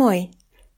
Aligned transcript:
Moi 0.00 0.28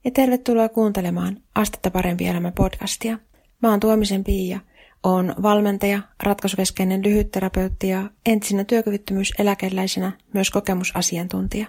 ja 0.05 0.11
tervetuloa 0.11 0.69
kuuntelemaan 0.69 1.37
Astetta 1.55 1.91
parempi 1.91 2.27
elämä 2.27 2.51
podcastia. 2.51 3.19
Mä 3.61 3.69
oon 3.69 3.79
Tuomisen 3.79 4.23
Pia, 4.23 4.59
oon 5.03 5.35
valmentaja, 5.41 5.99
ratkaisuveskeinen 6.23 7.03
lyhytterapeutti 7.03 7.87
ja 7.89 8.09
entisenä 8.25 8.63
työkyvyttömyyseläkeläisenä 8.63 10.11
myös 10.33 10.49
kokemusasiantuntija. 10.51 11.67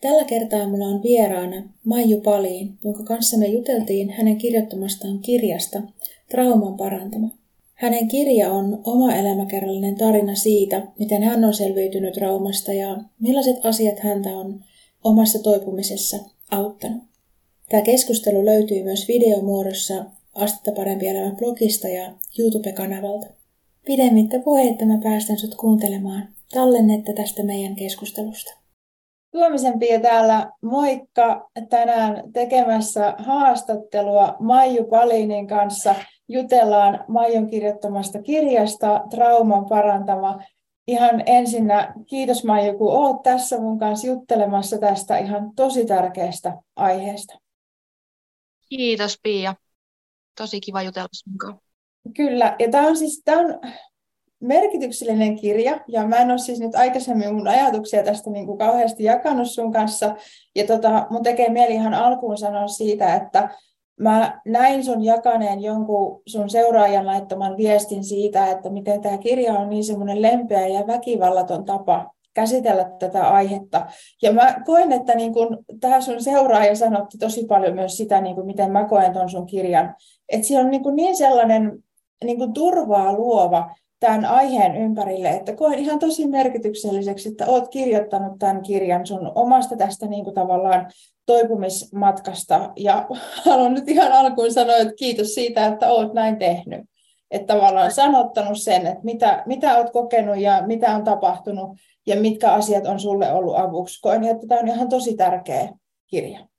Tällä 0.00 0.24
kertaa 0.24 0.68
mulla 0.68 0.84
on 0.84 1.02
vieraana 1.02 1.62
Maiju 1.84 2.20
Paliin, 2.20 2.78
jonka 2.84 3.02
kanssa 3.02 3.38
me 3.38 3.46
juteltiin 3.46 4.10
hänen 4.10 4.38
kirjoittamastaan 4.38 5.18
kirjasta 5.18 5.82
Trauman 6.30 6.76
parantama. 6.76 7.28
Hänen 7.74 8.08
kirja 8.08 8.52
on 8.52 8.80
oma 8.84 9.14
elämäkerrallinen 9.14 9.98
tarina 9.98 10.34
siitä, 10.34 10.86
miten 10.98 11.22
hän 11.22 11.44
on 11.44 11.54
selviytynyt 11.54 12.14
traumasta 12.14 12.72
ja 12.72 12.96
millaiset 13.20 13.56
asiat 13.64 13.98
häntä 13.98 14.28
on 14.30 14.64
omassa 15.04 15.38
toipumisessa 15.42 16.18
auttanut. 16.52 17.02
Tämä 17.68 17.82
keskustelu 17.82 18.44
löytyy 18.44 18.82
myös 18.82 19.08
videomuodossa 19.08 20.04
Astetta 20.34 20.72
parempi 20.72 21.08
elämä 21.08 21.34
blogista 21.34 21.88
ja 21.88 22.12
YouTube-kanavalta. 22.38 23.26
Pidemmittä 23.86 24.36
että 24.70 24.84
mä 24.84 24.98
päästän 25.02 25.38
sut 25.38 25.54
kuuntelemaan 25.54 26.28
tallennetta 26.54 27.12
tästä 27.12 27.42
meidän 27.42 27.76
keskustelusta. 27.76 28.62
Tuomisen 29.32 29.78
Pia 29.78 30.00
täällä, 30.00 30.50
moikka! 30.62 31.50
Tänään 31.70 32.32
tekemässä 32.32 33.14
haastattelua 33.18 34.36
Maiju 34.40 34.84
Palinin 34.84 35.46
kanssa. 35.46 35.94
Jutellaan 36.28 37.04
Maijun 37.08 37.46
kirjoittamasta 37.46 38.22
kirjasta 38.22 39.04
Trauman 39.10 39.64
parantama 39.64 40.40
ihan 40.86 41.22
ensinnä 41.26 41.94
kiitos 42.06 42.44
Maiju, 42.44 42.78
kun 42.78 42.92
olet 42.92 43.22
tässä 43.22 43.60
mun 43.60 43.78
kanssa 43.78 44.06
juttelemassa 44.06 44.78
tästä 44.78 45.18
ihan 45.18 45.54
tosi 45.56 45.86
tärkeästä 45.86 46.56
aiheesta. 46.76 47.38
Kiitos 48.68 49.18
Pia. 49.22 49.54
Tosi 50.38 50.60
kiva 50.60 50.82
jutella 50.82 51.08
sinun 51.12 51.60
Kyllä, 52.16 52.56
ja 52.58 52.70
tämä 52.70 52.86
on 52.86 52.96
siis 52.96 53.22
tämä 53.24 53.40
on 53.40 53.60
merkityksellinen 54.40 55.36
kirja, 55.36 55.80
ja 55.88 56.06
mä 56.06 56.16
en 56.16 56.30
ole 56.30 56.38
siis 56.38 56.60
nyt 56.60 56.74
aikaisemmin 56.74 57.34
mun 57.34 57.48
ajatuksia 57.48 58.02
tästä 58.02 58.30
niin 58.30 58.46
kuin 58.46 58.58
kauheasti 58.58 59.04
jakanut 59.04 59.50
sun 59.50 59.72
kanssa, 59.72 60.16
ja 60.54 60.66
tota, 60.66 61.06
mun 61.10 61.22
tekee 61.22 61.48
mieli 61.48 61.74
ihan 61.74 61.94
alkuun 61.94 62.38
sanoa 62.38 62.68
siitä, 62.68 63.14
että 63.14 63.48
Mä 64.00 64.40
näin 64.44 64.84
sun 64.84 65.04
jakaneen 65.04 65.62
jonkun 65.62 66.22
sun 66.26 66.50
seuraajan 66.50 67.06
laittaman 67.06 67.56
viestin 67.56 68.04
siitä, 68.04 68.46
että 68.46 68.70
miten 68.70 69.00
tämä 69.00 69.18
kirja 69.18 69.52
on 69.52 69.70
niin 69.70 69.84
semmoinen 69.84 70.22
lempeä 70.22 70.66
ja 70.66 70.86
väkivallaton 70.86 71.64
tapa 71.64 72.10
käsitellä 72.34 72.90
tätä 72.98 73.28
aihetta. 73.28 73.86
Ja 74.22 74.32
mä 74.32 74.56
koen, 74.64 74.92
että 74.92 75.14
niin 75.14 75.32
kun, 75.32 75.64
tämä 75.80 76.00
sun 76.00 76.22
seuraaja 76.22 76.76
sanotti 76.76 77.18
tosi 77.18 77.46
paljon 77.46 77.74
myös 77.74 77.96
sitä, 77.96 78.20
niin 78.20 78.36
kun, 78.36 78.46
miten 78.46 78.72
mä 78.72 78.84
koen 78.84 79.12
tuon 79.12 79.30
sun 79.30 79.46
kirjan. 79.46 79.94
Että 80.28 80.46
siellä 80.46 80.64
on 80.64 80.70
niin, 80.70 80.82
niin 80.94 81.16
sellainen 81.16 81.82
niin 82.24 82.38
kun 82.38 82.52
turvaa 82.52 83.12
luova 83.12 83.70
tämän 84.00 84.24
aiheen 84.24 84.76
ympärille, 84.76 85.30
että 85.30 85.56
koen 85.56 85.78
ihan 85.78 85.98
tosi 85.98 86.26
merkitykselliseksi, 86.26 87.28
että 87.28 87.46
olet 87.46 87.68
kirjoittanut 87.68 88.38
tämän 88.38 88.62
kirjan 88.62 89.06
sun 89.06 89.32
omasta 89.34 89.76
tästä 89.76 90.06
niin 90.06 90.24
kuin 90.24 90.34
tavallaan 90.34 90.90
toipumismatkasta. 91.26 92.72
Ja 92.76 93.06
haluan 93.44 93.74
nyt 93.74 93.88
ihan 93.88 94.12
alkuun 94.12 94.52
sanoa, 94.52 94.76
että 94.76 94.94
kiitos 94.94 95.34
siitä, 95.34 95.66
että 95.66 95.88
olet 95.88 96.12
näin 96.12 96.38
tehnyt. 96.38 96.80
Että 97.30 97.54
tavallaan 97.54 97.92
sanottanut 97.92 98.58
sen, 98.58 98.86
että 98.86 99.04
mitä, 99.04 99.42
mitä 99.46 99.76
olet 99.76 99.92
kokenut 99.92 100.38
ja 100.38 100.62
mitä 100.66 100.94
on 100.94 101.04
tapahtunut 101.04 101.76
ja 102.06 102.16
mitkä 102.16 102.52
asiat 102.52 102.86
on 102.86 103.00
sulle 103.00 103.32
ollut 103.32 103.58
avuksi. 103.58 104.00
Koen, 104.00 104.24
että 104.24 104.46
tämä 104.46 104.60
on 104.60 104.68
ihan 104.68 104.88
tosi 104.88 105.16
tärkeä 105.16 105.68
kirja. 106.06 106.51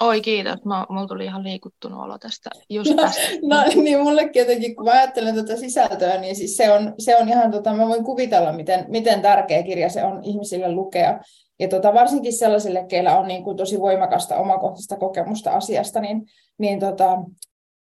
Oi 0.00 0.20
kiitos, 0.20 0.64
mä, 0.64 0.86
mulla 0.88 1.06
tuli 1.06 1.24
ihan 1.24 1.44
liikuttunut 1.44 2.00
olo 2.00 2.18
tästä 2.18 2.50
just 2.68 2.90
no, 2.90 3.02
tästä. 3.02 3.22
No 3.42 3.82
niin 3.82 4.00
mullekin 4.00 4.40
jotenkin, 4.40 4.76
kun 4.76 4.84
mä 4.84 4.90
ajattelen 4.90 5.34
tätä 5.34 5.56
sisältöä, 5.56 6.20
niin 6.20 6.36
siis 6.36 6.56
se 6.56 6.70
on, 6.70 6.94
se 6.98 7.16
on 7.16 7.28
ihan, 7.28 7.50
tota, 7.50 7.74
mä 7.74 7.88
voin 7.88 8.04
kuvitella, 8.04 8.52
miten, 8.52 8.84
miten 8.88 9.22
tärkeä 9.22 9.62
kirja 9.62 9.88
se 9.88 10.04
on 10.04 10.24
ihmisille 10.24 10.72
lukea. 10.72 11.20
Ja 11.58 11.68
tota, 11.68 11.94
varsinkin 11.94 12.32
sellaisille, 12.32 12.84
keillä 12.88 13.18
on 13.18 13.28
niin 13.28 13.44
kuin 13.44 13.56
tosi 13.56 13.80
voimakasta 13.80 14.36
omakohtaista 14.36 14.96
kokemusta 14.96 15.50
asiasta, 15.50 16.00
niin, 16.00 16.22
niin 16.58 16.80
tota, 16.80 17.18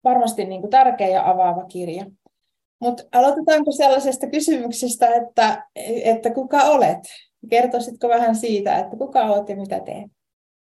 varmasti 0.05 0.45
niin 0.45 0.61
kuin 0.61 0.71
tärkeä 0.71 1.09
ja 1.09 1.31
avaava 1.31 1.65
kirja. 1.65 2.05
Mutta 2.81 3.03
aloitetaanko 3.13 3.73
sellaisesta 3.73 4.27
kysymyksestä, 4.27 5.15
että, 5.15 5.67
että 6.05 6.31
kuka 6.31 6.63
olet? 6.63 6.99
Kertoisitko 7.51 8.09
vähän 8.09 8.37
siitä, 8.37 8.79
että 8.79 8.97
kuka 8.97 9.21
olet 9.21 9.49
ja 9.49 9.57
mitä 9.57 9.81
teet? 9.81 10.11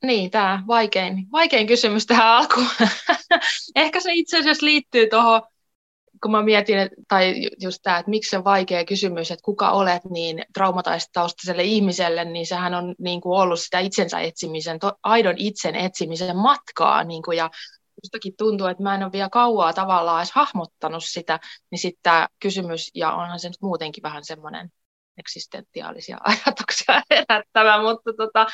Niin, 0.02 0.30
tämä 0.30 0.62
vaikein, 0.66 1.26
vaikein 1.32 1.66
kysymys 1.66 2.06
tähän 2.06 2.26
alkuun. 2.26 2.66
Ehkä 3.76 4.00
se 4.00 4.12
itse 4.12 4.38
asiassa 4.38 4.66
liittyy 4.66 5.08
tuohon, 5.10 5.42
kun 6.22 6.30
mä 6.30 6.42
mietin, 6.42 6.76
tai 7.08 7.34
just 7.60 7.78
tämä, 7.82 7.98
että 7.98 8.10
miksi 8.10 8.30
se 8.30 8.38
on 8.38 8.44
vaikea 8.44 8.84
kysymys, 8.84 9.30
että 9.30 9.44
kuka 9.44 9.70
olet, 9.70 10.04
niin 10.10 10.44
traumataistaustaselle 10.54 11.62
ihmiselle, 11.62 12.24
niin 12.24 12.46
sehän 12.46 12.74
on 12.74 12.94
niin 12.98 13.20
kuin 13.20 13.40
ollut 13.40 13.60
sitä 13.60 13.78
itsensä 13.78 14.20
etsimisen, 14.20 14.78
to, 14.78 14.92
aidon 15.02 15.34
itsen 15.38 15.74
etsimisen 15.74 16.36
matkaa, 16.36 17.04
niin 17.04 17.22
kuin, 17.22 17.36
ja 17.38 17.50
jostakin 18.02 18.34
tuntuu, 18.38 18.66
että 18.66 18.82
mä 18.82 18.94
en 18.94 19.02
ole 19.02 19.12
vielä 19.12 19.28
kauaa 19.28 19.72
tavallaan 19.72 20.18
edes 20.20 20.32
hahmottanut 20.32 21.04
sitä, 21.04 21.40
niin 21.70 21.78
sitten 21.78 22.02
tämä 22.02 22.28
kysymys, 22.40 22.90
ja 22.94 23.12
onhan 23.14 23.40
se 23.40 23.48
nyt 23.48 23.62
muutenkin 23.62 24.02
vähän 24.02 24.24
semmoinen 24.24 24.68
eksistentiaalisia 25.18 26.18
ajatuksia 26.46 27.02
herättävä, 27.10 27.82
mutta 27.82 28.12
tota, 28.16 28.46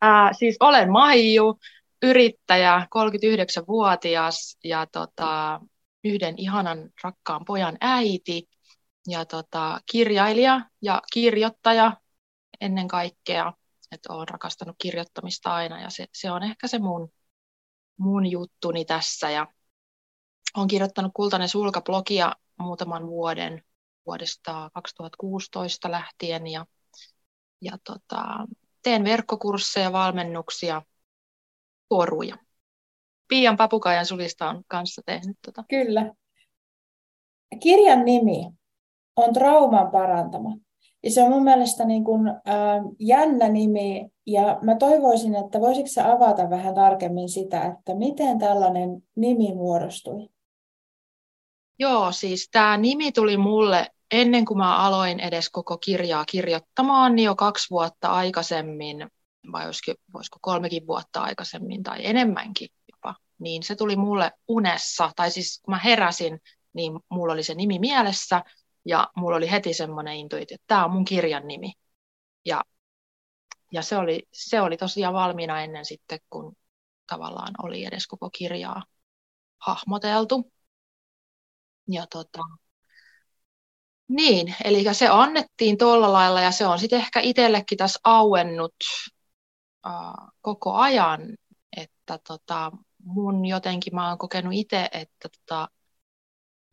ää, 0.00 0.32
siis 0.32 0.56
olen 0.60 0.92
Maiju, 0.92 1.58
yrittäjä, 2.02 2.86
39-vuotias 2.94 4.58
ja 4.64 4.86
tota, 4.86 5.60
yhden 6.04 6.34
ihanan 6.38 6.90
rakkaan 7.04 7.44
pojan 7.44 7.76
äiti 7.80 8.48
ja 9.08 9.24
tota, 9.24 9.80
kirjailija 9.90 10.60
ja 10.82 11.02
kirjoittaja 11.12 11.96
ennen 12.60 12.88
kaikkea. 12.88 13.52
Että 13.92 14.12
olen 14.12 14.28
rakastanut 14.28 14.76
kirjoittamista 14.78 15.54
aina 15.54 15.80
ja 15.80 15.90
se, 15.90 16.06
se 16.12 16.30
on 16.30 16.42
ehkä 16.42 16.68
se 16.68 16.78
mun, 16.78 17.12
mun 17.96 18.30
juttuni 18.30 18.84
tässä. 18.84 19.30
Ja 19.30 19.46
olen 20.56 20.68
kirjoittanut 20.68 21.12
Kultainen 21.14 21.48
sulka-blogia 21.48 22.32
muutaman 22.58 23.06
vuoden 23.06 23.64
vuodesta 24.06 24.70
2016 24.74 25.90
lähtien 25.90 26.46
ja, 26.46 26.66
ja 27.60 27.78
tota, 27.84 28.46
teen 28.82 29.04
verkkokursseja, 29.04 29.92
valmennuksia, 29.92 30.82
koruja. 31.88 32.36
Pian 33.28 33.56
Papukaijan 33.56 34.06
sulista 34.06 34.48
on 34.48 34.64
kanssa 34.68 35.02
tehnyt 35.06 35.38
tota. 35.46 35.64
Kyllä. 35.68 36.14
Kirjan 37.60 38.04
nimi 38.04 38.50
on 39.16 39.34
Trauman 39.34 39.90
parantama. 39.90 40.56
Ja 41.02 41.10
se 41.10 41.22
on 41.22 41.30
mun 41.30 41.44
mielestä 41.44 41.84
niin 41.84 42.04
kuin, 42.04 42.28
äh, 42.28 42.36
jännä 42.98 43.48
nimi, 43.48 44.10
ja 44.26 44.58
mä 44.62 44.76
toivoisin, 44.76 45.34
että 45.34 45.60
voisitko 45.60 45.88
sä 45.88 46.12
avata 46.12 46.50
vähän 46.50 46.74
tarkemmin 46.74 47.28
sitä, 47.28 47.62
että 47.62 47.94
miten 47.94 48.38
tällainen 48.38 49.02
nimi 49.16 49.54
muodostui? 49.54 50.28
Joo, 51.78 52.12
siis 52.12 52.48
tämä 52.52 52.76
nimi 52.76 53.12
tuli 53.12 53.36
mulle 53.36 53.86
ennen 54.10 54.44
kuin 54.44 54.58
mä 54.58 54.76
aloin 54.76 55.20
edes 55.20 55.50
koko 55.50 55.78
kirjaa 55.78 56.24
kirjoittamaan, 56.24 57.14
niin 57.16 57.26
jo 57.26 57.36
kaksi 57.36 57.70
vuotta 57.70 58.08
aikaisemmin, 58.08 59.10
vai 59.52 59.66
olisiko, 59.66 59.92
voisiko 60.14 60.38
kolmekin 60.42 60.86
vuotta 60.86 61.22
aikaisemmin 61.22 61.82
tai 61.82 62.06
enemmänkin 62.06 62.68
jopa, 62.92 63.14
niin 63.38 63.62
se 63.62 63.76
tuli 63.76 63.96
mulle 63.96 64.32
unessa, 64.48 65.12
tai 65.16 65.30
siis 65.30 65.60
kun 65.64 65.74
mä 65.74 65.78
heräsin, 65.78 66.40
niin 66.72 66.92
mulla 67.08 67.32
oli 67.32 67.42
se 67.42 67.54
nimi 67.54 67.78
mielessä, 67.78 68.44
ja 68.84 69.08
mulla 69.16 69.36
oli 69.36 69.50
heti 69.50 69.74
semmoinen 69.74 70.16
intuitio, 70.16 70.54
että 70.54 70.64
tämä 70.66 70.84
on 70.84 70.90
mun 70.90 71.04
kirjan 71.04 71.48
nimi. 71.48 71.72
Ja, 72.44 72.64
ja 73.72 73.82
se, 73.82 73.96
oli, 73.96 74.28
se 74.32 74.60
oli 74.60 74.76
tosiaan 74.76 75.14
valmiina 75.14 75.60
ennen 75.62 75.84
sitten, 75.84 76.18
kun 76.30 76.56
tavallaan 77.06 77.54
oli 77.62 77.84
edes 77.84 78.06
koko 78.06 78.30
kirjaa 78.30 78.84
hahmoteltu. 79.58 80.52
Ja 81.88 82.06
tota, 82.06 82.40
niin, 84.10 84.54
eli 84.64 84.94
se 84.94 85.08
annettiin 85.08 85.78
tuolla 85.78 86.12
lailla 86.12 86.40
ja 86.40 86.50
se 86.50 86.66
on 86.66 86.78
sitten 86.78 86.98
ehkä 86.98 87.20
itsellekin 87.20 87.78
tässä 87.78 88.00
auennut 88.04 88.74
uh, 89.86 90.28
koko 90.40 90.72
ajan, 90.74 91.20
että 91.76 92.18
tota, 92.28 92.72
mun 93.04 93.46
jotenkin 93.46 93.94
mä 93.94 94.08
oon 94.08 94.18
kokenut 94.18 94.52
itse, 94.54 94.88
että 94.92 95.28
tota, 95.28 95.68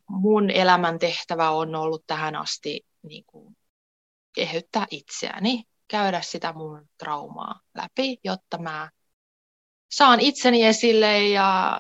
mun 0.10 0.50
elämän 0.50 1.00
tehtävä 1.00 1.50
on 1.50 1.76
ollut 1.76 2.04
tähän 2.08 2.36
asti 2.36 2.86
niin 3.04 3.24
kuin, 3.28 3.58
kehyttää 4.34 4.88
itseäni, 4.92 5.64
käydä 5.88 6.22
sitä 6.22 6.54
mun 6.54 6.90
traumaa 6.98 7.62
läpi, 7.76 8.18
jotta 8.24 8.58
mä 8.58 8.90
saan 9.92 10.20
itseni 10.20 10.66
esille 10.66 11.28
ja 11.28 11.80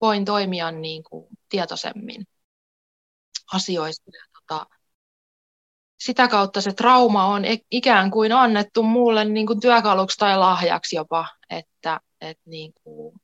voin 0.00 0.24
toimia 0.24 0.70
niin 0.70 1.02
kuin, 1.02 1.26
tietoisemmin 1.48 2.26
asioista. 3.52 4.10
tota, 4.32 4.66
sitä 6.06 6.28
kautta 6.28 6.60
se 6.60 6.72
trauma 6.72 7.26
on 7.26 7.42
ikään 7.70 8.10
kuin 8.10 8.32
annettu 8.32 8.82
mulle 8.82 9.24
niin 9.24 9.46
kuin 9.46 9.60
työkaluksi 9.60 10.18
tai 10.18 10.38
lahjaksi 10.38 10.96
jopa, 10.96 11.28
että, 11.50 12.00
et 12.20 12.38
niin 12.44 12.72
kuin, 12.84 13.20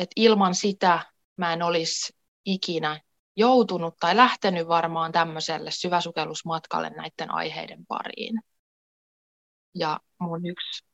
et 0.00 0.10
ilman 0.16 0.54
sitä 0.54 1.00
mä 1.36 1.52
en 1.52 1.62
olisi 1.62 2.16
ikinä 2.44 3.00
joutunut 3.36 3.94
tai 4.00 4.16
lähtenyt 4.16 4.68
varmaan 4.68 5.12
tämmöiselle 5.12 5.70
syväsukellusmatkalle 5.70 6.90
näiden 6.90 7.30
aiheiden 7.30 7.86
pariin. 7.86 8.40
Ja 9.74 10.00
mun 10.18 10.46
yksi 10.46 10.84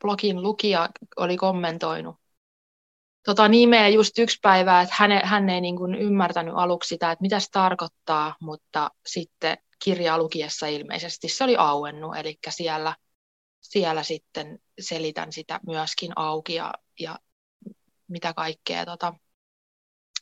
blogin 0.00 0.42
lukija 0.42 0.88
oli 1.16 1.36
kommentoinut 1.36 2.16
tota 3.22 3.48
nimeä 3.48 3.88
just 3.88 4.18
yksi 4.18 4.38
päivä, 4.42 4.80
että 4.80 4.94
hän, 4.98 5.10
hän 5.24 5.48
ei 5.48 5.60
niin 5.60 5.76
kuin 5.76 5.94
ymmärtänyt 5.94 6.54
aluksi 6.56 6.88
sitä, 6.88 7.12
että 7.12 7.22
mitä 7.22 7.40
se 7.40 7.50
tarkoittaa, 7.50 8.36
mutta 8.40 8.90
sitten 9.06 9.58
kirjaa 9.84 10.18
lukiessa 10.18 10.66
ilmeisesti 10.66 11.28
se 11.28 11.44
oli 11.44 11.56
auennut, 11.56 12.16
eli 12.16 12.38
siellä, 12.50 12.96
siellä 13.60 14.02
sitten 14.02 14.58
selitän 14.80 15.32
sitä 15.32 15.60
myöskin 15.66 16.12
auki 16.16 16.54
ja, 16.54 16.74
ja 17.00 17.18
mitä 18.08 18.34
kaikkea 18.34 18.86
tota, 18.86 19.14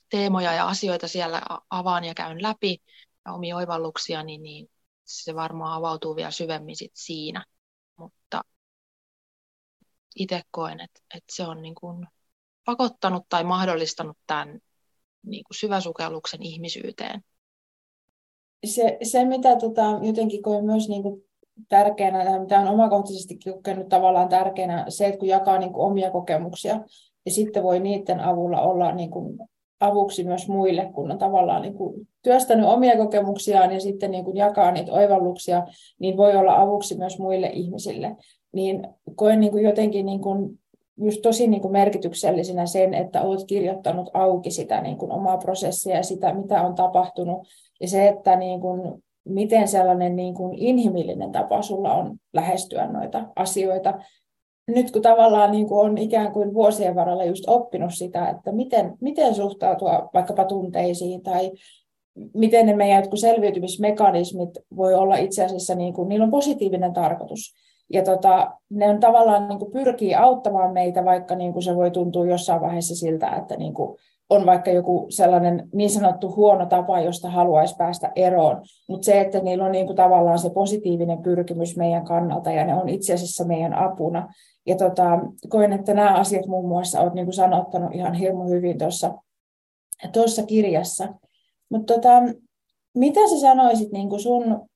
teemoja 0.08 0.52
ja 0.52 0.68
asioita 0.68 1.08
siellä 1.08 1.42
avaan 1.70 2.04
ja 2.04 2.14
käyn 2.14 2.42
läpi 2.42 2.82
ja 3.26 3.32
omia 3.32 3.56
oivalluksia, 3.56 4.22
niin, 4.22 4.42
niin 4.42 4.70
se 5.04 5.34
varmaan 5.34 5.72
avautuu 5.72 6.16
vielä 6.16 6.30
syvemmin 6.30 6.76
sit 6.76 6.92
siinä. 6.94 7.44
Mutta 7.96 8.42
itse 10.16 10.42
koen, 10.50 10.80
että, 10.80 11.00
että 11.14 11.34
se 11.36 11.46
on 11.46 11.62
niin 11.62 11.74
kuin 11.74 12.06
pakottanut 12.64 13.24
tai 13.28 13.44
mahdollistanut 13.44 14.16
tämän 14.26 14.58
niin 15.26 15.44
kuin 15.44 15.56
syväsukelluksen 15.56 16.42
ihmisyyteen. 16.42 17.20
Se, 18.66 18.98
se 19.02 19.24
mitä 19.24 19.56
tota, 19.56 19.82
jotenkin 20.02 20.42
koen 20.42 20.64
myös 20.64 20.88
niin 20.88 21.02
kuin 21.02 21.24
tärkeänä, 21.68 22.38
mitä 22.40 22.60
on 22.60 22.68
omakohtaisesti 22.68 23.38
kokenut 23.38 23.88
tavallaan 23.88 24.28
tärkeänä, 24.28 24.84
se, 24.88 25.06
että 25.06 25.18
kun 25.18 25.28
jakaa 25.28 25.58
niin 25.58 25.72
kuin 25.72 25.86
omia 25.86 26.10
kokemuksia, 26.10 26.80
ja 27.26 27.32
sitten 27.32 27.62
voi 27.62 27.80
niiden 27.80 28.20
avulla 28.20 28.60
olla 28.60 28.92
niin 28.92 29.10
kuin 29.10 29.38
avuksi 29.80 30.24
myös 30.24 30.48
muille, 30.48 30.90
kun 30.94 31.10
on 31.10 31.18
tavallaan 31.18 31.62
niin 31.62 31.74
kuin 31.74 32.08
työstänyt 32.22 32.66
omia 32.66 32.96
kokemuksiaan 32.96 33.72
ja 33.72 33.80
sitten 33.80 34.10
niin 34.10 34.24
kuin 34.24 34.36
jakaa 34.36 34.70
niitä 34.70 34.92
oivalluksia, 34.92 35.66
niin 35.98 36.16
voi 36.16 36.36
olla 36.36 36.60
avuksi 36.60 36.98
myös 36.98 37.18
muille 37.18 37.46
ihmisille. 37.46 38.16
Niin 38.52 38.88
koen 39.14 39.40
niin 39.40 39.52
kuin 39.52 39.64
jotenkin 39.64 40.06
niin 40.06 40.20
kuin 40.20 40.59
just 41.04 41.22
tosi 41.22 41.46
niin 41.46 41.62
kuin 41.62 41.72
merkityksellisenä 41.72 42.66
sen, 42.66 42.94
että 42.94 43.22
olet 43.22 43.46
kirjoittanut 43.46 44.10
auki 44.14 44.50
sitä 44.50 44.80
niin 44.80 44.96
kuin 44.98 45.12
omaa 45.12 45.38
prosessia 45.38 45.96
ja 45.96 46.02
sitä, 46.02 46.34
mitä 46.34 46.62
on 46.62 46.74
tapahtunut. 46.74 47.48
Ja 47.80 47.88
se, 47.88 48.08
että 48.08 48.36
niin 48.36 48.60
kuin, 48.60 49.02
miten 49.24 49.68
sellainen 49.68 50.16
niin 50.16 50.34
kuin 50.34 50.58
inhimillinen 50.58 51.32
tapa 51.32 51.62
sulla 51.62 51.94
on 51.94 52.16
lähestyä 52.32 52.86
noita 52.86 53.28
asioita. 53.36 53.98
Nyt 54.68 54.90
kun 54.90 55.02
tavallaan 55.02 55.50
niin 55.50 55.68
kuin 55.68 55.90
on 55.90 55.98
ikään 55.98 56.32
kuin 56.32 56.54
vuosien 56.54 56.94
varrella 56.94 57.24
just 57.24 57.44
oppinut 57.46 57.94
sitä, 57.94 58.28
että 58.28 58.52
miten, 58.52 58.96
miten 59.00 59.34
suhtautua 59.34 60.10
vaikkapa 60.14 60.44
tunteisiin 60.44 61.22
tai 61.22 61.50
miten 62.34 62.66
ne 62.66 62.76
meidän 62.76 63.04
selviytymismekanismit 63.14 64.50
voi 64.76 64.94
olla 64.94 65.16
itse 65.16 65.44
asiassa, 65.44 65.74
niin 65.74 65.94
kuin, 65.94 66.08
niillä 66.08 66.24
on 66.24 66.30
positiivinen 66.30 66.92
tarkoitus. 66.92 67.54
Ja 67.92 68.04
tota, 68.04 68.50
ne 68.70 68.88
on 68.88 69.00
tavallaan 69.00 69.48
niin 69.48 69.58
kuin 69.58 69.72
pyrkii 69.72 70.14
auttamaan 70.14 70.72
meitä, 70.72 71.04
vaikka 71.04 71.34
niin 71.34 71.52
kuin 71.52 71.62
se 71.62 71.76
voi 71.76 71.90
tuntua 71.90 72.26
jossain 72.26 72.60
vaiheessa 72.60 72.94
siltä, 72.94 73.28
että 73.28 73.56
niin 73.56 73.74
kuin 73.74 73.98
on 74.30 74.46
vaikka 74.46 74.70
joku 74.70 75.06
sellainen 75.08 75.68
niin 75.72 75.90
sanottu 75.90 76.36
huono 76.36 76.66
tapa, 76.66 77.00
josta 77.00 77.30
haluaisi 77.30 77.76
päästä 77.76 78.12
eroon. 78.16 78.62
Mutta 78.88 79.04
se, 79.04 79.20
että 79.20 79.40
niillä 79.40 79.64
on 79.64 79.72
niin 79.72 79.86
kuin 79.86 79.96
tavallaan 79.96 80.38
se 80.38 80.50
positiivinen 80.50 81.22
pyrkimys 81.22 81.76
meidän 81.76 82.04
kannalta 82.04 82.50
ja 82.50 82.64
ne 82.64 82.74
on 82.74 82.88
itse 82.88 83.14
asiassa 83.14 83.44
meidän 83.44 83.74
apuna. 83.74 84.34
Ja 84.66 84.76
tota, 84.76 85.20
koen, 85.48 85.72
että 85.72 85.94
nämä 85.94 86.14
asiat 86.14 86.46
muun 86.46 86.68
muassa 86.68 87.00
olet 87.00 87.14
niin 87.14 87.26
kuin 87.26 87.34
sanottanut 87.34 87.94
ihan 87.94 88.14
hirmu 88.14 88.48
hyvin 88.48 88.78
tuossa 90.12 90.46
kirjassa. 90.46 91.08
Mutta 91.70 91.94
tota, 91.94 92.10
mitä 92.94 93.20
sä 93.30 93.40
sanoisit 93.40 93.92
niin 93.92 94.08
kuin 94.08 94.20
sun 94.20 94.69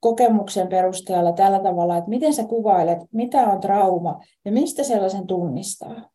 kokemuksen 0.00 0.68
perusteella 0.68 1.32
tällä 1.32 1.58
tavalla, 1.58 1.96
että 1.96 2.10
miten 2.10 2.34
sä 2.34 2.44
kuvailet, 2.44 2.98
mitä 3.12 3.38
on 3.38 3.60
trauma 3.60 4.20
ja 4.44 4.52
mistä 4.52 4.82
sellaisen 4.82 5.26
tunnistaa? 5.26 6.10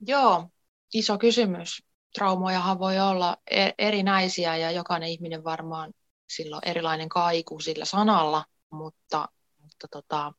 Joo, 0.00 0.48
iso 0.94 1.18
kysymys. 1.18 1.82
Traumojahan 2.14 2.78
voi 2.78 3.00
olla 3.00 3.36
e- 3.50 3.70
erinäisiä 3.78 4.56
ja 4.56 4.70
jokainen 4.70 5.08
ihminen 5.08 5.44
varmaan 5.44 5.92
silloin 6.28 6.68
erilainen 6.68 7.08
kaiku 7.08 7.60
sillä 7.60 7.84
sanalla, 7.84 8.44
mutta, 8.70 9.28
mutta 9.62 9.88
tota, 9.90 10.32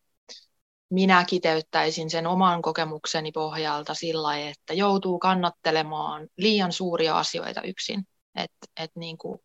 minä 0.89 1.25
kiteyttäisin 1.25 2.09
sen 2.09 2.27
oman 2.27 2.61
kokemukseni 2.61 3.31
pohjalta 3.31 3.93
sillä 3.93 4.37
että 4.37 4.73
joutuu 4.73 5.19
kannattelemaan 5.19 6.27
liian 6.37 6.71
suuria 6.71 7.17
asioita 7.17 7.61
yksin. 7.61 8.07
Et, 8.35 8.51
et 8.79 8.91
niin 8.95 9.17
kuin 9.17 9.39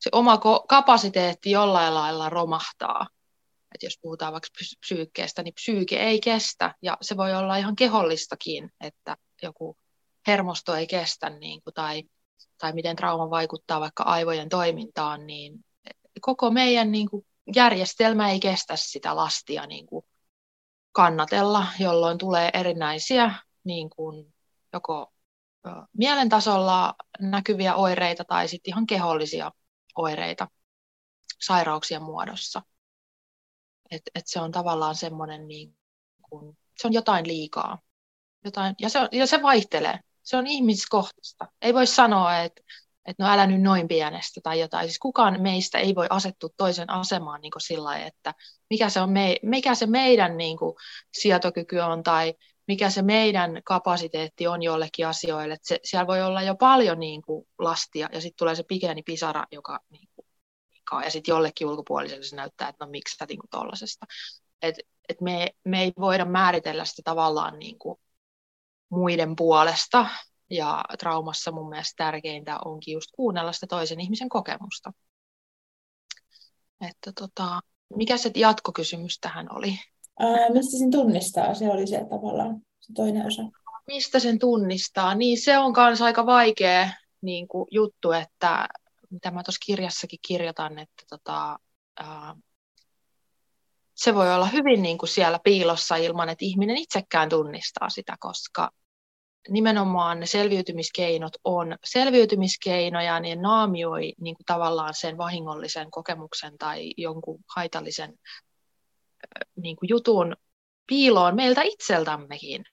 se 0.00 0.10
oma 0.12 0.40
kapasiteetti 0.68 1.50
jollain 1.50 1.94
lailla 1.94 2.30
romahtaa. 2.30 3.06
Et 3.74 3.82
jos 3.82 3.98
puhutaan 4.02 4.32
vaikka 4.32 4.48
psyykkeestä, 4.80 5.42
niin 5.42 5.54
psyyke 5.54 5.96
ei 5.96 6.20
kestä, 6.20 6.74
ja 6.82 6.96
se 7.00 7.16
voi 7.16 7.34
olla 7.34 7.56
ihan 7.56 7.76
kehollistakin, 7.76 8.72
että 8.80 9.16
joku 9.42 9.76
hermosto 10.26 10.74
ei 10.74 10.86
kestä, 10.86 11.30
niin 11.30 11.62
kuin, 11.62 11.74
tai, 11.74 12.02
tai 12.58 12.72
miten 12.72 12.96
trauma 12.96 13.30
vaikuttaa 13.30 13.80
vaikka 13.80 14.02
aivojen 14.02 14.48
toimintaan, 14.48 15.26
niin 15.26 15.64
koko 16.20 16.50
meidän 16.50 16.92
niin 16.92 17.10
kuin, 17.10 17.26
järjestelmä 17.54 18.30
ei 18.30 18.40
kestä 18.40 18.76
sitä 18.76 19.16
lastia 19.16 19.66
niin 19.66 19.86
kuin, 19.86 20.04
kannatella, 20.92 21.66
jolloin 21.78 22.18
tulee 22.18 22.50
erinäisiä 22.54 23.34
niin 23.64 23.90
kuin, 23.90 24.34
joko 24.72 25.12
mielen 25.96 26.28
tasolla 26.28 26.94
näkyviä 27.20 27.74
oireita 27.74 28.24
tai 28.24 28.48
sitten 28.48 28.72
ihan 28.72 28.86
kehollisia 28.86 29.50
oireita 29.96 30.48
sairauksien 31.40 32.02
muodossa. 32.02 32.62
Et, 33.90 34.02
et 34.14 34.26
se 34.26 34.40
on 34.40 34.52
tavallaan 34.52 34.94
semmoinen, 34.94 35.48
niin 35.48 35.76
kun, 36.22 36.56
se 36.78 36.86
on 36.86 36.92
jotain 36.92 37.26
liikaa. 37.26 37.78
Jotain, 38.44 38.74
ja, 38.78 38.88
se 38.88 38.98
on, 38.98 39.08
ja 39.12 39.26
se 39.26 39.42
vaihtelee. 39.42 39.98
Se 40.22 40.36
on 40.36 40.46
ihmiskohtaista. 40.46 41.46
Ei 41.62 41.74
voi 41.74 41.86
sanoa, 41.86 42.38
että 42.38 42.62
et 43.06 43.18
no 43.18 43.26
älä 43.26 43.46
nyt 43.46 43.62
noin 43.62 43.88
pienestä 43.88 44.40
tai 44.40 44.60
jotain. 44.60 44.86
Siis 44.86 44.98
kukaan 44.98 45.42
meistä 45.42 45.78
ei 45.78 45.94
voi 45.94 46.06
asettua 46.10 46.50
toisen 46.56 46.90
asemaan 46.90 47.40
niin 47.40 47.52
sillä 47.58 47.98
että 47.98 48.34
mikä 48.70 48.88
se, 48.88 49.00
on 49.00 49.10
me, 49.10 49.36
mikä 49.42 49.74
se 49.74 49.86
meidän 49.86 50.36
niin 50.36 50.56
kuin, 50.58 50.76
sietokyky 51.12 51.78
on 51.78 52.02
tai 52.02 52.34
mikä 52.70 52.90
se 52.90 53.02
meidän 53.02 53.60
kapasiteetti 53.64 54.46
on 54.46 54.62
jollekin 54.62 55.06
asioille. 55.06 55.56
Se, 55.62 55.80
siellä 55.84 56.06
voi 56.06 56.22
olla 56.22 56.42
jo 56.42 56.54
paljon 56.54 57.00
niin 57.00 57.22
kuin, 57.22 57.46
lastia 57.58 58.08
ja 58.12 58.20
sitten 58.20 58.36
tulee 58.36 58.54
se 58.54 58.62
pieni 58.62 59.02
pisara, 59.02 59.44
joka 59.52 59.80
niin 59.90 60.08
kuin, 60.14 60.26
ja 61.04 61.10
sitten 61.10 61.32
jollekin 61.32 61.66
ulkopuoliselle 61.66 62.24
se 62.24 62.36
näyttää, 62.36 62.68
että 62.68 62.84
no 62.84 62.90
miksi 62.90 63.16
sä 63.16 63.26
niin 63.28 63.40
tollasesta. 63.50 64.06
Et, 64.62 64.74
et 65.08 65.20
me, 65.20 65.48
me 65.64 65.82
ei 65.82 65.92
voida 65.98 66.24
määritellä 66.24 66.84
sitä 66.84 67.02
tavallaan 67.04 67.58
niin 67.58 67.78
kuin, 67.78 67.98
muiden 68.88 69.36
puolesta, 69.36 70.06
ja 70.50 70.84
traumassa 70.98 71.52
mun 71.52 71.68
mielestä 71.68 72.04
tärkeintä 72.04 72.58
onkin 72.64 72.92
just 72.92 73.10
kuunnella 73.12 73.52
sitä 73.52 73.66
toisen 73.66 74.00
ihmisen 74.00 74.28
kokemusta. 74.28 74.92
Että 76.80 77.12
tota, 77.20 77.60
mikä 77.96 78.16
se 78.16 78.30
jatkokysymys 78.34 79.18
tähän 79.20 79.56
oli? 79.56 79.78
Ää, 80.18 80.50
mistä 80.50 80.78
sen 80.78 80.90
tunnistaa? 80.90 81.54
Se 81.54 81.70
oli 81.70 81.86
se 81.86 82.06
tavallaan 82.10 82.62
se 82.80 82.92
toinen 82.92 83.26
osa. 83.26 83.42
Mistä 83.86 84.18
sen 84.18 84.38
tunnistaa? 84.38 85.14
Niin 85.14 85.40
se 85.40 85.58
on 85.58 85.72
myös 85.76 86.02
aika 86.02 86.26
vaikea 86.26 86.90
niin 87.22 87.48
kuin, 87.48 87.66
juttu, 87.70 88.12
että 88.12 88.68
mitä 89.10 89.30
mä 89.30 89.42
tuossa 89.42 89.66
kirjassakin 89.66 90.18
kirjoitan, 90.26 90.78
että 90.78 91.04
tota, 91.10 91.58
ää, 91.96 92.36
se 93.94 94.14
voi 94.14 94.34
olla 94.34 94.46
hyvin 94.46 94.82
niin 94.82 94.98
kuin 94.98 95.08
siellä 95.08 95.38
piilossa 95.44 95.96
ilman, 95.96 96.28
että 96.28 96.44
ihminen 96.44 96.76
itsekään 96.76 97.28
tunnistaa 97.28 97.90
sitä, 97.90 98.16
koska 98.20 98.70
nimenomaan 99.48 100.20
ne 100.20 100.26
selviytymiskeinot 100.26 101.32
on 101.44 101.76
selviytymiskeinoja, 101.84 103.20
niin 103.20 103.42
naamioi 103.42 104.12
niin 104.20 104.36
kuin 104.36 104.46
tavallaan 104.46 104.94
sen 104.94 105.18
vahingollisen 105.18 105.90
kokemuksen 105.90 106.58
tai 106.58 106.94
jonkun 106.96 107.38
haitallisen 107.56 108.14
niin 109.56 109.76
kuin 109.76 109.88
jutun 109.88 110.36
piiloon 110.86 111.36
meiltä 111.36 111.62
itseltämmekin. 111.62 112.64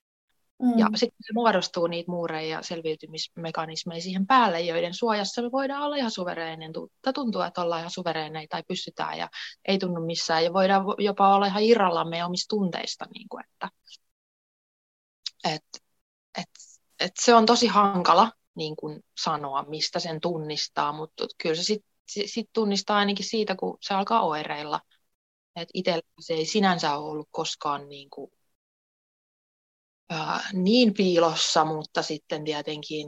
Mm. 0.61 0.79
Ja 0.79 0.87
sitten 0.95 1.23
se 1.27 1.33
muodostuu 1.33 1.87
niitä 1.87 2.11
muureja 2.11 2.49
ja 2.49 2.61
selviytymismekanismeja 2.61 4.01
siihen 4.01 4.27
päälle, 4.27 4.61
joiden 4.61 4.93
suojassa 4.93 5.41
me 5.41 5.51
voidaan 5.51 5.83
olla 5.83 5.95
ihan 5.95 6.11
suvereinen, 6.11 6.71
tai 7.01 7.13
tuntuu, 7.13 7.41
että 7.41 7.61
ollaan 7.61 7.79
ihan 7.79 7.91
suvereeneja 7.91 8.47
tai 8.49 8.63
pystytään 8.67 9.17
ja 9.17 9.29
ei 9.67 9.77
tunnu 9.77 10.05
missään. 10.05 10.43
Ja 10.43 10.53
voidaan 10.53 10.85
jopa 10.97 11.35
olla 11.35 11.45
ihan 11.45 11.63
irrallamme 11.63 12.25
omista 12.25 12.55
tunteista. 12.55 13.05
Niin 13.13 13.29
kuin, 13.29 13.43
että, 13.45 13.69
et, 15.43 15.65
et, 16.37 16.49
et 16.99 17.11
se 17.19 17.35
on 17.35 17.45
tosi 17.45 17.67
hankala 17.67 18.31
niin 18.55 18.75
kuin 18.75 18.99
sanoa, 19.23 19.63
mistä 19.63 19.99
sen 19.99 20.21
tunnistaa, 20.21 20.91
mutta 20.91 21.25
kyllä 21.41 21.55
se 21.55 21.63
sitten 21.63 21.91
sit 22.25 22.49
tunnistaa 22.53 22.97
ainakin 22.97 23.25
siitä, 23.25 23.55
kun 23.55 23.77
se 23.81 23.93
alkaa 23.93 24.21
oireilla– 24.21 24.79
Et 25.57 25.69
itsellä 25.73 26.01
se 26.19 26.33
ei 26.33 26.45
sinänsä 26.45 26.97
ole 26.97 27.09
ollut 27.11 27.29
koskaan 27.31 27.89
niin, 27.89 28.09
kuin, 28.09 28.31
ää, 30.09 30.49
niin 30.53 30.93
piilossa, 30.93 31.65
mutta 31.65 32.01
sitten 32.01 32.43
tietenkin 32.43 33.07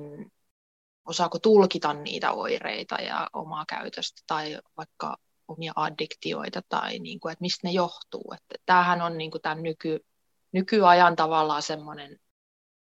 osaako 1.06 1.40
tulkita 1.40 1.94
niitä 1.94 2.32
oireita 2.32 2.96
ja 2.96 3.28
omaa 3.34 3.66
käytöstä 3.66 4.22
tai 4.28 4.60
vaikka 4.78 5.18
omia 5.48 5.74
addiktioita 5.76 6.62
tai 6.70 7.00
niin 7.00 7.20
kuin, 7.20 7.32
että 7.32 7.42
mistä 7.42 7.68
ne 7.68 7.72
johtuu. 7.72 8.34
Että 8.34 8.56
tämähän 8.66 9.02
on 9.02 9.18
niin 9.18 9.32
kuin 9.32 9.42
tämän 9.42 9.64
nyky, 9.64 10.06
nykyajan 10.52 11.16
tavallaan 11.16 11.62
semmoinen 11.62 12.20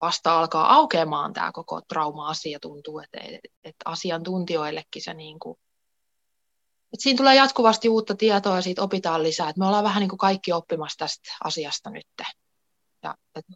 vasta 0.01 0.39
alkaa 0.39 0.73
aukeamaan 0.73 1.33
tämä 1.33 1.51
koko 1.51 1.81
trauma-asia 1.81 2.59
tuntuu, 2.59 2.99
että, 2.99 3.19
että 3.63 3.83
asiantuntijoillekin 3.85 5.01
se 5.01 5.13
niin 5.13 5.39
kuin, 5.39 5.57
että 6.93 7.03
siinä 7.03 7.17
tulee 7.17 7.36
jatkuvasti 7.36 7.89
uutta 7.89 8.15
tietoa 8.15 8.55
ja 8.55 8.62
siitä 8.62 8.81
opitaan 8.81 9.24
lisää. 9.24 9.50
Että 9.50 9.60
me 9.60 9.65
ollaan 9.65 9.84
vähän 9.84 10.00
niin 10.00 10.10
kuin 10.10 10.17
kaikki 10.17 10.51
oppimassa 10.51 10.98
tästä 10.98 11.29
asiasta 11.43 11.89
nyt. 11.89 12.08
Ja, 13.03 13.15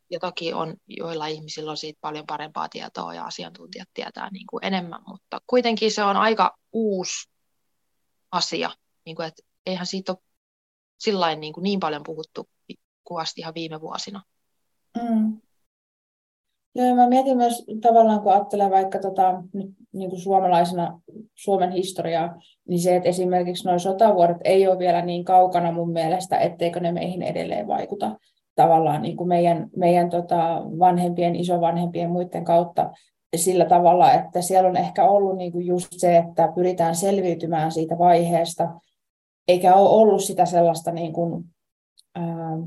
ja 0.09 0.19
toki 0.19 0.53
on, 0.53 0.75
joilla 0.87 1.27
ihmisillä 1.27 1.71
on 1.71 1.77
siitä 1.77 1.97
paljon 2.01 2.25
parempaa 2.25 2.69
tietoa 2.69 3.13
ja 3.13 3.25
asiantuntijat 3.25 3.89
tietää 3.93 4.29
niin 4.31 4.47
kuin 4.47 4.65
enemmän, 4.65 5.01
mutta 5.07 5.39
kuitenkin 5.47 5.91
se 5.91 6.03
on 6.03 6.17
aika 6.17 6.57
uusi 6.73 7.29
asia. 8.31 8.71
Niin 9.05 9.15
kuin, 9.15 9.27
että 9.27 9.41
eihän 9.65 9.85
siitä 9.85 10.11
ole 10.11 10.19
sillain 10.97 11.39
niin, 11.39 11.53
kuin 11.53 11.63
niin 11.63 11.79
paljon 11.79 12.03
puhuttu 12.03 12.49
kuvasti 13.03 13.41
ihan 13.41 13.53
viime 13.53 13.81
vuosina. 13.81 14.23
Mm. 14.97 15.41
Joo, 16.75 16.95
mä 16.95 17.09
mietin 17.09 17.37
myös 17.37 17.65
tavallaan, 17.81 18.21
kun 18.21 18.31
ajattelen 18.31 18.71
vaikka 18.71 18.99
tota, 18.99 19.43
nyt, 19.53 19.71
niin 19.93 20.09
kuin 20.09 20.19
suomalaisena 20.19 21.01
Suomen 21.35 21.71
historiaa, 21.71 22.35
niin 22.67 22.79
se, 22.79 22.95
että 22.95 23.09
esimerkiksi 23.09 23.67
nuo 23.67 23.79
sotavuodet 23.79 24.37
ei 24.43 24.67
ole 24.67 24.79
vielä 24.79 25.01
niin 25.01 25.25
kaukana 25.25 25.71
mun 25.71 25.91
mielestä, 25.91 26.37
etteikö 26.37 26.79
ne 26.79 26.91
meihin 26.91 27.21
edelleen 27.21 27.67
vaikuta 27.67 28.17
tavallaan 28.55 29.01
niin 29.01 29.17
kuin 29.17 29.27
meidän, 29.27 29.69
meidän 29.75 30.09
tota 30.09 30.61
vanhempien, 30.79 31.35
isovanhempien 31.35 32.09
muiden 32.09 32.45
kautta 32.45 32.91
sillä 33.35 33.65
tavalla, 33.65 34.13
että 34.13 34.41
siellä 34.41 34.69
on 34.69 34.77
ehkä 34.77 35.05
ollut 35.05 35.37
niin 35.37 35.51
kuin 35.51 35.65
just 35.65 35.87
se, 35.97 36.17
että 36.17 36.51
pyritään 36.55 36.95
selviytymään 36.95 37.71
siitä 37.71 37.97
vaiheesta, 37.97 38.69
eikä 39.47 39.75
ole 39.75 39.89
ollut 39.89 40.23
sitä 40.23 40.45
sellaista 40.45 40.91
niin 40.91 41.13
kuin, 41.13 41.43
ää, 42.15 42.57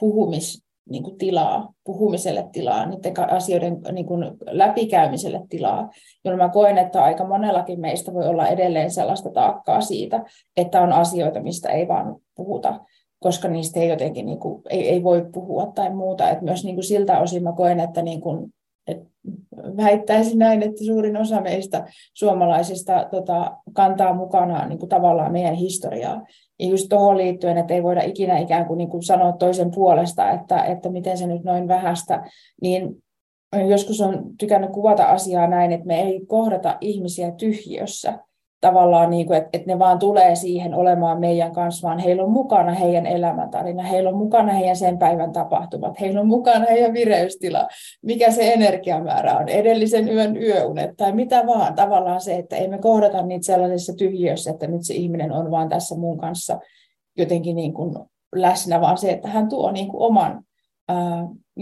puhumis, 0.00 0.64
niin 0.90 1.02
kuin 1.02 1.18
tilaa, 1.18 1.72
puhumiselle 1.84 2.48
tilaa, 2.52 2.86
niiden 2.86 3.30
asioiden 3.30 3.80
niin 3.92 4.06
kuin 4.06 4.24
läpikäymiselle 4.46 5.40
tilaa, 5.48 5.90
jolloin 6.24 6.42
mä 6.42 6.52
koen, 6.52 6.78
että 6.78 7.04
aika 7.04 7.26
monellakin 7.26 7.80
meistä 7.80 8.14
voi 8.14 8.26
olla 8.26 8.48
edelleen 8.48 8.90
sellaista 8.90 9.30
taakkaa 9.30 9.80
siitä, 9.80 10.24
että 10.56 10.80
on 10.80 10.92
asioita, 10.92 11.40
mistä 11.40 11.68
ei 11.68 11.88
vaan 11.88 12.16
puhuta, 12.36 12.80
koska 13.18 13.48
niistä 13.48 13.80
ei 13.80 13.88
jotenkin 13.88 14.26
niin 14.26 14.40
kuin, 14.40 14.62
ei, 14.70 14.88
ei 14.88 15.02
voi 15.02 15.26
puhua 15.32 15.66
tai 15.74 15.94
muuta. 15.94 16.30
Et 16.30 16.42
myös 16.42 16.64
niin 16.64 16.76
kuin 16.76 16.84
siltä 16.84 17.18
osin 17.18 17.42
mä 17.42 17.52
koen, 17.52 17.80
että 17.80 18.02
niin 18.02 18.20
kuin, 18.20 18.52
et 18.86 19.02
väittäisin 19.76 20.38
näin, 20.38 20.62
että 20.62 20.84
suurin 20.84 21.16
osa 21.16 21.40
meistä 21.40 21.86
suomalaisista 22.14 23.08
tota, 23.10 23.56
kantaa 23.72 24.14
mukanaan 24.14 24.68
niin 24.68 24.78
kuin 24.78 24.88
tavallaan 24.88 25.32
meidän 25.32 25.54
historiaa. 25.54 26.22
Ja 26.58 26.68
just 26.68 26.88
tuohon 26.88 27.16
liittyen, 27.16 27.58
että 27.58 27.74
ei 27.74 27.82
voida 27.82 28.02
ikinä 28.02 28.38
ikään 28.38 28.66
kuin, 28.66 28.78
niin 28.78 28.90
kuin 28.90 29.02
sanoa 29.02 29.32
toisen 29.32 29.70
puolesta, 29.70 30.30
että, 30.30 30.64
että 30.64 30.90
miten 30.90 31.18
se 31.18 31.26
nyt 31.26 31.44
noin 31.44 31.68
vähästä, 31.68 32.30
niin 32.62 33.02
joskus 33.68 34.00
on 34.00 34.24
tykännyt 34.38 34.70
kuvata 34.70 35.04
asiaa 35.04 35.46
näin, 35.46 35.72
että 35.72 35.86
me 35.86 36.02
ei 36.02 36.26
kohdata 36.26 36.78
ihmisiä 36.80 37.30
tyhjössä, 37.30 38.18
tavallaan, 38.60 39.10
niin 39.10 39.26
kuin, 39.26 39.36
että, 39.36 39.50
että 39.52 39.72
ne 39.72 39.78
vaan 39.78 39.98
tulee 39.98 40.34
siihen 40.34 40.74
olemaan 40.74 41.20
meidän 41.20 41.52
kanssa, 41.52 41.88
vaan 41.88 41.98
heillä 41.98 42.22
on 42.22 42.30
mukana 42.30 42.74
heidän 42.74 43.06
elämäntarina, 43.06 43.82
heillä 43.82 44.10
on 44.10 44.16
mukana 44.16 44.52
heidän 44.52 44.76
sen 44.76 44.98
päivän 44.98 45.32
tapahtumat, 45.32 46.00
heillä 46.00 46.20
on 46.20 46.26
mukana 46.26 46.66
heidän 46.70 46.94
vireystila, 46.94 47.68
mikä 48.02 48.30
se 48.30 48.52
energiamäärä 48.52 49.36
on, 49.36 49.48
edellisen 49.48 50.08
yön 50.08 50.36
yöunet 50.36 50.90
tai 50.96 51.12
mitä 51.12 51.46
vaan. 51.46 51.74
Tavallaan 51.74 52.20
se, 52.20 52.34
että 52.34 52.56
emme 52.56 52.78
kohdata 52.78 53.22
niitä 53.22 53.46
sellaisessa 53.46 53.92
tyhjössä, 53.92 54.50
että 54.50 54.66
nyt 54.66 54.82
se 54.82 54.94
ihminen 54.94 55.32
on 55.32 55.50
vaan 55.50 55.68
tässä 55.68 55.96
mun 55.96 56.18
kanssa 56.18 56.58
jotenkin 57.18 57.56
niin 57.56 57.74
kuin 57.74 57.94
läsnä, 58.34 58.80
vaan 58.80 58.98
se, 58.98 59.10
että 59.10 59.28
hän 59.28 59.48
tuo 59.48 59.70
niin 59.70 59.88
kuin 59.88 60.02
oman 60.02 60.44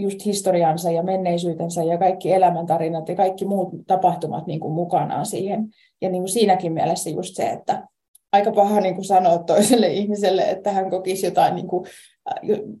just 0.01 0.25
historiansa 0.25 0.91
ja 0.91 1.03
menneisyytensä 1.03 1.83
ja 1.83 1.97
kaikki 1.97 2.33
elämäntarinat 2.33 3.09
ja 3.09 3.15
kaikki 3.15 3.45
muut 3.45 3.69
tapahtumat 3.87 4.47
niin 4.47 4.59
kuin 4.59 4.73
mukanaan 4.73 5.25
siihen. 5.25 5.69
Ja 6.01 6.09
niin 6.09 6.21
kuin 6.21 6.31
siinäkin 6.31 6.73
mielessä 6.73 7.09
just 7.09 7.35
se, 7.35 7.49
että 7.49 7.87
aika 8.31 8.51
paha 8.51 8.79
niin 8.79 8.95
kuin 8.95 9.05
sanoa 9.05 9.37
toiselle 9.37 9.87
ihmiselle, 9.87 10.41
että 10.49 10.71
hän 10.71 10.89
kokisi 10.89 11.25
jotain 11.25 11.55
niin 11.55 11.67
kuin 11.67 11.85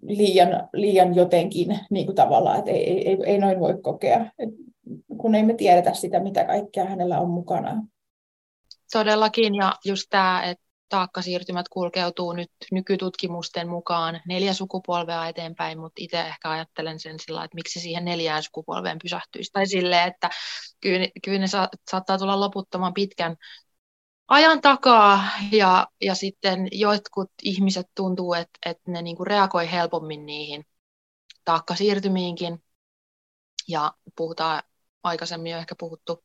liian, 0.01 0.69
liian 0.73 1.15
jotenkin 1.15 1.79
niin 1.89 2.05
kuin 2.05 2.15
tavallaan, 2.15 2.59
että 2.59 2.71
ei, 2.71 3.09
ei, 3.09 3.17
ei 3.25 3.37
noin 3.37 3.59
voi 3.59 3.77
kokea, 3.81 4.25
kun 5.17 5.35
ei 5.35 5.43
me 5.43 5.53
tiedetä 5.53 5.93
sitä, 5.93 6.19
mitä 6.19 6.43
kaikkea 6.43 6.85
hänellä 6.85 7.19
on 7.19 7.29
mukana. 7.29 7.83
Todellakin, 8.91 9.55
ja 9.55 9.73
just 9.85 10.07
tämä, 10.09 10.43
että 10.43 10.68
taakkasiirtymät 10.89 11.69
kulkeutuu 11.69 12.33
nyt 12.33 12.51
nykytutkimusten 12.71 13.69
mukaan 13.69 14.21
neljä 14.27 14.53
sukupolvea 14.53 15.27
eteenpäin, 15.27 15.79
mutta 15.79 16.03
itse 16.03 16.19
ehkä 16.21 16.49
ajattelen 16.49 16.99
sen 16.99 17.19
sillä 17.19 17.43
että 17.43 17.55
miksi 17.55 17.79
siihen 17.79 18.05
neljään 18.05 18.43
sukupolveen 18.43 18.99
pysähtyisi. 19.03 19.51
Tai 19.53 19.67
silleen, 19.67 20.07
että 20.07 20.29
kyllä, 20.81 21.07
kyllä 21.23 21.39
ne 21.39 21.47
sa- 21.47 21.69
saattaa 21.91 22.17
tulla 22.17 22.39
loputtoman 22.39 22.93
pitkän 22.93 23.35
ajan 24.27 24.61
takaa 24.61 25.23
ja, 25.51 25.87
ja 26.01 26.15
sitten 26.15 26.67
jotkut 26.71 27.31
ihmiset 27.43 27.87
tuntuu, 27.95 28.33
että, 28.33 28.59
että 28.65 28.91
ne 28.91 29.01
niinku 29.01 29.25
reagoi 29.25 29.71
helpommin 29.71 30.25
niihin 30.25 30.65
taakkasiirtymiinkin. 31.45 32.63
Ja 33.67 33.93
puhutaan 34.15 34.63
aikaisemmin 35.03 35.51
jo 35.51 35.57
ehkä 35.57 35.75
puhuttu 35.79 36.23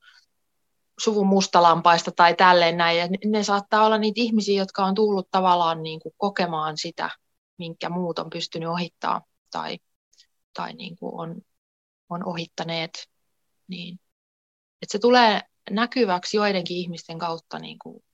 suvun 1.01 1.27
mustalampaista 1.27 2.11
tai 2.13 2.35
tälleen 2.35 2.77
näin. 2.77 2.99
Ja 2.99 3.09
ne 3.25 3.43
saattaa 3.43 3.87
olla 3.87 3.99
niitä 3.99 4.21
ihmisiä, 4.21 4.59
jotka 4.59 4.85
on 4.85 4.95
tullut 4.95 5.29
tavallaan 5.31 5.83
niin 5.83 6.01
kuin 6.01 6.15
kokemaan 6.17 6.79
sitä, 6.79 7.11
minkä 7.59 7.89
muut 7.89 8.19
on 8.19 8.31
pystynyt 8.31 8.69
ohittaa 8.69 9.23
tai, 9.51 9.79
tai 10.53 10.73
niin 10.73 10.97
kuin 10.97 11.21
on, 11.21 11.43
on 12.09 12.27
ohittaneet. 12.27 13.09
Niin. 13.69 14.01
Et 14.83 14.91
se 14.91 14.99
tulee 14.99 15.41
näkyväksi 15.71 16.37
joidenkin 16.37 16.77
ihmisten 16.77 17.19
kautta 17.19 17.59
niin 17.59 17.79
kuin 17.79 18.05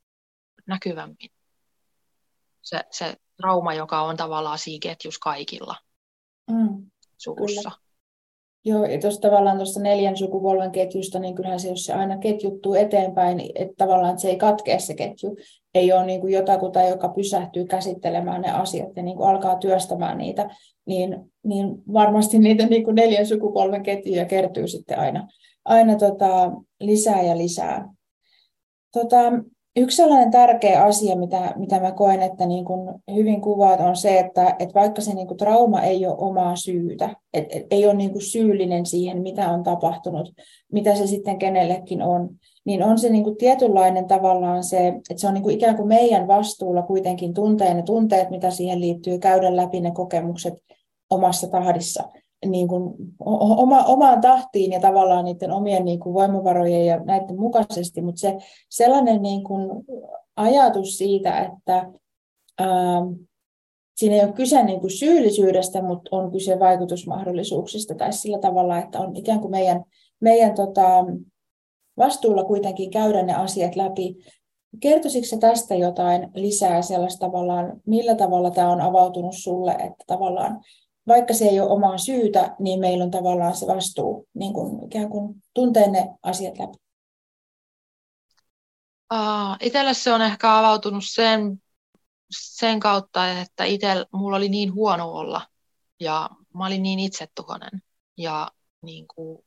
näkyvämmin. 0.66 1.30
Se, 2.62 2.80
se 2.90 3.16
trauma, 3.37 3.75
joka 3.75 4.02
on 4.02 4.16
tavallaan 4.16 4.58
siinä 4.58 4.82
ketjus 4.82 5.18
kaikilla 5.18 5.76
mm, 6.50 6.90
suvussa. 7.18 7.70
Kyllä. 7.70 7.89
Joo, 8.64 8.85
ja 8.85 9.00
tuossa 9.00 9.21
tavallaan 9.21 9.57
tuossa 9.57 9.81
neljän 9.81 10.17
sukupolven 10.17 10.71
ketjusta, 10.71 11.19
niin 11.19 11.35
kyllähän 11.35 11.61
se, 11.61 11.69
jos 11.69 11.85
se 11.85 11.93
aina 11.93 12.19
ketjuttuu 12.19 12.75
eteenpäin, 12.75 13.37
niin 13.37 13.52
että 13.55 13.75
tavallaan 13.76 14.11
että 14.11 14.23
se 14.23 14.29
ei 14.29 14.37
katkea 14.37 14.79
se 14.79 14.95
ketju. 14.95 15.37
Ei 15.75 15.93
ole 15.93 16.07
niin 16.07 16.21
kuin 16.21 16.33
jotakuta, 16.33 16.83
joka 16.83 17.09
pysähtyy 17.09 17.64
käsittelemään 17.64 18.40
ne 18.40 18.50
asiat 18.50 18.97
ja 18.97 19.02
niin 19.02 19.17
kuin 19.17 19.29
alkaa 19.29 19.57
työstämään 19.57 20.19
niitä, 20.19 20.50
niin, 20.87 21.17
niin 21.45 21.67
varmasti 21.93 22.38
niitä 22.38 22.67
niin 22.67 22.85
kuin 22.85 22.95
neljän 22.95 23.26
sukupolven 23.26 23.83
ketjuja 23.83 24.25
kertyy 24.25 24.69
sitten 24.69 24.99
aina, 24.99 25.29
aina 25.64 25.97
tota, 25.97 26.52
lisää 26.81 27.23
ja 27.23 27.38
lisää. 27.38 27.88
Tota, 28.93 29.19
Yksi 29.76 29.96
sellainen 29.96 30.30
tärkeä 30.30 30.82
asia, 30.82 31.16
mitä, 31.16 31.54
mitä 31.56 31.80
mä 31.80 31.92
koen, 31.92 32.22
että 32.22 32.46
niin 32.46 32.64
kuin 32.64 32.94
hyvin 33.14 33.40
kuvaat, 33.40 33.80
on 33.80 33.96
se, 33.96 34.18
että, 34.18 34.56
että 34.58 34.74
vaikka 34.74 35.00
se 35.00 35.14
niin 35.14 35.26
kuin 35.26 35.38
trauma 35.38 35.82
ei 35.82 36.06
ole 36.06 36.16
omaa 36.18 36.56
syytä, 36.56 37.16
että 37.34 37.58
et 37.58 37.66
ei 37.70 37.86
ole 37.86 37.94
niin 37.94 38.12
kuin 38.12 38.22
syyllinen 38.22 38.86
siihen, 38.86 39.22
mitä 39.22 39.50
on 39.50 39.62
tapahtunut, 39.62 40.32
mitä 40.72 40.94
se 40.94 41.06
sitten 41.06 41.38
kenellekin 41.38 42.02
on, 42.02 42.30
niin 42.64 42.82
on 42.82 42.98
se 42.98 43.10
niin 43.10 43.24
kuin 43.24 43.36
tietynlainen 43.36 44.08
tavallaan 44.08 44.64
se, 44.64 44.88
että 44.88 45.14
se 45.16 45.28
on 45.28 45.34
niin 45.34 45.42
kuin 45.42 45.54
ikään 45.54 45.76
kuin 45.76 45.88
meidän 45.88 46.26
vastuulla 46.26 46.82
kuitenkin 46.82 47.34
tuntea 47.34 47.74
ne 47.74 47.82
tunteet, 47.82 48.30
mitä 48.30 48.50
siihen 48.50 48.80
liittyy, 48.80 49.18
käydä 49.18 49.56
läpi 49.56 49.80
ne 49.80 49.90
kokemukset 49.90 50.54
omassa 51.10 51.48
tahdissa 51.48 52.08
niin 52.47 52.68
kuin, 52.68 52.94
oma, 53.18 53.85
omaan 53.85 54.20
tahtiin 54.20 54.73
ja 54.73 54.80
tavallaan 54.80 55.25
niiden 55.25 55.50
omien 55.50 55.85
niin 55.85 56.00
kuin 56.00 56.14
voimavarojen 56.14 56.87
ja 56.87 57.00
näiden 57.04 57.40
mukaisesti, 57.40 58.02
mutta 58.02 58.20
se 58.20 58.37
sellainen 58.68 59.23
niin 59.23 59.44
kuin 59.44 59.85
ajatus 60.37 60.99
siitä, 60.99 61.38
että 61.38 61.92
ää, 62.59 63.00
siinä 63.97 64.14
ei 64.14 64.25
ole 64.25 64.32
kyse 64.32 64.62
niin 64.62 64.80
kuin 64.80 64.90
syyllisyydestä, 64.90 65.82
mutta 65.82 66.16
on 66.16 66.32
kyse 66.32 66.59
vaikutusmahdollisuuksista 66.59 67.94
tai 67.94 68.12
sillä 68.12 68.38
tavalla, 68.38 68.78
että 68.78 69.00
on 69.00 69.16
ikään 69.16 69.40
kuin 69.40 69.50
meidän, 69.50 69.85
meidän 70.20 70.54
tota, 70.54 71.04
vastuulla 71.99 72.44
kuitenkin 72.44 72.90
käydä 72.90 73.23
ne 73.23 73.35
asiat 73.35 73.76
läpi. 73.76 74.16
Kertoisitko 74.80 75.37
tästä 75.37 75.75
jotain 75.75 76.28
lisää 76.35 76.82
sellaista 76.82 77.26
tavallaan, 77.26 77.80
millä 77.87 78.14
tavalla 78.14 78.50
tämä 78.50 78.70
on 78.70 78.80
avautunut 78.80 79.35
sulle, 79.35 79.73
että 79.73 80.04
tavallaan 80.06 80.61
vaikka 81.11 81.35
se 81.35 81.45
ei 81.45 81.61
ole 81.61 81.71
omaa 81.71 81.99
syytä, 81.99 82.57
niin 82.59 82.81
meillä 82.81 83.05
on 83.05 83.11
tavallaan 83.11 83.57
se 83.57 83.67
vastuu 83.67 84.29
niin 84.35 84.52
kuin 84.52 84.85
ikään 84.85 85.09
kuin 85.09 85.35
tuntee 85.55 85.90
ne 85.90 86.14
asiat 86.23 86.59
läpi. 86.59 86.76
Uh, 89.14 89.93
se 89.93 90.12
on 90.12 90.23
ehkä 90.23 90.59
avautunut 90.59 91.05
sen 91.07 91.62
sen 92.31 92.81
kautta, 92.81 93.31
että 93.40 93.64
itse 93.64 93.88
mulla 94.12 94.37
oli 94.37 94.49
niin 94.49 94.75
huono 94.75 95.12
olla 95.12 95.47
ja 96.00 96.31
mä 96.55 96.67
olin 96.67 96.83
niin 96.83 96.99
itsetuhonen 96.99 97.83
ja 98.17 98.50
niin 98.83 99.07
kuin, 99.14 99.45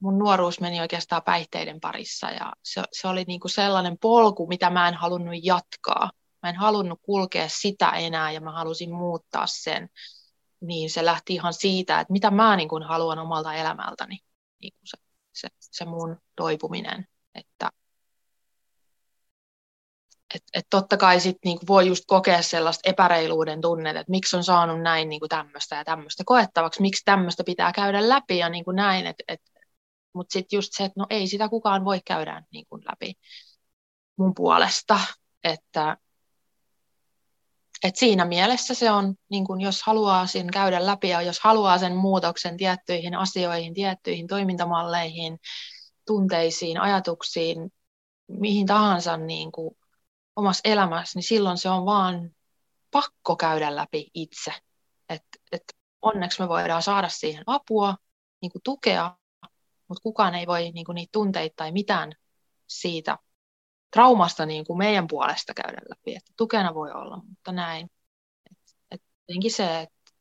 mun 0.00 0.18
nuoruus 0.18 0.60
meni 0.60 0.80
oikeastaan 0.80 1.22
päihteiden 1.22 1.80
parissa 1.80 2.30
ja 2.30 2.52
se, 2.62 2.82
se 2.92 3.08
oli 3.08 3.24
niin 3.26 3.40
kuin 3.40 3.50
sellainen 3.50 3.98
polku, 3.98 4.46
mitä 4.46 4.70
mä 4.70 4.88
en 4.88 4.94
halunnut 4.94 5.34
jatkaa. 5.42 6.10
Mä 6.46 6.50
en 6.50 6.56
halunnut 6.56 7.00
kulkea 7.02 7.48
sitä 7.48 7.90
enää 7.90 8.32
ja 8.32 8.40
mä 8.40 8.52
halusin 8.52 8.94
muuttaa 8.94 9.46
sen. 9.46 9.88
Niin 10.60 10.90
se 10.90 11.04
lähti 11.04 11.34
ihan 11.34 11.54
siitä, 11.54 12.00
että 12.00 12.12
mitä 12.12 12.30
mä 12.30 12.56
niin 12.56 12.68
kuin 12.68 12.82
haluan 12.82 13.18
omalta 13.18 13.54
elämältäni, 13.54 14.18
niin 14.60 14.72
kuin 14.72 14.86
se, 14.88 14.96
se, 15.32 15.48
se 15.60 15.84
mun 15.84 16.16
toipuminen. 16.36 17.06
Että 17.34 17.70
et, 20.34 20.42
et 20.54 20.66
totta 20.70 20.96
kai 20.96 21.20
sit 21.20 21.36
niinku 21.44 21.66
voi 21.66 21.86
just 21.86 22.04
kokea 22.06 22.42
sellaista 22.42 22.90
epäreiluuden 22.90 23.60
tunnetta, 23.60 24.00
että 24.00 24.10
miksi 24.10 24.36
on 24.36 24.44
saanut 24.44 24.82
näin 24.82 25.08
niinku 25.08 25.28
tämmöistä 25.28 25.76
ja 25.76 25.84
tämmöistä 25.84 26.22
koettavaksi, 26.26 26.82
miksi 26.82 27.02
tämmöistä 27.04 27.44
pitää 27.44 27.72
käydä 27.72 28.08
läpi 28.08 28.38
ja 28.38 28.48
niinku 28.48 28.70
näin, 28.70 29.06
et, 29.06 29.16
et, 29.28 29.40
mutta 30.12 30.32
sitten 30.32 30.56
just 30.56 30.72
se, 30.72 30.84
että 30.84 31.00
no 31.00 31.06
ei 31.10 31.26
sitä 31.26 31.48
kukaan 31.48 31.84
voi 31.84 32.00
käydä 32.04 32.42
niinku 32.50 32.78
läpi 32.78 33.14
mun 34.16 34.34
puolesta, 34.34 35.00
että 35.44 35.96
et 37.86 37.96
siinä 37.96 38.24
mielessä 38.24 38.74
se 38.74 38.90
on, 38.90 39.14
niin 39.30 39.44
kun 39.44 39.60
jos 39.60 39.82
haluaa 39.82 40.26
sen 40.26 40.50
käydä 40.50 40.86
läpi 40.86 41.08
ja 41.08 41.22
jos 41.22 41.40
haluaa 41.40 41.78
sen 41.78 41.96
muutoksen 41.96 42.56
tiettyihin 42.56 43.14
asioihin, 43.14 43.74
tiettyihin 43.74 44.26
toimintamalleihin, 44.26 45.38
tunteisiin, 46.06 46.80
ajatuksiin, 46.80 47.72
mihin 48.28 48.66
tahansa 48.66 49.16
niin 49.16 49.52
kuin 49.52 49.76
omassa 50.36 50.60
elämässä, 50.64 51.18
niin 51.18 51.28
silloin 51.28 51.58
se 51.58 51.68
on 51.68 51.86
vaan 51.86 52.30
pakko 52.90 53.36
käydä 53.36 53.76
läpi 53.76 54.10
itse. 54.14 54.52
Et, 55.08 55.22
et 55.52 55.62
onneksi 56.02 56.42
me 56.42 56.48
voidaan 56.48 56.82
saada 56.82 57.08
siihen 57.08 57.44
apua, 57.46 57.94
niin 58.42 58.52
tukea, 58.64 59.16
mutta 59.88 60.02
kukaan 60.02 60.34
ei 60.34 60.46
voi 60.46 60.70
niin 60.70 60.86
niitä 60.94 61.12
tunteita 61.12 61.54
tai 61.56 61.72
mitään 61.72 62.12
siitä 62.66 63.18
traumasta 63.90 64.46
niin 64.46 64.64
kuin 64.64 64.78
meidän 64.78 65.06
puolesta 65.06 65.54
käydä 65.54 65.78
läpi. 65.88 66.16
Että 66.16 66.32
tukena 66.36 66.74
voi 66.74 66.90
olla, 66.92 67.16
mutta 67.28 67.52
näin. 67.52 67.90
Et, 68.50 68.58
et 68.90 69.02
se, 69.48 69.80
että 69.80 70.12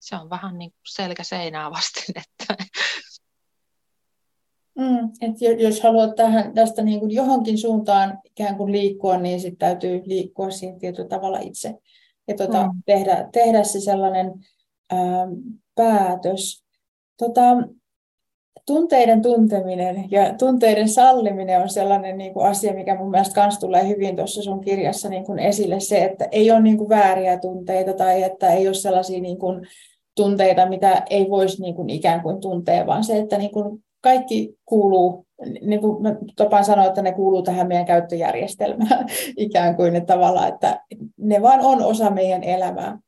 se 0.00 0.16
on 0.16 0.30
vähän 0.30 0.58
niin 0.58 0.70
kuin 0.70 0.80
selkä 0.88 1.24
seinää 1.24 1.70
vasten, 1.70 2.14
että 2.24 2.64
Mm, 4.76 5.10
että 5.20 5.44
jos 5.44 5.82
haluat 5.82 6.14
tähän, 6.16 6.54
tästä 6.54 6.82
niin 6.82 7.00
kuin 7.00 7.10
johonkin 7.10 7.58
suuntaan 7.58 8.18
ikään 8.24 8.56
kuin 8.56 8.72
liikkua, 8.72 9.18
niin 9.18 9.40
sitten 9.40 9.58
täytyy 9.58 10.02
liikkua 10.04 10.50
siinä 10.50 10.78
tietyllä 10.78 11.08
tavalla 11.08 11.38
itse. 11.38 11.74
Ja 12.28 12.36
tuota, 12.36 12.62
mm. 12.62 12.82
tehdä, 12.86 13.28
tehdä 13.32 13.64
se 13.64 13.80
sellainen 13.80 14.32
ää, 14.92 15.26
päätös. 15.74 16.64
Tota, 17.16 17.42
tunteiden 18.66 19.22
tunteminen 19.22 20.04
ja 20.10 20.34
tunteiden 20.38 20.88
salliminen 20.88 21.62
on 21.62 21.68
sellainen 21.68 22.18
niin 22.18 22.34
kuin 22.34 22.46
asia, 22.46 22.74
mikä 22.74 22.96
mun 22.96 23.10
mielestä 23.10 23.42
myös 23.42 23.58
tulee 23.58 23.88
hyvin 23.88 24.16
tuossa 24.16 24.42
sun 24.42 24.60
kirjassa 24.60 25.08
niin 25.08 25.24
kuin 25.24 25.38
esille. 25.38 25.80
Se, 25.80 26.04
että 26.04 26.28
ei 26.32 26.50
ole 26.50 26.60
niin 26.60 26.78
kuin 26.78 26.88
vääriä 26.88 27.38
tunteita 27.38 27.92
tai 27.92 28.22
että 28.22 28.52
ei 28.52 28.66
ole 28.66 28.74
sellaisia 28.74 29.20
niin 29.20 29.38
kuin 29.38 29.66
tunteita, 30.16 30.68
mitä 30.68 31.02
ei 31.10 31.30
voisi 31.30 31.62
niin 31.62 31.74
kuin 31.74 31.90
ikään 31.90 32.22
kuin 32.22 32.40
tuntea, 32.40 32.86
vaan 32.86 33.04
se, 33.04 33.18
että 33.18 33.38
niin 33.38 33.52
kuin 33.52 33.84
kaikki 34.00 34.54
kuuluu, 34.64 35.26
niin 35.62 35.80
kuin 35.80 36.02
mä 36.02 36.16
tapaan 36.36 36.64
sanoa, 36.64 36.84
että 36.84 37.02
ne 37.02 37.12
kuuluu 37.12 37.42
tähän 37.42 37.68
meidän 37.68 37.86
käyttöjärjestelmään 37.86 39.06
ikään 39.36 39.76
kuin, 39.76 39.96
että 39.96 40.14
tavallaan, 40.14 40.48
että 40.48 40.80
ne 41.16 41.42
vaan 41.42 41.60
on 41.60 41.84
osa 41.84 42.10
meidän 42.10 42.42
elämää. 42.44 42.98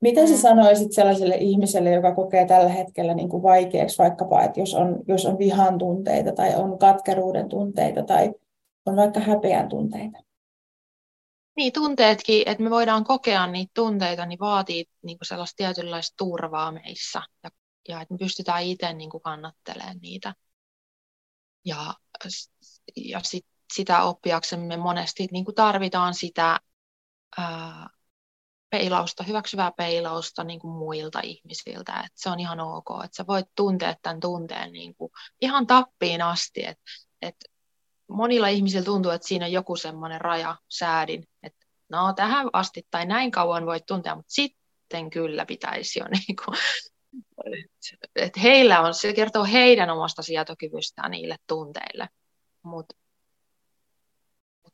Mitä 0.00 0.26
sä 0.26 0.34
mm. 0.34 0.40
sanoisit 0.40 0.92
sellaiselle 0.92 1.36
ihmiselle, 1.36 1.90
joka 1.90 2.14
kokee 2.14 2.46
tällä 2.46 2.68
hetkellä 2.68 3.14
niin 3.14 3.28
kuin 3.28 3.42
vaikeaksi 3.42 3.98
vaikkapa, 3.98 4.42
että 4.42 4.60
jos 4.60 4.74
on, 4.74 4.98
jos 5.08 5.26
on 5.26 5.38
vihan 5.38 5.78
tunteita 5.78 6.32
tai 6.32 6.54
on 6.54 6.78
katkeruuden 6.78 7.48
tunteita 7.48 8.02
tai 8.02 8.32
on 8.86 8.96
vaikka 8.96 9.20
häpeän 9.20 9.68
tunteita? 9.68 10.18
Niin, 11.56 11.72
tunteetkin, 11.72 12.48
että 12.48 12.62
me 12.62 12.70
voidaan 12.70 13.04
kokea 13.04 13.46
niitä 13.46 13.70
tunteita, 13.74 14.26
niin 14.26 14.38
vaatii 14.38 14.84
niin 15.02 15.18
kuin 15.18 15.26
sellaista 15.26 15.56
tietynlaista 15.56 16.14
turvaa 16.16 16.72
meissä 16.72 17.22
ja 17.44 17.50
ja 17.88 18.00
että 18.00 18.14
me 18.14 18.18
pystytään 18.18 18.62
itse 18.62 18.92
niin 18.92 19.10
kuin 19.10 19.22
kannattelemaan 19.22 19.98
niitä. 19.98 20.34
Ja, 21.64 21.94
ja 22.96 23.20
sit, 23.22 23.46
sitä 23.74 24.02
oppiaksemme 24.02 24.76
monesti 24.76 25.28
niin 25.32 25.44
kuin 25.44 25.54
tarvitaan 25.54 26.14
sitä 26.14 26.60
ää, 27.38 27.90
peilausta, 28.70 29.24
hyväksyvää 29.24 29.72
peilausta 29.76 30.44
niin 30.44 30.60
kuin 30.60 30.72
muilta 30.72 31.20
ihmisiltä. 31.20 32.02
Et 32.06 32.12
se 32.14 32.30
on 32.30 32.40
ihan 32.40 32.60
ok, 32.60 32.86
että 33.04 33.16
sä 33.16 33.26
voit 33.26 33.46
tuntea 33.56 33.94
tämän 34.02 34.20
tunteen 34.20 34.72
niin 34.72 34.94
kuin 34.94 35.12
ihan 35.40 35.66
tappiin 35.66 36.22
asti. 36.22 36.64
Et, 36.66 36.78
et 37.22 37.36
monilla 38.08 38.48
ihmisillä 38.48 38.84
tuntuu, 38.84 39.10
että 39.10 39.28
siinä 39.28 39.46
on 39.46 39.52
joku 39.52 39.76
semmoinen 39.76 40.20
raja, 40.20 40.56
säädin, 40.68 41.24
että 41.42 41.66
no 41.88 42.12
tähän 42.12 42.50
asti 42.52 42.86
tai 42.90 43.06
näin 43.06 43.30
kauan 43.30 43.66
voit 43.66 43.86
tuntea, 43.86 44.14
mutta 44.14 44.32
sitten 44.32 45.10
kyllä 45.10 45.46
pitäisi 45.46 45.98
jo 45.98 46.04
niin 46.18 46.36
kuin 46.44 46.58
että 48.16 48.40
heillä 48.40 48.80
on, 48.80 48.94
se 48.94 49.12
kertoo 49.12 49.44
heidän 49.44 49.90
omasta 49.90 50.22
sietokyvystään 50.22 51.10
niille 51.10 51.36
tunteille. 51.46 52.08
Mutta 52.62 52.94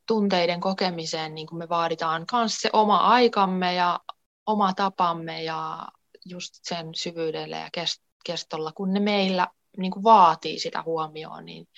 tunteiden 0.07 0.61
kokemiseen 0.61 1.35
niin 1.35 1.49
me 1.53 1.69
vaaditaan 1.69 2.27
myös 2.33 2.59
se 2.59 2.71
oma 2.73 2.97
aikamme 2.97 3.75
ja 3.75 4.01
oma 4.47 4.73
tapamme 4.73 5.43
ja 5.43 5.89
just 6.25 6.55
sen 6.63 6.95
syvyydellä 6.95 7.57
ja 7.57 7.69
kestolla, 8.25 8.73
kun 8.73 8.93
ne 8.93 9.01
meillä 9.01 9.49
niin 9.77 9.93
kuin 9.93 10.05
vaatii 10.05 10.59
sitä 10.59 10.83
huomioon, 10.83 11.45
niin 11.45 11.69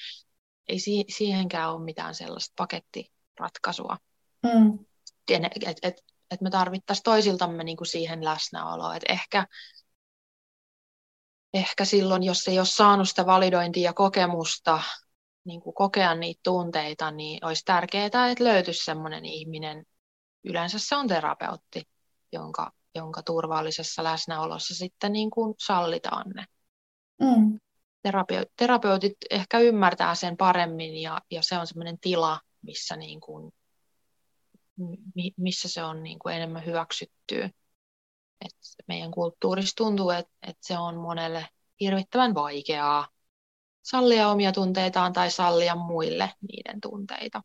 ei 0.68 0.78
siihenkään 1.08 1.72
ole 1.72 1.84
mitään 1.84 2.14
sellaista 2.14 2.52
pakettiratkaisua. 2.56 3.96
Mm. 4.42 4.78
Että 5.30 5.78
et, 5.82 6.04
et 6.30 6.40
me 6.40 6.50
tarvittaisiin 6.50 7.04
toisiltamme 7.04 7.64
niin 7.64 7.76
kuin 7.76 7.88
siihen 7.88 8.24
läsnäoloa. 8.24 8.96
Et 8.96 9.04
ehkä 9.08 9.46
ehkä 11.54 11.84
silloin, 11.84 12.22
jos 12.22 12.48
ei 12.48 12.58
ole 12.58 12.66
saanut 12.66 13.08
sitä 13.08 13.26
validointia 13.26 13.88
ja 13.88 13.92
kokemusta, 13.92 14.82
niin 15.46 15.60
kuin 15.60 15.74
kokea 15.74 16.14
niitä 16.14 16.40
tunteita, 16.44 17.10
niin 17.10 17.44
olisi 17.44 17.64
tärkeää, 17.64 18.06
että 18.06 18.44
löytyisi 18.44 18.84
sellainen 18.84 19.24
ihminen, 19.24 19.86
yleensä 20.44 20.78
se 20.78 20.96
on 20.96 21.08
terapeutti, 21.08 21.82
jonka, 22.32 22.72
jonka 22.94 23.22
turvallisessa 23.22 24.04
läsnäolossa 24.04 24.74
sitten 24.74 25.12
niin 25.12 25.30
kuin 25.30 25.54
sallitaan 25.58 26.30
ne. 26.34 26.44
Mm. 27.20 27.58
Terapeutit, 28.02 28.52
terapeutit 28.56 29.16
ehkä 29.30 29.58
ymmärtää 29.58 30.14
sen 30.14 30.36
paremmin 30.36 30.96
ja, 30.96 31.20
ja 31.30 31.42
se 31.42 31.58
on 31.58 31.66
sellainen 31.66 31.98
tila, 32.00 32.40
missä, 32.62 32.96
niin 32.96 33.20
kuin, 33.20 33.52
missä 35.36 35.68
se 35.68 35.84
on 35.84 36.02
niin 36.02 36.18
kuin 36.18 36.34
enemmän 36.34 36.66
hyväksyttyä. 36.66 37.50
Et 38.44 38.56
meidän 38.88 39.10
kulttuurissa 39.10 39.76
tuntuu, 39.76 40.10
että 40.10 40.32
et 40.42 40.56
se 40.60 40.78
on 40.78 40.96
monelle 40.96 41.48
hirvittävän 41.80 42.34
vaikeaa 42.34 43.08
sallia 43.86 44.28
omia 44.28 44.52
tunteitaan 44.52 45.12
tai 45.12 45.30
sallia 45.30 45.74
muille 45.74 46.32
niiden 46.48 46.80
tunteita. 46.80 47.42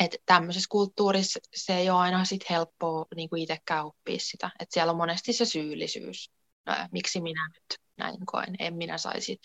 Et 0.00 0.16
tämmöisessä 0.26 0.68
kulttuurissa 0.70 1.40
se 1.54 1.76
ei 1.76 1.90
ole 1.90 1.98
aina 1.98 2.24
sit 2.24 2.50
helppoa 2.50 3.06
niin 3.16 3.28
kuin 3.28 3.42
itsekään 3.42 3.86
oppia 3.86 4.18
sitä. 4.18 4.50
Et 4.60 4.68
siellä 4.70 4.90
on 4.90 4.96
monesti 4.96 5.32
se 5.32 5.44
syyllisyys. 5.44 6.30
No, 6.66 6.74
miksi 6.92 7.20
minä 7.20 7.48
nyt 7.48 7.80
näin 7.96 8.26
koen, 8.26 8.56
en 8.58 8.74
minä 8.74 8.98
saisi, 8.98 9.40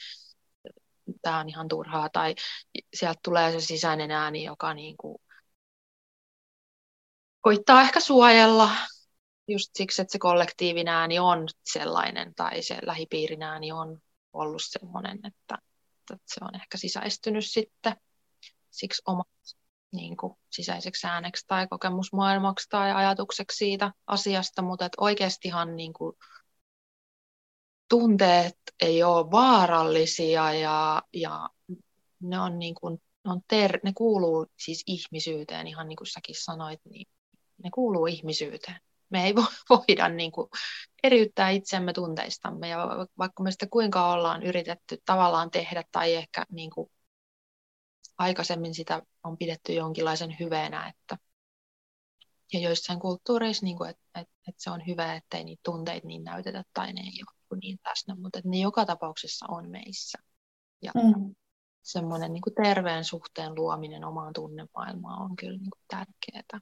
tämä 1.21 1.39
on 1.39 1.49
ihan 1.49 1.67
turhaa. 1.67 2.09
Tai 2.09 2.35
sieltä 2.93 3.19
tulee 3.23 3.51
se 3.51 3.59
sisäinen 3.65 4.11
ääni, 4.11 4.43
joka 4.43 4.73
niin 4.73 4.97
kuin 4.97 5.17
koittaa 7.41 7.81
ehkä 7.81 7.99
suojella 7.99 8.69
just 9.47 9.69
siksi, 9.75 10.01
että 10.01 10.11
se 10.11 10.19
kollektiivinen 10.19 10.93
ääni 10.93 11.19
on 11.19 11.47
sellainen 11.63 12.35
tai 12.35 12.61
se 12.61 12.77
lähipiirin 12.81 13.43
ääni 13.43 13.71
on 13.71 14.01
ollut 14.33 14.61
sellainen, 14.65 15.19
että, 15.23 15.57
että 16.13 16.33
se 16.33 16.39
on 16.41 16.55
ehkä 16.55 16.77
sisäistynyt 16.77 17.45
sitten 17.45 17.95
siksi 18.71 19.01
oma 19.07 19.23
niin 19.91 20.17
kuin, 20.17 20.33
sisäiseksi 20.49 21.07
ääneksi 21.07 21.45
tai 21.47 21.67
kokemusmaailmaksi 21.67 22.69
tai 22.69 22.91
ajatukseksi 22.91 23.57
siitä 23.57 23.91
asiasta, 24.07 24.61
mutta 24.61 24.85
että 24.85 25.01
oikeastihan 25.01 25.75
niin 25.75 25.93
kuin, 25.93 26.15
tunteet 27.89 28.57
ei 28.81 29.03
ole 29.03 29.31
vaarallisia 29.31 30.53
ja, 30.53 31.01
ja 31.13 31.49
ne, 32.19 32.39
on 32.39 32.59
niin 32.59 32.75
kuin, 32.75 33.01
ne, 33.25 33.31
on 33.31 33.41
ter- 33.47 33.79
ne 33.83 33.93
kuuluu 33.93 34.45
siis 34.57 34.83
ihmisyyteen, 34.87 35.67
ihan 35.67 35.87
niin 35.87 35.97
kuin 35.97 36.07
säkin 36.07 36.35
sanoit, 36.43 36.81
niin 36.89 37.07
ne 37.63 37.69
kuuluu 37.73 38.05
ihmisyyteen. 38.07 38.79
Me 39.09 39.25
ei 39.25 39.35
voida 39.69 40.09
niin 40.09 40.31
kuin 40.31 40.49
eriyttää 41.07 41.49
itsemme 41.49 41.93
tunteistamme 41.93 42.67
ja 42.67 42.87
vaikka 43.17 43.43
me 43.43 43.51
sitä 43.51 43.67
kuinka 43.71 44.11
ollaan 44.11 44.43
yritetty 44.43 44.97
tavallaan 45.05 45.51
tehdä 45.51 45.83
tai 45.91 46.13
ehkä 46.15 46.45
niin 46.51 46.69
kuin 46.69 46.91
aikaisemmin 48.17 48.75
sitä 48.75 49.01
on 49.23 49.37
pidetty 49.37 49.73
jonkinlaisen 49.73 50.35
hyveenä, 50.39 50.87
että 50.87 51.17
ja 52.53 52.59
joissain 52.59 52.99
kulttuureissa, 52.99 53.65
niin 53.65 53.77
kuin, 53.77 53.89
että, 53.89 54.03
että, 54.15 54.33
että 54.47 54.63
se 54.63 54.69
on 54.69 54.87
hyvä, 54.87 55.15
ettei 55.15 55.43
niitä 55.43 55.61
tunteita 55.65 56.07
niin 56.07 56.23
näytetä 56.23 56.63
tai 56.73 56.93
ne 56.93 57.01
ei 57.01 57.23
ole 57.51 57.59
niin 57.61 57.79
läsnä, 57.85 58.15
mutta 58.15 58.39
että 58.39 58.49
ne 58.49 58.57
joka 58.57 58.85
tapauksessa 58.85 59.45
on 59.49 59.69
meissä. 59.69 60.17
Ja 60.81 60.91
mm. 60.95 61.35
semmoinen 61.81 62.33
niin 62.33 62.41
kuin 62.41 62.53
terveen 62.63 63.03
suhteen 63.03 63.55
luominen 63.55 64.03
omaan 64.03 64.33
tunnemaailmaan 64.33 65.21
on 65.21 65.35
kyllä 65.35 65.57
niin 65.57 65.71
kuin 65.71 65.83
tärkeää. 65.87 66.61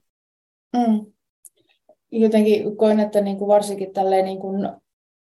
Mm. 0.72 1.12
Jotenkin 2.12 2.76
koen, 2.76 3.00
että 3.00 3.20
niin 3.20 3.38
kuin 3.38 3.48
varsinkin 3.48 3.92
tälleen 3.92 4.24
niin 4.24 4.38
kuin 4.38 4.68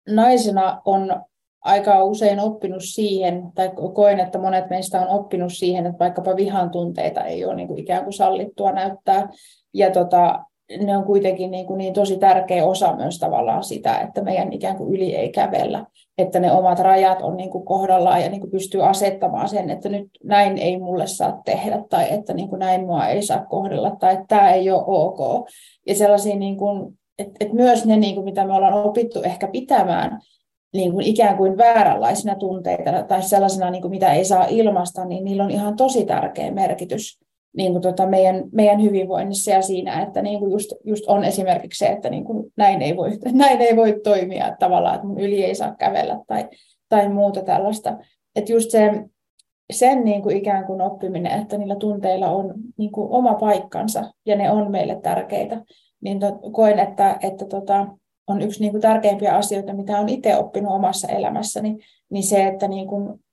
naisena 0.09 0.83
on 0.85 1.23
aika 1.65 2.05
usein 2.05 2.41
oppinut 2.41 2.83
siihen, 2.85 3.43
tai 3.55 3.71
koen, 3.95 4.21
että 4.21 4.39
monet 4.39 4.71
meistä 4.71 5.01
on 5.01 5.09
oppinut 5.09 5.53
siihen, 5.53 5.87
että 5.87 5.99
vaikkapa 5.99 6.37
vihan 6.37 6.71
tunteita 6.71 7.25
ei 7.25 7.45
ole 7.45 7.55
niin 7.55 7.69
kuin 7.69 7.79
ikään 7.79 8.03
kuin 8.03 8.13
sallittua 8.13 8.73
näyttää. 8.73 9.29
Ja 9.75 9.91
tota, 9.91 10.45
ne 10.81 10.97
on 10.97 11.05
kuitenkin 11.05 11.51
niin, 11.51 11.67
kuin 11.67 11.79
niin 11.79 11.95
tosi 11.95 12.19
tärkeä 12.19 12.65
osa 12.65 12.97
myös 12.97 13.19
tavallaan 13.19 13.65
sitä, 13.65 13.99
että 13.99 14.23
meidän 14.23 14.53
ikään 14.53 14.77
kuin 14.77 14.95
yli 14.95 15.17
ei 15.17 15.29
kävellä, 15.29 15.87
että 16.19 16.41
ne 16.41 16.53
omat 16.53 16.79
rajat 16.79 17.23
on 17.23 17.37
niin 17.37 17.51
kuin 17.51 17.65
kohdallaan 17.65 18.23
ja 18.23 18.29
niin 18.29 18.41
kuin 18.41 18.51
pystyy 18.51 18.89
asettamaan 18.89 19.49
sen, 19.49 19.71
että 19.71 19.89
nyt 19.89 20.09
näin 20.25 20.59
ei 20.59 20.79
mulle 20.79 21.07
saa 21.07 21.41
tehdä 21.45 21.85
tai 21.91 22.13
että 22.13 22.35
niin 22.35 22.49
kuin 22.49 22.59
näin 22.59 22.87
mua 22.87 23.07
ei 23.07 23.23
saa 23.23 23.45
kohdella 23.45 23.97
tai 23.97 24.13
että 24.13 24.25
tämä 24.29 24.51
ei 24.51 24.71
ole 24.71 24.85
ok. 24.87 25.49
Ja 25.87 25.95
sellaisia, 25.95 26.37
niin 26.37 26.57
kuin, 26.57 26.99
että, 27.19 27.35
että 27.41 27.55
myös 27.55 27.87
ne, 27.87 27.97
niin 27.97 28.15
kuin 28.15 28.25
mitä 28.25 28.47
me 28.47 28.55
ollaan 28.55 28.85
opittu 28.85 29.23
ehkä 29.23 29.49
pitämään 29.49 30.21
niin 30.73 30.93
kuin 30.93 31.07
ikään 31.07 31.37
kuin 31.37 31.59
vääränlaisina 31.59 32.35
tunteita 32.35 33.03
tai 33.03 33.23
sellaisena, 33.23 33.71
niin 33.71 33.83
kuin 33.83 33.91
mitä 33.91 34.13
ei 34.13 34.25
saa 34.25 34.47
ilmasta, 34.49 35.05
niin 35.05 35.25
niillä 35.25 35.45
on 35.45 35.51
ihan 35.51 35.77
tosi 35.77 36.05
tärkeä 36.05 36.51
merkitys 36.51 37.24
niin 37.57 37.73
kuin 37.73 37.83
tota 37.83 38.07
meidän, 38.07 38.45
meidän 38.53 38.83
hyvinvoinnissa 38.83 39.51
ja 39.51 39.63
siinä, 39.63 40.03
että 40.03 40.23
niin 40.23 40.39
kuin 40.39 40.53
just, 40.53 40.73
just 40.85 41.05
on 41.07 41.25
esimerkiksi 41.25 41.79
se, 41.79 41.87
että 41.93 42.11
niin 42.11 42.25
kuin 42.25 42.53
näin, 42.57 42.83
ei 42.83 42.97
voi, 42.97 43.11
näin 43.33 43.61
ei 43.61 43.77
voi 43.77 44.01
toimia 44.05 44.47
että 44.47 44.59
tavallaan, 44.59 44.95
että 44.95 45.07
mun 45.07 45.21
yli 45.21 45.45
ei 45.45 45.55
saa 45.55 45.75
kävellä 45.75 46.21
tai, 46.27 46.49
tai 46.89 47.09
muuta 47.09 47.43
tällaista. 47.43 47.99
Että 48.37 48.53
just 48.53 48.71
se, 48.71 49.05
sen 49.73 50.05
niin 50.05 50.23
kuin 50.23 50.37
ikään 50.37 50.65
kuin 50.65 50.81
oppiminen, 50.81 51.41
että 51.43 51.59
niillä 51.59 51.77
tunteilla 51.77 52.31
on 52.31 52.55
niin 52.77 52.93
kuin 52.93 53.11
oma 53.11 53.35
paikkansa 53.35 54.13
ja 54.27 54.37
ne 54.37 54.51
on 54.51 54.71
meille 54.71 55.01
tärkeitä, 55.03 55.63
niin 56.01 56.21
to, 56.21 56.39
koen, 56.53 56.79
että, 56.79 57.19
että 57.23 57.45
tota, 57.45 57.87
on 58.27 58.43
yksi 58.43 58.61
niin 58.61 58.71
kuin 58.71 58.81
tärkeimpiä 58.81 59.37
asioita, 59.37 59.75
mitä 59.75 59.97
olen 59.99 60.09
itse 60.09 60.37
oppinut 60.37 60.73
omassa 60.73 61.09
elämässäni, 61.09 61.77
niin 62.11 62.25
se, 62.25 62.47
että 62.47 62.69
niin 62.69 62.87
kuin 62.87 63.24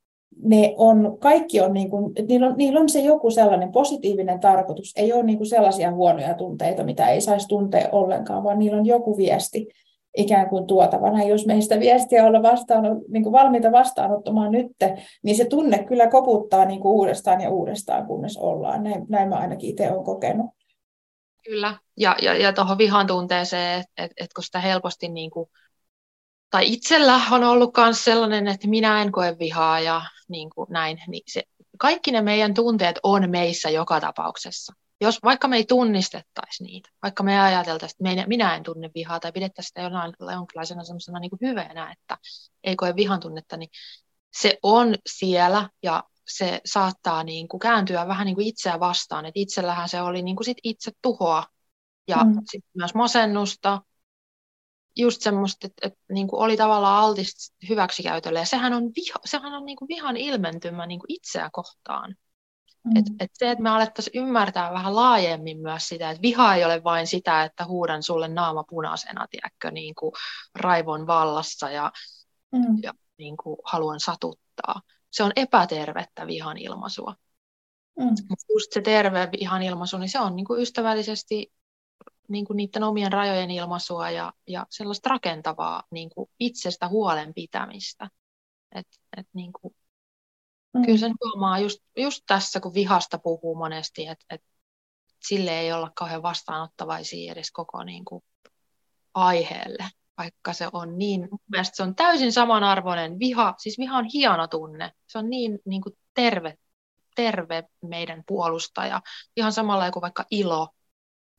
ne 0.43 0.73
on, 0.77 1.17
kaikki 1.19 1.61
on, 1.61 1.73
niin 1.73 1.89
kuin, 1.89 2.13
niillä 2.27 2.47
on, 2.47 2.53
niillä 2.57 2.79
on 2.79 2.89
se 2.89 2.99
joku 2.99 3.31
sellainen 3.31 3.71
positiivinen 3.71 4.39
tarkoitus. 4.39 4.93
Ei 4.95 5.13
ole 5.13 5.23
niin 5.23 5.37
kuin 5.37 5.47
sellaisia 5.47 5.91
huonoja 5.91 6.33
tunteita, 6.33 6.83
mitä 6.83 7.07
ei 7.07 7.21
saisi 7.21 7.47
tuntea 7.47 7.89
ollenkaan, 7.91 8.43
vaan 8.43 8.59
niillä 8.59 8.77
on 8.77 8.85
joku 8.85 9.17
viesti 9.17 9.67
ikään 10.17 10.49
kuin 10.49 10.67
tuotavana. 10.67 11.23
Jos 11.23 11.45
meistä 11.45 11.79
viestiä 11.79 12.25
olla 12.25 12.43
vastaan, 12.43 12.83
niin 13.07 13.23
kuin 13.23 13.33
valmiita 13.33 13.71
vastaanottamaan 13.71 14.51
nyt, 14.51 14.67
niin 15.23 15.37
se 15.37 15.45
tunne 15.45 15.83
kyllä 15.83 16.07
koputtaa 16.07 16.65
niin 16.65 16.79
kuin 16.79 16.93
uudestaan 16.93 17.41
ja 17.41 17.49
uudestaan, 17.49 18.07
kunnes 18.07 18.37
ollaan. 18.37 18.83
Näin, 18.83 19.05
näin 19.09 19.29
mä 19.29 19.35
ainakin 19.35 19.69
itse 19.69 19.91
olen 19.91 20.03
kokenut. 20.03 20.45
Kyllä, 21.45 21.77
ja, 21.97 22.15
ja, 22.21 22.37
ja 22.37 22.53
tuohon 22.53 22.77
vihan 22.77 23.07
tunteeseen, 23.07 23.79
että 23.79 24.03
et, 24.03 24.11
et 24.21 24.33
kun 24.33 24.43
sitä 24.43 24.59
helposti 24.59 25.09
niin 25.09 25.31
kuin 25.31 25.49
tai 26.51 26.73
itsellä 26.73 27.21
on 27.31 27.43
ollut 27.43 27.71
myös 27.77 28.03
sellainen, 28.03 28.47
että 28.47 28.67
minä 28.67 29.01
en 29.01 29.11
koe 29.11 29.35
vihaa 29.39 29.79
ja 29.79 30.01
niin 30.31 30.49
kuin 30.49 30.67
näin, 30.69 31.01
niin 31.07 31.23
se, 31.27 31.43
kaikki 31.77 32.11
ne 32.11 32.21
meidän 32.21 32.53
tunteet 32.53 32.99
on 33.03 33.29
meissä 33.29 33.69
joka 33.69 34.01
tapauksessa. 34.01 34.73
Jos 35.01 35.19
vaikka 35.23 35.47
me 35.47 35.57
ei 35.57 35.65
tunnistettaisi 35.65 36.63
niitä, 36.63 36.89
vaikka 37.03 37.23
me 37.23 37.41
ajateltaisiin, 37.41 38.07
että 38.07 38.27
minä 38.27 38.55
en 38.55 38.63
tunne 38.63 38.89
vihaa 38.95 39.19
tai 39.19 39.31
pidettäisiin 39.31 39.67
sitä 39.67 39.81
jonain, 39.81 40.13
jonkinlaisena 40.19 40.83
semmoisena 40.83 41.19
niin 41.19 41.29
kuin 41.29 41.49
hyveenä, 41.49 41.91
että 41.91 42.17
ei 42.63 42.75
koe 42.75 42.95
vihan 42.95 43.19
tunnetta, 43.19 43.57
niin 43.57 43.69
se 44.33 44.57
on 44.63 44.95
siellä 45.09 45.69
ja 45.83 46.03
se 46.27 46.61
saattaa 46.65 47.23
niin 47.23 47.47
kuin 47.47 47.59
kääntyä 47.59 48.07
vähän 48.07 48.25
niin 48.25 48.35
kuin 48.35 48.47
itseä 48.47 48.79
vastaan. 48.79 49.25
että 49.25 49.39
itsellähän 49.39 49.89
se 49.89 50.01
oli 50.01 50.21
niin 50.21 50.35
kuin 50.35 50.45
sit 50.45 50.57
itse 50.63 50.91
tuhoa 51.01 51.43
ja 52.07 52.17
mm. 52.17 52.41
sit 52.51 52.65
myös 52.77 52.93
masennusta 52.93 53.81
just 54.95 55.21
semmoista, 55.21 55.67
että, 55.67 55.87
että 55.87 55.99
niin 56.13 56.27
kuin 56.27 56.39
oli 56.39 56.57
tavallaan 56.57 57.03
altis 57.03 57.53
hyväksikäytölle. 57.69 58.39
Ja 58.39 58.45
sehän 58.45 58.73
on, 58.73 58.83
viha, 58.83 59.19
sehän 59.25 59.53
on 59.53 59.65
niin 59.65 59.77
kuin 59.77 59.87
vihan 59.87 60.17
ilmentymä 60.17 60.85
niin 60.85 60.99
kuin 60.99 61.11
itseä 61.11 61.49
kohtaan. 61.51 62.15
Mm. 62.83 62.97
Et, 62.97 63.05
et 63.19 63.31
se, 63.33 63.51
että 63.51 63.63
me 63.63 63.69
alettaisiin 63.69 64.23
ymmärtää 64.23 64.73
vähän 64.73 64.95
laajemmin 64.95 65.59
myös 65.59 65.87
sitä, 65.87 66.09
että 66.09 66.21
viha 66.21 66.55
ei 66.55 66.65
ole 66.65 66.83
vain 66.83 67.07
sitä, 67.07 67.43
että 67.43 67.65
huudan 67.65 68.03
sulle 68.03 68.27
naama 68.27 68.63
punaisena, 68.69 69.27
tiedätkö, 69.29 69.71
niin 69.71 69.95
kuin 69.95 70.11
raivon 70.55 71.07
vallassa 71.07 71.69
ja, 71.69 71.91
mm. 72.51 72.77
ja 72.83 72.93
niin 73.17 73.37
kuin 73.37 73.57
haluan 73.63 73.99
satuttaa. 73.99 74.81
Se 75.11 75.23
on 75.23 75.31
epätervettä 75.35 76.27
vihan 76.27 76.57
ilmaisua. 76.57 77.15
Mm. 77.99 78.05
Mutta 78.05 78.45
just 78.53 78.73
se 78.73 78.81
terve 78.81 79.29
vihan 79.39 79.61
ilmaisu, 79.61 79.97
niin 79.97 80.09
se 80.09 80.19
on 80.19 80.35
niin 80.35 80.45
kuin 80.45 80.61
ystävällisesti 80.61 81.51
niin 82.31 82.45
kuin 82.45 82.57
niiden 82.57 82.83
omien 82.83 83.11
rajojen 83.11 83.51
ilmaisua 83.51 84.09
ja, 84.09 84.33
ja 84.47 84.67
sellaista 84.69 85.09
rakentavaa 85.09 85.83
niin 85.91 86.09
kuin 86.09 86.29
itsestä 86.39 86.87
huolen 86.87 87.33
pitämistä. 87.33 88.09
Et, 88.75 88.87
et 89.17 89.27
niin 89.33 89.53
kuin, 89.53 89.75
mm. 90.73 90.85
Kyllä 90.85 90.97
sen 90.97 91.13
huomaa 91.23 91.59
just, 91.59 91.79
just 91.97 92.23
tässä, 92.27 92.59
kun 92.59 92.73
vihasta 92.73 93.19
puhuu 93.19 93.55
monesti, 93.55 94.07
että 94.07 94.25
et 94.29 94.43
sille 95.23 95.59
ei 95.59 95.73
olla 95.73 95.91
kauhean 95.95 96.23
vastaanottavaisia 96.23 97.31
edes 97.31 97.51
koko 97.51 97.83
niin 97.83 98.05
kuin, 98.05 98.23
aiheelle, 99.13 99.89
vaikka 100.17 100.53
se 100.53 100.67
on 100.73 100.97
niin, 100.97 101.29
mielestäni 101.47 101.75
se 101.75 101.83
on 101.83 101.95
täysin 101.95 102.33
samanarvoinen 102.33 103.19
viha, 103.19 103.55
siis 103.57 103.77
viha 103.77 103.97
on 103.97 104.05
hieno 104.13 104.47
tunne, 104.47 104.91
se 105.07 105.17
on 105.17 105.29
niin, 105.29 105.59
niin 105.65 105.81
kuin 105.81 105.97
terve, 106.13 106.57
terve 107.15 107.63
meidän 107.81 108.23
puolustaja, 108.27 109.01
ihan 109.37 109.53
samalla 109.53 109.91
kuin 109.91 110.01
vaikka 110.01 110.25
ilo, 110.31 110.69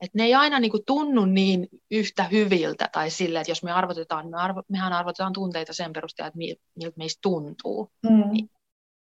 että 0.03 0.19
ne 0.19 0.25
ei 0.25 0.35
aina 0.35 0.61
niin 0.61 0.71
kuin 0.71 0.85
tunnu 0.87 1.25
niin 1.25 1.69
yhtä 1.91 2.25
hyviltä 2.25 2.88
tai 2.93 3.11
sille, 3.11 3.41
että 3.41 3.51
jos 3.51 3.62
me 3.62 3.73
arvotetaan, 3.73 4.31
me 4.31 4.37
arvo, 4.37 4.62
mehän 4.69 4.93
arvotetaan 4.93 5.33
tunteita 5.33 5.73
sen 5.73 5.93
perusteella, 5.93 6.29
että 6.29 6.38
miltä 6.77 6.97
meistä 6.97 7.19
tuntuu. 7.23 7.93
Mm. 8.11 8.31
Niin, 8.31 8.51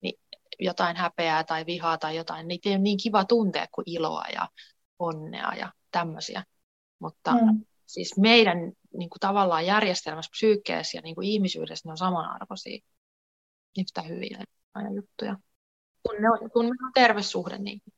niin 0.01 0.19
jotain 0.59 0.95
häpeää 0.95 1.43
tai 1.43 1.65
vihaa 1.65 1.97
tai 1.97 2.15
jotain, 2.15 2.47
niitä 2.47 2.69
ei 2.69 2.75
ole 2.75 2.81
niin 2.81 2.97
kiva 3.03 3.25
tuntea 3.25 3.65
kuin 3.71 3.83
iloa 3.87 4.25
ja 4.33 4.49
onnea 4.99 5.55
ja 5.55 5.73
tämmöisiä. 5.91 6.43
Mutta 6.99 7.33
mm. 7.33 7.65
siis 7.85 8.17
meidän 8.17 8.57
niin 8.97 9.09
kuin 9.09 9.19
tavallaan 9.19 9.65
järjestelmässä, 9.65 10.31
psyykkeessä 10.31 10.97
ja 10.97 11.01
niin 11.01 11.15
kuin 11.15 11.27
ihmisyydessä 11.27 11.89
ne 11.89 11.91
on 11.91 11.97
samanarvoisia 11.97 12.79
yhtä 13.79 14.01
hyviä 14.01 14.43
juttuja. 14.95 15.37
Kun, 16.03 16.15
ne 16.21 16.29
on, 16.29 16.51
kun 16.51 16.65
meillä 16.65 16.87
on 16.87 16.93
terve 16.93 17.21
suhde 17.21 17.57
niihin. 17.57 17.93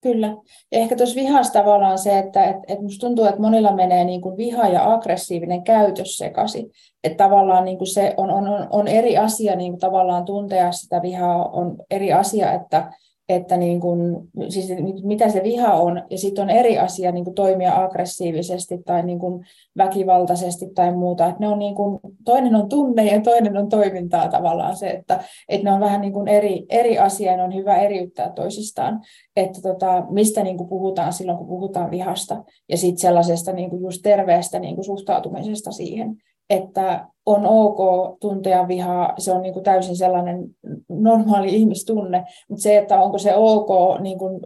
Kyllä. 0.00 0.36
Ja 0.72 0.78
ehkä 0.78 0.96
tuossa 0.96 1.16
vihassa 1.16 1.52
tavallaan 1.52 1.98
se, 1.98 2.18
että 2.18 2.44
et, 2.44 2.56
et 2.68 2.80
musta 2.80 3.06
tuntuu, 3.06 3.24
että 3.24 3.40
monilla 3.40 3.74
menee 3.74 4.04
niin 4.04 4.20
kuin 4.20 4.36
viha 4.36 4.68
ja 4.68 4.92
aggressiivinen 4.92 5.64
käytös 5.64 6.16
sekaisin. 6.16 6.70
Että 7.04 7.24
tavallaan 7.24 7.64
niin 7.64 7.78
kuin 7.78 7.88
se 7.88 8.14
on, 8.16 8.30
on, 8.30 8.66
on 8.70 8.88
eri 8.88 9.18
asia 9.18 9.56
niin 9.56 9.72
kuin 9.72 9.80
tavallaan 9.80 10.24
tuntea 10.24 10.72
sitä 10.72 11.02
vihaa, 11.02 11.48
on 11.48 11.76
eri 11.90 12.12
asia, 12.12 12.52
että 12.52 12.92
että 13.28 13.56
niin 13.56 13.80
kuin, 13.80 14.28
siis 14.48 14.68
mitä 15.02 15.28
se 15.28 15.42
viha 15.42 15.74
on, 15.74 16.02
ja 16.10 16.18
sitten 16.18 16.42
on 16.42 16.50
eri 16.50 16.78
asia 16.78 17.12
niin 17.12 17.34
toimia 17.34 17.84
aggressiivisesti 17.84 18.78
tai 18.86 19.02
niin 19.02 19.18
kuin 19.18 19.44
väkivaltaisesti 19.76 20.66
tai 20.74 20.92
muuta. 20.92 21.26
Että 21.26 21.40
ne 21.40 21.48
on 21.48 21.58
niin 21.58 21.74
kuin, 21.74 22.00
toinen 22.24 22.54
on 22.54 22.68
tunne 22.68 23.04
ja 23.04 23.20
toinen 23.20 23.56
on 23.56 23.68
toimintaa 23.68 24.28
tavallaan 24.28 24.76
se, 24.76 24.90
että, 24.90 25.24
että 25.48 25.64
ne 25.64 25.72
on 25.72 25.80
vähän 25.80 26.00
niin 26.00 26.12
kuin 26.12 26.28
eri, 26.28 26.66
eri 26.68 26.98
asia 26.98 27.32
ja 27.32 27.44
on 27.44 27.54
hyvä 27.54 27.76
eriyttää 27.76 28.30
toisistaan. 28.30 29.00
Että 29.36 29.60
tota, 29.62 30.06
mistä 30.10 30.42
niin 30.42 30.56
kuin 30.56 30.68
puhutaan 30.68 31.12
silloin, 31.12 31.38
kun 31.38 31.48
puhutaan 31.48 31.90
vihasta 31.90 32.44
ja 32.68 32.76
sitten 32.76 32.98
sellaisesta 32.98 33.52
niin 33.52 33.70
kuin 33.70 33.82
just 33.82 34.00
terveestä 34.02 34.58
niin 34.58 34.74
kuin 34.74 34.84
suhtautumisesta 34.84 35.72
siihen 35.72 36.16
että 36.50 37.06
on 37.26 37.46
ok 37.46 37.78
tuntea 38.20 38.68
vihaa, 38.68 39.14
se 39.18 39.32
on 39.32 39.42
niin 39.42 39.54
kuin 39.54 39.64
täysin 39.64 39.96
sellainen 39.96 40.44
normaali 40.88 41.54
ihmistunne, 41.56 42.24
mutta 42.48 42.62
se, 42.62 42.78
että 42.78 43.00
onko 43.00 43.18
se 43.18 43.34
ok 43.34 44.00
niin 44.00 44.18
kuin 44.18 44.40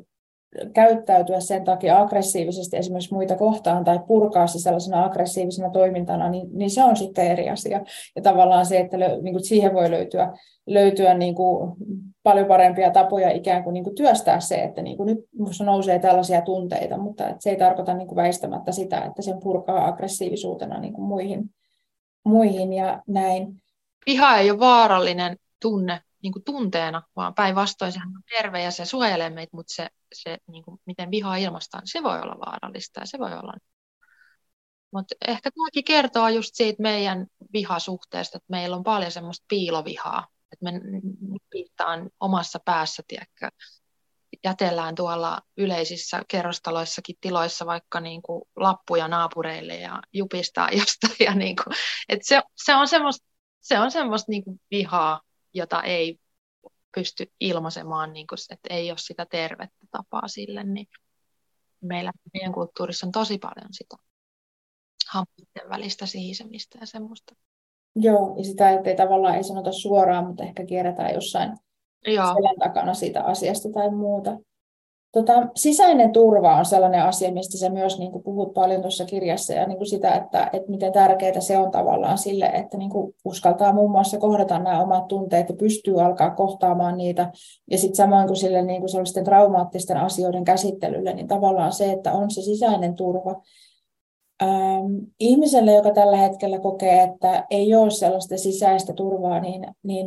käyttäytyä 0.75 1.41
sen 1.41 1.65
takia 1.65 2.01
aggressiivisesti 2.01 2.77
esimerkiksi 2.77 3.15
muita 3.15 3.37
kohtaan 3.37 3.85
tai 3.85 4.01
purkaa 4.07 4.47
se 4.47 4.59
sellaisena 4.59 5.05
aggressiivisena 5.05 5.71
toimintana, 5.71 6.29
niin, 6.29 6.49
niin 6.53 6.71
se 6.71 6.85
on 6.85 6.97
sitten 6.97 7.27
eri 7.27 7.51
asia. 7.51 7.81
Ja 8.17 8.23
tavallaan 8.23 8.67
se, 8.67 8.81
että 8.81 8.97
niin 8.97 9.35
kuin 9.35 9.45
siihen 9.45 9.75
voi 9.75 9.91
löytyä, 9.91 10.33
löytyä 10.67 11.15
niin 11.15 11.35
kuin 11.35 11.73
paljon 12.23 12.47
parempia 12.47 12.91
tapoja 12.91 13.31
ikään 13.31 13.65
kuin, 13.65 13.75
niin 13.75 13.85
kuin 13.85 13.97
työstää 13.97 14.41
se, 14.41 14.55
että 14.55 14.83
niin 14.83 14.97
kuin 14.97 15.07
nyt 15.07 15.19
minussa 15.39 15.65
nousee 15.65 15.99
tällaisia 15.99 16.43
tunteita, 16.43 16.99
mutta 16.99 17.25
se 17.39 17.51
ei 17.51 17.57
tarkoita 17.57 17.95
niin 17.95 18.09
kuin 18.09 18.17
väistämättä 18.17 18.73
sitä, 18.73 19.01
että 19.01 19.23
sen 19.23 19.41
purkaa 19.43 19.87
aggressiivisuutena 19.87 20.81
niin 20.81 20.93
kuin 20.93 21.09
muihin, 21.09 21.51
muihin 22.25 22.73
ja 22.73 23.03
näin. 23.07 23.63
Viha 24.07 24.37
ei 24.37 24.51
ole 24.51 24.59
vaarallinen 24.59 25.37
tunne, 25.61 26.01
niin 26.23 26.33
kuin 26.33 26.45
tunteena, 26.45 27.03
vaan 27.17 27.35
päinvastoin 27.35 27.93
sehän 27.93 28.09
on 28.09 28.23
terve 28.37 28.63
ja 28.63 28.71
se 28.71 28.85
suojelee 28.85 29.31
meitä, 29.31 29.57
mutta 29.57 29.75
se, 29.75 29.89
se 30.13 30.39
niin 30.47 30.65
kuin, 30.65 30.81
miten 30.87 31.11
vihaa 31.11 31.37
ilmastaan, 31.37 31.83
se 31.87 32.03
voi 32.03 32.21
olla 32.21 32.39
vaarallista 32.47 33.01
ja 33.01 33.07
se 33.07 33.19
voi 33.19 33.33
olla. 33.33 33.53
Mutta 34.93 35.15
ehkä 35.29 35.51
tämäkin 35.51 35.85
kertoo 35.85 36.29
just 36.29 36.51
siitä 36.55 36.83
meidän 36.83 37.27
vihasuhteesta, 37.53 38.39
että 38.39 38.51
meillä 38.51 38.77
on 38.77 38.83
paljon 38.83 39.13
semmoista 39.13 39.45
piilovihaa, 39.49 40.27
että 40.53 40.65
me 40.65 40.81
piittaan 41.51 42.11
omassa 42.21 42.59
päässä, 42.65 43.03
tiedätkö, 43.09 43.49
jätellään 44.45 44.95
tuolla 44.95 45.41
yleisissä 45.57 46.23
kerrostaloissakin 46.29 47.17
tiloissa 47.21 47.67
vaikka 47.67 48.01
niin 48.01 48.23
kuin 48.23 48.43
lappuja 48.57 49.09
naapureille 49.09 49.77
ja 49.77 50.03
jupistaa 50.13 50.69
jostain. 50.81 51.17
Ja 51.21 51.35
niin 51.35 51.57
kuin, 51.57 51.77
että 52.09 52.27
se, 52.27 52.43
se 52.65 52.75
on 52.75 52.89
semmoista, 52.89 53.27
se 53.61 53.79
on 53.79 53.91
semmoista 53.91 54.33
niin 54.33 54.45
kuin 54.45 54.61
vihaa, 54.71 55.21
jota 55.55 55.83
ei 55.83 56.19
pysty 56.95 57.33
ilmaisemaan, 57.41 58.13
niin 58.13 58.27
kuin, 58.27 58.39
että 58.51 58.75
ei 58.75 58.91
ole 58.91 58.99
sitä 58.99 59.27
tervettä 59.27 59.87
tapaa 59.91 60.29
sille, 60.29 60.65
niin 60.65 60.87
meillä 61.81 62.13
meidän 62.35 62.53
kulttuurissa 62.53 63.07
on 63.07 63.13
tosi 63.13 63.39
paljon 63.39 63.69
sitä 63.71 63.97
hampaiden 65.09 65.71
välistä 65.71 66.07
sihisemistä 66.07 66.79
ja 66.81 66.87
semmoista. 66.87 67.35
Joo, 67.97 68.35
ja 68.39 68.45
sitä, 68.45 68.71
että 68.71 68.91
ei 68.91 68.97
tavallaan 68.97 69.37
ei 69.37 69.45
sanota 69.45 69.73
suoraan, 69.73 70.27
mutta 70.27 70.45
ehkä 70.45 70.67
kierretään 70.67 71.15
jossain 71.15 71.57
Joo. 72.07 72.35
selän 72.35 72.57
takana 72.59 72.95
siitä 72.95 73.23
asiasta 73.23 73.69
tai 73.69 73.91
muuta. 73.91 74.37
Tota, 75.13 75.33
sisäinen 75.57 76.13
turva 76.13 76.57
on 76.57 76.65
sellainen 76.65 77.03
asia, 77.03 77.33
mistä 77.33 77.59
sä 77.59 77.71
myös 77.71 77.99
niin 77.99 78.13
kuin, 78.13 78.25
puhut 78.25 78.55
paljon 78.55 78.81
tuossa 78.81 79.05
kirjassa 79.05 79.53
ja 79.53 79.67
niin 79.67 79.79
kuin 79.79 79.89
sitä, 79.89 80.15
että, 80.15 80.51
että 80.53 80.71
miten 80.71 80.93
tärkeää 80.93 81.41
se 81.41 81.59
on 81.59 81.71
tavallaan 81.71 82.19
sille, 82.19 82.45
että 82.47 82.79
niin 82.79 82.91
kuin, 82.91 83.15
uskaltaa 83.25 83.73
muun 83.73 83.91
muassa 83.91 84.19
kohdata 84.19 84.59
nämä 84.59 84.83
omat 84.83 85.09
tunteet 85.09 85.49
ja 85.49 85.55
pystyy 85.55 86.03
alkaa 86.03 86.31
kohtaamaan 86.31 86.97
niitä. 86.97 87.33
Ja 87.71 87.79
sitten 87.79 87.97
samoin 87.97 88.27
kuin 88.27 88.37
sille 88.37 88.63
niin 88.63 88.81
kuin 88.81 88.89
sellaisten 88.89 89.25
traumaattisten 89.25 89.97
asioiden 89.97 90.45
käsittelylle, 90.45 91.13
niin 91.13 91.29
tavallaan 91.29 91.73
se, 91.73 91.93
että 91.93 92.13
on 92.13 92.31
se 92.31 92.43
sisäinen 92.43 92.95
turva. 92.95 93.43
Ähm, 94.43 94.95
ihmiselle, 95.21 95.75
joka 95.75 95.91
tällä 95.91 96.17
hetkellä 96.17 96.59
kokee, 96.59 97.03
että 97.03 97.47
ei 97.51 97.75
ole 97.75 97.91
sellaista 97.91 98.37
sisäistä 98.37 98.93
turvaa, 98.93 99.41
niin, 99.41 99.67
niin 99.83 100.07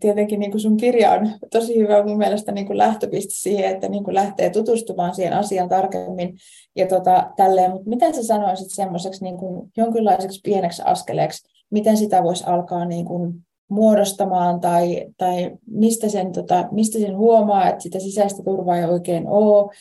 tietenkin 0.00 0.40
niin 0.40 0.50
kuin 0.50 0.60
sun 0.60 0.76
kirja 0.76 1.12
on 1.12 1.30
tosi 1.52 1.78
hyvä 1.78 2.06
mun 2.06 2.18
mielestä 2.18 2.52
niin 2.52 2.66
kuin 2.66 2.78
lähtöpiste 2.78 3.34
siihen, 3.34 3.74
että 3.74 3.88
niin 3.88 4.04
kuin 4.04 4.14
lähtee 4.14 4.50
tutustumaan 4.50 5.14
siihen 5.14 5.32
asiaan 5.32 5.68
tarkemmin 5.68 6.36
ja 6.76 6.86
tota, 6.86 7.30
tälleen. 7.36 7.70
Mutta 7.70 7.88
miten 7.88 8.14
sä 8.14 8.22
sanoisit 8.22 8.70
semmoiseksi 8.70 9.24
niin 9.24 9.38
kuin 9.38 9.72
jonkinlaiseksi 9.76 10.40
pieneksi 10.44 10.82
askeleeksi, 10.84 11.48
miten 11.70 11.96
sitä 11.96 12.22
voisi 12.22 12.44
alkaa 12.46 12.84
niin 12.84 13.04
kuin 13.04 13.46
muodostamaan 13.68 14.60
tai, 14.60 15.06
tai 15.16 15.56
mistä, 15.66 16.08
sen, 16.08 16.32
tota, 16.32 16.68
mistä 16.70 16.98
sen 16.98 17.16
huomaa, 17.16 17.68
että 17.68 17.82
sitä 17.82 17.98
sisäistä 17.98 18.42
turvaa 18.42 18.78
ei 18.78 18.84
oikein 18.84 19.28
ole, 19.28 19.74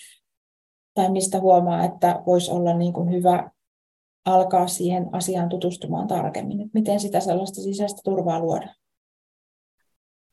tai 0.94 1.12
mistä 1.12 1.40
huomaa, 1.40 1.86
että 1.86 2.24
voisi 2.26 2.52
olla 2.52 2.74
niin 2.74 2.94
kuin 2.94 3.12
hyvä 3.12 3.50
alkaa 4.26 4.68
siihen 4.68 5.10
asiaan 5.12 5.50
tutustumaan 5.50 6.08
tarkemmin. 6.08 6.62
Että 6.62 6.72
miten 6.74 7.00
sitä 7.00 7.20
sellaista 7.20 7.62
sisäistä 7.62 8.02
turvaa 8.04 8.40
luodaan? 8.40 8.76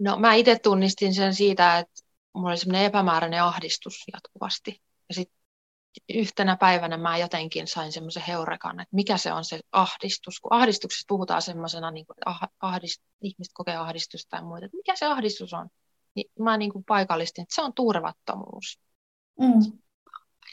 No 0.02 0.18
mä 0.18 0.34
itse 0.34 0.58
tunnistin 0.58 1.14
sen 1.14 1.34
siitä, 1.34 1.78
että 1.78 2.02
mulla 2.34 2.48
oli 2.48 2.56
semmoinen 2.56 2.84
epämääräinen 2.84 3.42
ahdistus 3.42 4.04
jatkuvasti. 4.12 4.82
Ja 5.08 5.14
sitten 5.14 5.38
yhtenä 6.08 6.56
päivänä 6.56 6.96
mä 6.96 7.18
jotenkin 7.18 7.66
sain 7.66 7.92
semmoisen 7.92 8.22
heurekan, 8.28 8.80
että 8.80 8.96
mikä 8.96 9.16
se 9.16 9.32
on 9.32 9.44
se 9.44 9.60
ahdistus. 9.72 10.40
Kun 10.40 10.52
ahdistuksesta 10.52 11.04
puhutaan 11.08 11.42
semmoisena, 11.42 11.90
niin 11.90 12.06
kuin, 12.06 12.14
että 12.14 12.30
ah, 12.30 12.40
ahdist, 12.60 13.02
ihmiset 13.20 13.52
kokee 13.54 13.76
ahdistusta 13.76 14.30
tai 14.30 14.42
muuta, 14.42 14.64
että 14.64 14.76
mikä 14.76 14.96
se 14.96 15.06
ahdistus 15.06 15.52
on. 15.52 15.68
Niin 16.14 16.30
mä 16.38 16.56
niin 16.56 16.72
kuin 16.72 16.84
paikallistin, 16.84 17.42
että 17.42 17.54
se 17.54 17.62
on 17.62 17.74
turvattomuus. 17.74 18.80
Mm. 19.40 19.78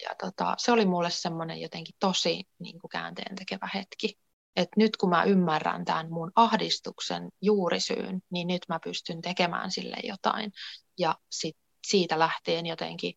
Ja 0.04 0.16
tota, 0.20 0.56
se 0.58 0.72
oli 0.72 0.86
mulle 0.86 1.10
semmoinen 1.10 1.62
jotenkin 1.62 1.96
tosi 2.00 2.44
niin 2.60 2.80
kuin 2.80 2.90
käänteen 2.90 3.36
tekevä 3.36 3.70
hetki 3.74 4.18
että 4.56 4.74
nyt 4.78 4.98
kun 4.98 5.10
mä 5.10 5.24
ymmärrän 5.24 5.86
tämän 5.86 6.12
mun 6.12 6.32
ahdistuksen 6.36 7.30
juurisyyn, 7.42 8.22
niin 8.30 8.48
nyt 8.48 8.62
mä 8.70 8.80
pystyn 8.84 9.22
tekemään 9.22 9.72
sille 9.72 9.98
jotain. 10.04 10.52
Ja 10.98 11.16
sit 11.30 11.58
siitä 11.88 12.20
lähtien 12.20 12.66
jotenkin 12.66 13.14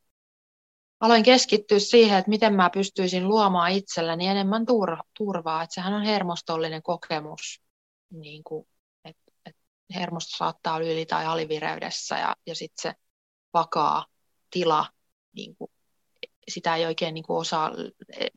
aloin 1.01 1.23
keskittyä 1.23 1.79
siihen, 1.79 2.19
että 2.19 2.29
miten 2.29 2.55
mä 2.55 2.71
pystyisin 2.71 3.29
luomaan 3.29 3.73
itselleni 3.73 4.27
enemmän 4.27 4.67
turvaa. 5.19 5.63
Että 5.63 5.75
sehän 5.75 5.95
on 5.95 6.03
hermostollinen 6.03 6.83
kokemus, 6.83 7.63
niin 8.11 8.45
kuin, 8.45 8.69
että, 9.05 9.23
että 9.47 9.61
hermosto 9.95 10.37
saattaa 10.37 10.75
olla 10.75 10.87
yli- 10.87 11.07
tai 11.07 11.27
alivireydessä 11.27 12.19
ja, 12.19 12.37
ja 12.47 12.55
sitten 12.55 12.83
se 12.83 12.95
vakaa 13.55 14.07
tila, 14.51 14.87
niin 15.33 15.57
kuin, 15.57 15.71
sitä 16.49 16.77
ei 16.77 16.87
oikein 16.87 17.15
niin 17.15 17.25
osaa, 17.29 17.71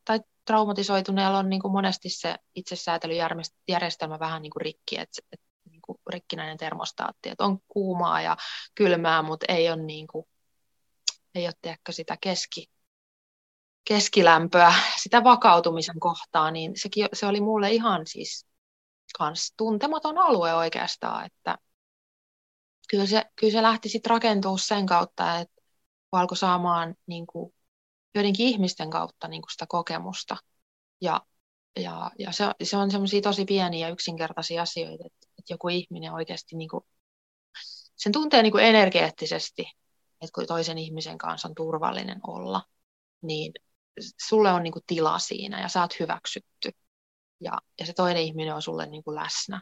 tai 0.06 0.20
traumatisoituneella 0.46 1.38
on 1.38 1.50
niin 1.50 1.62
kuin 1.62 1.72
monesti 1.72 2.10
se 2.10 2.36
itsesäätelyjärjestelmä 2.56 4.20
vähän 4.20 4.42
niin 4.42 4.52
kuin 4.52 4.62
rikki, 4.62 5.00
että, 5.00 5.22
että 5.32 5.46
niin 5.70 5.82
kuin 5.82 5.98
rikkinäinen 6.10 6.58
termostaatti, 6.58 7.30
että 7.30 7.44
on 7.44 7.60
kuumaa 7.68 8.22
ja 8.22 8.38
kylmää, 8.76 9.22
mutta 9.22 9.46
ei 9.50 9.70
ole, 9.70 9.82
niin 9.84 10.08
kuin, 10.08 10.26
ei 11.36 11.46
ole 11.46 11.78
sitä 11.90 12.18
keski, 12.22 12.68
keskilämpöä, 13.88 14.74
sitä 15.02 15.24
vakautumisen 15.24 16.00
kohtaa, 16.00 16.52
niin 16.52 16.72
sekin, 16.76 17.08
se 17.14 17.26
oli 17.26 17.42
mulle 17.42 17.72
ihan 17.72 18.08
siis 18.08 18.46
kans 19.18 19.54
tuntematon 19.58 20.18
alue 20.18 20.54
oikeastaan, 20.54 21.26
että 21.26 21.58
kyllä 22.90 23.06
se, 23.06 23.24
kyllä 23.36 23.54
se 23.54 23.62
lähti 23.62 23.90
sitten 23.90 24.10
rakentua 24.10 24.58
sen 24.58 24.86
kautta, 24.86 25.40
että 25.40 25.62
alkoi 26.12 26.38
saamaan 26.38 26.96
niin 27.08 27.28
kuin, 27.28 27.55
joidenkin 28.16 28.48
ihmisten 28.48 28.90
kautta 28.90 29.28
niin 29.28 29.42
kuin 29.42 29.52
sitä 29.52 29.66
kokemusta. 29.70 30.38
Ja, 31.02 31.22
ja, 31.80 32.12
ja 32.20 32.32
se, 32.32 32.46
se 32.64 32.78
on 32.78 32.92
semmoisia 32.92 33.22
tosi 33.22 33.46
pieniä 33.46 33.88
ja 33.88 33.94
yksinkertaisia 33.94 34.62
asioita, 34.62 35.04
että, 35.06 35.28
että 35.40 35.54
joku 35.54 35.70
ihminen 35.70 36.14
oikeasti 36.14 36.56
niin 36.56 36.70
kuin, 36.70 36.84
sen 37.96 38.12
tuntee 38.12 38.44
niin 38.44 38.52
kuin 38.52 38.64
energeettisesti, 38.64 39.62
että 40.22 40.32
kun 40.36 40.48
toisen 40.48 40.78
ihmisen 40.78 41.18
kanssa 41.18 41.48
on 41.48 41.56
turvallinen 41.56 42.20
olla, 42.28 42.64
niin 43.22 43.54
sulle 44.28 44.52
on 44.52 44.64
niin 44.64 44.74
kuin 44.74 44.84
tila 44.88 45.20
siinä 45.20 45.62
ja 45.62 45.68
sä 45.68 45.82
oot 45.82 46.00
hyväksytty. 46.00 46.72
Ja, 47.40 47.52
ja 47.80 47.86
se 47.86 47.94
toinen 47.94 48.24
ihminen 48.24 48.56
on 48.56 48.62
sulle 48.62 48.86
niin 48.86 49.04
kuin 49.04 49.16
läsnä. 49.16 49.62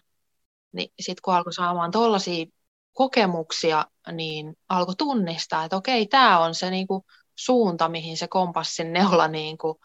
Niin 0.72 0.94
sitten 1.00 1.22
kun 1.24 1.34
alkoi 1.34 1.54
saamaan 1.54 1.92
tuollaisia 1.92 2.46
kokemuksia, 2.94 3.86
niin 4.12 4.54
alkoi 4.70 4.96
tunnistaa, 4.96 5.64
että 5.64 5.76
okei, 5.78 6.08
tämä 6.08 6.40
on 6.40 6.56
se 6.56 6.72
niin 6.72 6.88
kuin 6.88 7.04
suunta, 7.36 7.90
mihin 7.90 8.18
se 8.18 8.28
kompassin 8.28 8.94
neula 8.94 9.28
niin 9.28 9.58
kuin, 9.58 9.76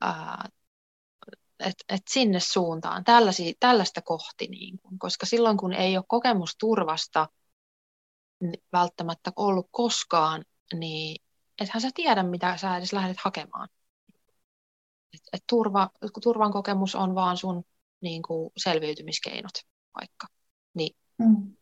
ää, 0.00 0.48
et, 1.60 1.74
et 1.88 2.02
sinne 2.08 2.40
suuntaan, 2.40 3.04
tällaisia, 3.04 3.52
tällaista 3.60 4.02
kohti, 4.02 4.46
niin 4.46 4.78
kuin, 4.78 4.98
koska 4.98 5.26
silloin 5.26 5.56
kun 5.56 5.72
ei 5.72 5.96
ole 5.96 6.04
kokemusturvasta 6.08 7.28
välttämättä 8.72 9.32
ollut 9.36 9.68
koskaan, 9.70 10.44
niin 10.74 11.24
ethän 11.60 11.80
sä 11.80 11.90
tiedä, 11.94 12.22
mitä 12.22 12.56
sä 12.56 12.76
edes 12.76 12.92
lähdet 12.92 13.16
hakemaan. 13.18 13.68
Et, 15.14 15.20
et 15.32 15.44
turva, 15.48 15.90
turvan 16.22 16.52
kokemus 16.52 16.94
on 16.94 17.14
vaan 17.14 17.36
sun 17.36 17.64
niin 18.00 18.22
kuin, 18.22 18.50
selviytymiskeinot 18.56 19.54
vaikka. 20.00 20.26
Ni, 20.74 20.90
mm. 21.18 21.56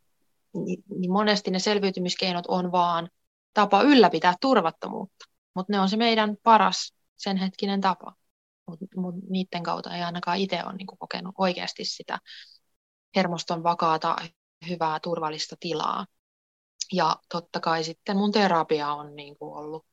niin, 0.53 0.83
niin 0.99 1.11
monesti 1.11 1.51
ne 1.51 1.59
selviytymiskeinot 1.59 2.45
on 2.47 2.71
vaan 2.71 3.09
tapa 3.57 3.81
ylläpitää 3.81 4.33
turvattomuutta, 4.41 5.25
mutta 5.55 5.73
ne 5.73 5.79
on 5.79 5.89
se 5.89 5.97
meidän 5.97 6.37
paras 6.43 6.93
sen 7.15 7.37
hetkinen 7.37 7.81
tapa. 7.81 8.13
Mutta 8.67 8.85
mut 8.95 9.15
niiden 9.29 9.63
kautta 9.63 9.95
ei 9.95 10.03
ainakaan 10.03 10.37
itse 10.37 10.63
ole 10.65 10.73
niinku 10.73 10.95
kokenut 10.95 11.35
oikeasti 11.37 11.85
sitä 11.85 12.19
hermoston 13.15 13.63
vakaata, 13.63 14.15
hyvää, 14.69 14.99
turvallista 14.99 15.55
tilaa. 15.59 16.05
Ja 16.93 17.15
totta 17.29 17.59
kai 17.59 17.83
sitten 17.83 18.17
mun 18.17 18.31
terapia 18.31 18.93
on 18.93 19.15
niinku 19.15 19.53
ollut, 19.55 19.85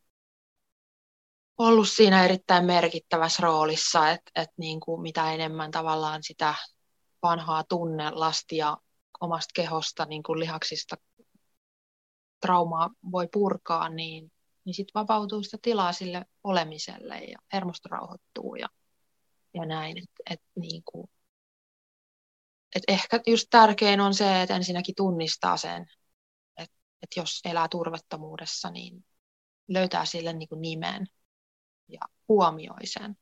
ollut 1.59 1.89
siinä 1.89 2.25
erittäin 2.25 2.65
merkittävässä 2.65 3.43
roolissa, 3.43 4.11
että 4.11 4.31
et 4.35 4.51
niinku 4.57 4.97
mitä 4.97 5.33
enemmän 5.33 5.71
tavallaan 5.71 6.23
sitä 6.23 6.55
vanhaa 7.23 7.65
tunnelastia 7.69 8.77
omasta 9.21 9.53
kehosta, 9.55 10.05
niin 10.05 10.23
kuin 10.23 10.39
lihaksista 10.41 10.97
traumaa 12.45 12.91
voi 13.13 13.29
purkaa, 13.33 13.89
niin, 13.89 14.33
niin 14.65 14.75
sitten 14.75 15.01
vapautuu 15.01 15.43
sitä 15.43 15.59
tilaa 15.63 15.93
sille 15.93 16.27
olemiselle 16.45 17.19
ja 17.19 17.39
hermosto 17.53 17.89
rauhoittuu 17.89 18.55
ja, 18.55 18.69
ja 19.55 19.67
näin. 19.67 19.99
Et, 19.99 20.11
et 20.31 20.41
niin 20.57 20.83
kuin, 20.85 21.11
et 22.77 22.83
ehkä 22.89 23.21
just 23.27 23.47
tärkein 23.51 24.01
on 24.01 24.15
se, 24.15 24.43
että 24.43 24.57
ensinnäkin 24.57 24.95
tunnistaa 24.95 25.57
sen, 25.57 25.87
että 26.57 26.77
et 27.03 27.11
jos 27.17 27.41
elää 27.45 27.69
turvattomuudessa, 27.69 28.71
niin 28.71 29.05
löytää 29.69 30.05
sille 30.05 30.33
niin 30.33 30.49
kuin 30.49 30.61
nimen 30.61 31.07
ja 31.89 32.01
huomioi 32.29 32.87
sen. 32.87 33.17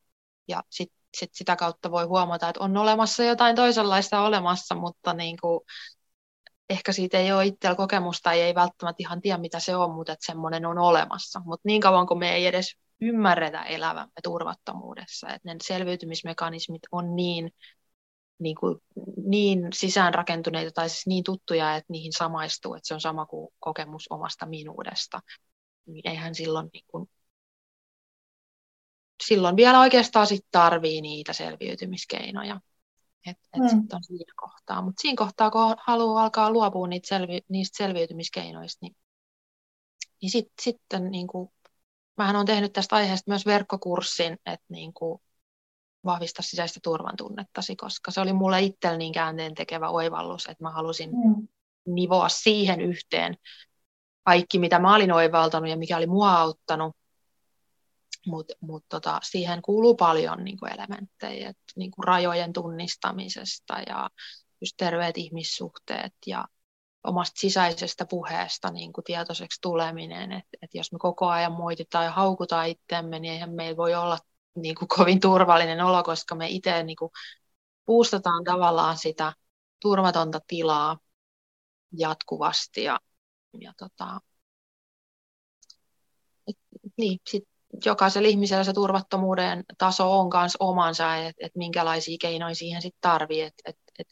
Ja 0.47 0.63
sitten 0.69 1.03
sit 1.17 1.33
sitä 1.33 1.55
kautta 1.55 1.91
voi 1.91 2.05
huomata, 2.05 2.49
että 2.49 2.63
on 2.63 2.77
olemassa 2.77 3.23
jotain 3.23 3.55
toisenlaista 3.55 4.21
olemassa, 4.21 4.75
mutta 4.75 5.13
niin 5.13 5.37
kuin 5.41 5.59
ehkä 6.69 6.91
siitä 6.91 7.17
ei 7.17 7.31
ole 7.31 7.45
itsellä 7.45 7.75
kokemusta 7.75 8.33
ja 8.33 8.45
ei 8.45 8.55
välttämättä 8.55 9.03
ihan 9.03 9.21
tiedä, 9.21 9.37
mitä 9.37 9.59
se 9.59 9.75
on, 9.75 9.91
mutta 9.95 10.13
että 10.13 10.25
semmoinen 10.25 10.65
on 10.65 10.77
olemassa. 10.77 11.41
Mutta 11.45 11.61
niin 11.65 11.81
kauan 11.81 12.07
kuin 12.07 12.19
me 12.19 12.35
ei 12.35 12.45
edes 12.45 12.77
ymmärretä 13.01 13.63
elävämme 13.63 14.11
turvattomuudessa, 14.23 15.29
että 15.29 15.53
ne 15.53 15.55
selviytymismekanismit 15.63 16.81
on 16.91 17.15
niin, 17.15 17.51
niin, 18.39 18.55
kuin, 18.55 18.77
niin 19.25 19.67
sisäänrakentuneita 19.73 20.71
tai 20.71 20.89
siis 20.89 21.07
niin 21.07 21.23
tuttuja, 21.23 21.75
että 21.75 21.93
niihin 21.93 22.13
samaistuu, 22.17 22.73
että 22.73 22.87
se 22.87 22.93
on 22.93 23.01
sama 23.01 23.25
kuin 23.25 23.53
kokemus 23.59 24.07
omasta 24.09 24.45
minuudesta, 24.45 25.19
niin 25.85 26.09
eihän 26.09 26.35
silloin 26.35 26.69
niin 26.73 26.85
kuin, 26.87 27.09
silloin 29.27 29.55
vielä 29.55 29.79
oikeastaan 29.79 30.27
sit 30.27 30.45
tarvii 30.51 31.01
niitä 31.01 31.33
selviytymiskeinoja. 31.33 32.59
Et, 33.25 33.37
et 33.53 33.61
mm. 33.61 33.69
sit 33.69 33.93
on 33.93 34.03
siinä 34.03 34.33
kohtaa. 34.35 34.81
Mutta 34.81 35.01
siinä 35.01 35.15
kohtaa, 35.17 35.51
kun 35.51 35.75
haluaa 35.79 36.23
alkaa 36.23 36.51
luopua 36.51 36.87
niitä 36.87 37.07
selvi, 37.07 37.41
niistä 37.49 37.77
selviytymiskeinoista, 37.77 38.79
niin, 38.81 38.95
niin 40.21 40.29
sit, 40.29 40.51
sitten 40.61 41.11
niin 41.11 41.27
kuin, 41.27 41.49
mähän 42.17 42.35
olen 42.35 42.45
tehnyt 42.45 42.73
tästä 42.73 42.95
aiheesta 42.95 43.31
myös 43.31 43.45
verkkokurssin, 43.45 44.33
että 44.45 44.65
niin 44.69 44.93
kuin, 44.93 45.21
vahvista 46.05 46.41
sisäistä 46.41 46.79
turvan 46.83 47.15
tunnettasi, 47.17 47.75
koska 47.75 48.11
se 48.11 48.21
oli 48.21 48.33
mulle 48.33 48.61
itsellä 48.61 48.97
niin 48.97 49.13
käänteen 49.13 49.55
tekevä 49.55 49.89
oivallus, 49.89 50.45
että 50.45 50.63
mä 50.63 50.71
halusin 50.71 51.09
mm. 51.09 51.47
nivoa 51.85 52.29
siihen 52.29 52.81
yhteen 52.81 53.37
kaikki, 54.23 54.59
mitä 54.59 54.79
mä 54.79 54.95
olin 54.95 55.11
oivaltanut 55.11 55.69
ja 55.69 55.77
mikä 55.77 55.97
oli 55.97 56.07
mua 56.07 56.33
auttanut, 56.39 56.95
mutta 58.27 58.53
mut 58.61 58.85
tota, 58.89 59.19
siihen 59.23 59.61
kuuluu 59.61 59.95
paljon 59.95 60.43
niin 60.43 60.57
kuin 60.59 60.73
elementtejä, 60.73 61.49
et, 61.49 61.57
niin 61.75 61.91
kuin 61.91 62.03
rajojen 62.03 62.53
tunnistamisesta 62.53 63.73
ja 63.87 64.09
just 64.61 64.73
terveet 64.77 65.17
ihmissuhteet 65.17 66.13
ja 66.27 66.45
omasta 67.03 67.39
sisäisestä 67.39 68.05
puheesta 68.05 68.71
niin 68.71 68.93
kuin 68.93 69.05
tietoiseksi 69.05 69.61
tuleminen, 69.61 70.31
että 70.31 70.57
et 70.61 70.69
jos 70.73 70.91
me 70.91 70.99
koko 70.99 71.27
ajan 71.27 71.51
moititaan 71.51 72.05
ja 72.05 72.11
haukutaan 72.11 72.67
itseämme, 72.67 73.19
niin 73.19 73.33
eihän 73.33 73.51
meillä 73.51 73.77
voi 73.77 73.95
olla 73.95 74.17
niin 74.55 74.75
kuin 74.75 74.87
kovin 74.87 75.19
turvallinen 75.19 75.81
olo, 75.81 76.03
koska 76.03 76.35
me 76.35 76.47
itse 76.49 76.83
niin 76.83 76.97
kuin 76.97 77.11
tavallaan 78.43 78.97
sitä 78.97 79.33
turvatonta 79.79 80.39
tilaa 80.47 80.97
jatkuvasti 81.97 82.83
ja, 82.83 82.99
ja 83.59 83.73
tota, 83.77 84.21
et, 86.47 86.57
niin, 86.97 87.19
sit 87.29 87.47
jokaisella 87.85 88.27
ihmisellä 88.27 88.63
se 88.63 88.73
turvattomuuden 88.73 89.63
taso 89.77 90.19
on 90.19 90.29
myös 90.33 90.57
omansa, 90.59 91.15
että 91.15 91.45
et 91.45 91.55
minkälaisia 91.55 92.17
keinoja 92.21 92.55
siihen 92.55 92.81
sitten 92.81 93.01
tarvii. 93.01 93.41
Et, 93.41 93.53
et, 93.65 93.77
et, 93.99 94.07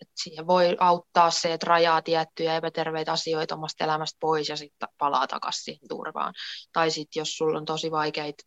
et 0.00 0.08
siihen 0.22 0.46
voi 0.46 0.76
auttaa 0.80 1.30
se, 1.30 1.52
että 1.52 1.66
rajaa 1.66 2.02
tiettyjä 2.02 2.56
epäterveitä 2.56 3.12
asioita 3.12 3.54
omasta 3.54 3.84
elämästä 3.84 4.16
pois 4.20 4.48
ja 4.48 4.56
sitten 4.56 4.88
palaa 4.98 5.26
takaisin 5.26 5.64
siihen 5.64 5.88
turvaan. 5.88 6.34
Tai 6.72 6.90
sitten 6.90 7.20
jos 7.20 7.36
sulla 7.36 7.58
on 7.58 7.64
tosi 7.64 7.90
vaikeita 7.90 8.44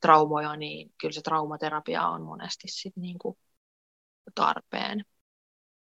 traumoja, 0.00 0.56
niin 0.56 0.92
kyllä 1.00 1.12
se 1.12 1.20
traumaterapia 1.20 2.08
on 2.08 2.22
monesti 2.22 2.68
sit 2.68 2.96
niinku 2.96 3.38
tarpeen. 4.34 5.04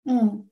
Mm. 0.05 0.49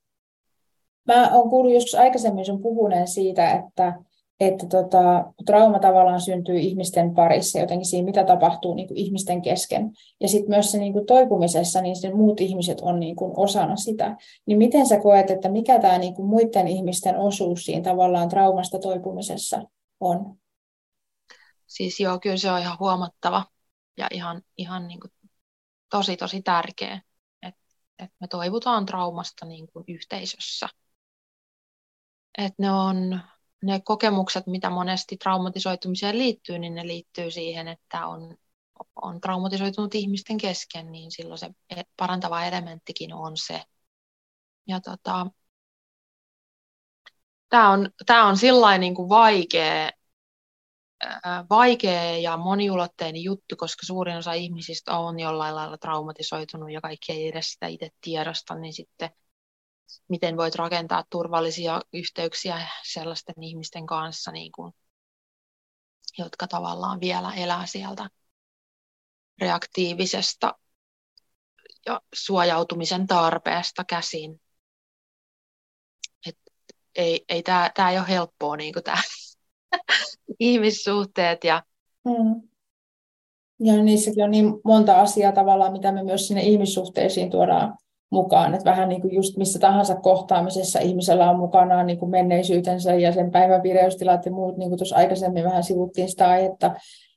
Mä 1.08 1.30
oon 1.32 1.50
kuullut 1.50 1.74
joskus 1.74 1.96
aikaisemmin 1.96 2.46
sun 2.46 2.62
puhuneen 2.62 3.08
siitä, 3.08 3.52
että 3.52 3.94
että 4.42 4.66
tota, 4.68 5.34
trauma 5.46 5.80
tavallaan 5.80 6.22
syntyy 6.22 6.58
ihmisten 6.58 7.14
parissa, 7.14 7.60
jotenkin 7.60 7.86
siinä, 7.86 8.06
mitä 8.06 8.24
tapahtuu 8.24 8.74
niin 8.74 8.88
kuin 8.88 8.98
ihmisten 8.98 9.42
kesken. 9.42 9.92
Ja 10.20 10.28
sitten 10.28 10.50
myös 10.50 10.72
se 10.72 10.78
niin 10.78 10.94
kuin 10.94 11.06
toipumisessa, 11.06 11.82
niin 11.82 11.96
se 11.96 12.14
muut 12.14 12.42
ihmiset 12.42 12.82
on 12.82 13.00
niin 13.00 13.16
kuin 13.16 13.34
osana 13.38 13.76
sitä. 13.76 14.18
Niin 14.46 14.58
miten 14.58 14.88
sä 14.88 15.00
koet, 15.00 15.30
että 15.30 15.50
mikä 15.50 15.80
tämä 15.80 15.98
niin 15.98 16.26
muiden 16.26 16.68
ihmisten 16.68 17.18
osuus 17.18 17.66
siinä 17.66 17.84
tavallaan 17.84 18.30
traumasta 18.30 18.80
toipumisessa 18.80 19.64
on? 20.00 20.38
Siis 21.68 22.00
joo, 22.00 22.20
kyllä 22.20 22.38
se 22.38 22.52
on 22.52 22.60
ihan 22.60 22.78
huomattava 22.80 23.46
ja 23.98 24.08
ihan, 24.12 24.42
ihan 24.58 24.88
niin 24.88 25.00
kuin 25.00 25.12
tosi, 25.90 26.18
tosi 26.18 26.42
tärkeä, 26.42 27.02
että 27.42 27.62
et 28.00 28.12
me 28.20 28.28
toivutaan 28.28 28.86
traumasta 28.86 29.46
niin 29.46 29.68
kuin 29.74 29.86
yhteisössä. 29.88 30.68
Että 32.38 32.56
ne 32.58 32.72
on 32.72 33.22
ne 33.64 33.82
kokemukset, 33.82 34.48
mitä 34.48 34.70
monesti 34.70 35.18
traumatisoitumiseen 35.18 36.18
liittyy, 36.18 36.60
niin 36.60 36.76
ne 36.76 36.88
liittyy 36.88 37.32
siihen, 37.32 37.68
että 37.68 38.08
on, 38.08 38.38
on 38.96 39.22
traumatisoitunut 39.22 39.96
ihmisten 39.96 40.38
kesken, 40.38 40.92
niin 40.92 41.12
silloin 41.12 41.38
se 41.38 41.50
e, 41.70 41.82
parantava 41.98 42.44
elementtikin 42.44 43.14
on 43.14 43.38
se. 43.38 43.64
Ja 44.68 44.82
tota, 44.82 45.28
tämä 47.50 47.70
on, 47.72 47.90
tää 48.06 48.26
on 48.26 48.38
sillä 48.38 48.78
niin 48.78 48.96
kuin 48.96 49.10
vaikea, 49.10 49.92
vaikea 51.50 52.18
ja 52.18 52.38
moniulotteinen 52.38 53.24
juttu, 53.24 53.56
koska 53.58 53.86
suurin 53.86 54.18
osa 54.18 54.34
ihmisistä 54.34 54.98
on 54.98 55.20
jollain 55.20 55.56
lailla 55.56 55.78
traumatisoitunut 55.78 56.72
ja 56.72 56.82
kaikki 56.82 57.12
ei 57.12 57.28
edes 57.28 57.52
sitä 57.52 57.68
itse 57.68 57.90
tiedosta, 58.02 58.56
niin 58.56 58.74
sitten 58.74 59.10
miten 60.10 60.38
voit 60.38 60.56
rakentaa 60.56 61.04
turvallisia 61.10 61.82
yhteyksiä 61.94 62.68
sellaisten 62.84 63.44
ihmisten 63.44 63.86
kanssa, 63.86 64.32
niin 64.32 64.52
kuin, 64.52 64.74
jotka 66.18 66.48
tavallaan 66.48 67.00
vielä 67.00 67.34
elää 67.34 67.66
sieltä 67.66 68.10
reaktiivisesta 69.42 70.56
ja 71.86 72.02
suojautumisen 72.14 73.08
tarpeesta 73.08 73.84
käsin. 73.84 74.42
Et 76.28 76.38
ei 76.96 77.26
ei 77.30 77.44
tämä 77.44 77.92
ei 77.92 77.98
ole 77.98 78.08
helppoa 78.08 78.58
niin 78.58 78.74
kuin 78.74 78.84
tämä 78.84 79.02
ihmissuhteet. 80.40 81.44
Ja... 81.44 81.64
Mm. 82.06 82.50
Ja 83.64 83.84
niissäkin 83.84 84.24
on 84.24 84.32
niin 84.32 84.46
monta 84.64 85.02
asiaa 85.02 85.32
tavallaan, 85.32 85.72
mitä 85.72 85.92
me 85.92 86.04
myös 86.04 86.28
sinne 86.28 86.42
ihmissuhteisiin 86.42 87.30
tuodaan 87.30 87.78
mukaan. 88.12 88.54
Että 88.54 88.70
vähän 88.70 88.90
niin 88.90 89.02
kuin 89.02 89.14
just 89.14 89.38
missä 89.38 89.60
tahansa 89.60 89.96
kohtaamisessa 89.96 90.80
ihmisellä 90.80 91.30
on 91.30 91.40
mukanaan 91.40 91.86
niin 91.86 92.10
menneisyytensä 92.10 92.94
ja 92.94 93.12
sen 93.12 93.32
päivän 93.32 93.64
vireystilat 93.64 94.26
ja 94.26 94.32
muut, 94.32 94.58
niin 94.58 94.70
kuin 94.70 94.78
tuossa 94.78 94.96
aikaisemmin 94.96 95.44
vähän 95.44 95.64
sivuttiin 95.64 96.10
sitä 96.10 96.30
aihetta, 96.30 96.76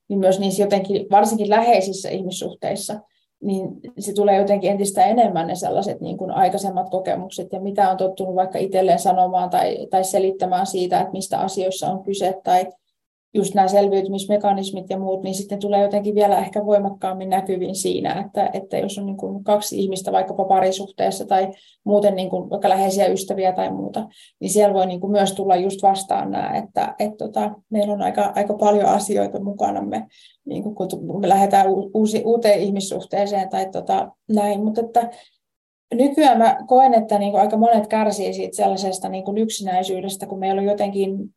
niin 0.08 0.18
myös 0.18 0.40
niissä 0.40 0.62
jotenkin, 0.62 1.06
varsinkin 1.10 1.50
läheisissä 1.50 2.08
ihmissuhteissa, 2.08 3.00
niin 3.42 3.68
se 3.98 4.12
tulee 4.12 4.38
jotenkin 4.38 4.70
entistä 4.70 5.04
enemmän 5.04 5.46
ne 5.46 5.54
sellaiset 5.54 6.00
niin 6.00 6.16
kuin 6.18 6.30
aikaisemmat 6.30 6.90
kokemukset 6.90 7.52
ja 7.52 7.60
mitä 7.60 7.90
on 7.90 7.96
tottunut 7.96 8.34
vaikka 8.34 8.58
itselleen 8.58 8.98
sanomaan 8.98 9.50
tai, 9.50 9.86
tai 9.90 10.04
selittämään 10.04 10.66
siitä, 10.66 11.00
että 11.00 11.12
mistä 11.12 11.38
asioissa 11.38 11.86
on 11.86 12.02
kyse 12.02 12.40
tai 12.44 12.66
just 13.34 13.54
nämä 13.54 13.68
selviytymismekanismit 13.68 14.90
ja 14.90 14.98
muut, 14.98 15.22
niin 15.22 15.34
sitten 15.34 15.58
tulee 15.58 15.82
jotenkin 15.82 16.14
vielä 16.14 16.38
ehkä 16.38 16.66
voimakkaammin 16.66 17.30
näkyviin 17.30 17.74
siinä, 17.74 18.24
että, 18.26 18.50
että 18.52 18.78
jos 18.78 18.98
on 18.98 19.06
niin 19.06 19.16
kuin 19.16 19.44
kaksi 19.44 19.78
ihmistä 19.78 20.12
vaikkapa 20.12 20.44
parisuhteessa 20.44 21.26
tai 21.26 21.48
muuten 21.84 22.16
niin 22.16 22.30
kuin 22.30 22.50
vaikka 22.50 22.68
läheisiä 22.68 23.06
ystäviä 23.06 23.52
tai 23.52 23.72
muuta, 23.72 24.08
niin 24.40 24.50
siellä 24.50 24.74
voi 24.74 24.86
niin 24.86 25.00
kuin 25.00 25.10
myös 25.10 25.32
tulla 25.32 25.56
just 25.56 25.82
vastaan 25.82 26.30
nämä, 26.30 26.56
että, 26.56 26.94
että 26.98 27.16
tota, 27.16 27.50
meillä 27.70 27.92
on 27.92 28.02
aika, 28.02 28.32
aika 28.34 28.54
paljon 28.54 28.86
asioita 28.86 29.40
mukanamme, 29.40 30.06
niin 30.44 30.62
kuin 30.62 30.74
kun 30.74 31.20
me 31.20 31.28
lähdetään 31.28 31.66
uusi, 31.94 32.22
uuteen 32.24 32.60
ihmissuhteeseen 32.60 33.48
tai 33.48 33.66
tota, 33.70 34.08
näin, 34.28 34.64
mutta 34.64 34.80
että 34.80 35.10
nykyään 35.94 36.38
mä 36.38 36.56
koen, 36.66 36.94
että 36.94 37.18
niin 37.18 37.30
kuin 37.30 37.40
aika 37.40 37.56
monet 37.56 37.86
kärsii 37.86 38.34
siitä 38.34 38.56
sellaisesta 38.56 39.08
niin 39.08 39.24
kuin 39.24 39.38
yksinäisyydestä, 39.38 40.26
kun 40.26 40.38
meillä 40.38 40.60
on 40.60 40.66
jotenkin 40.66 41.34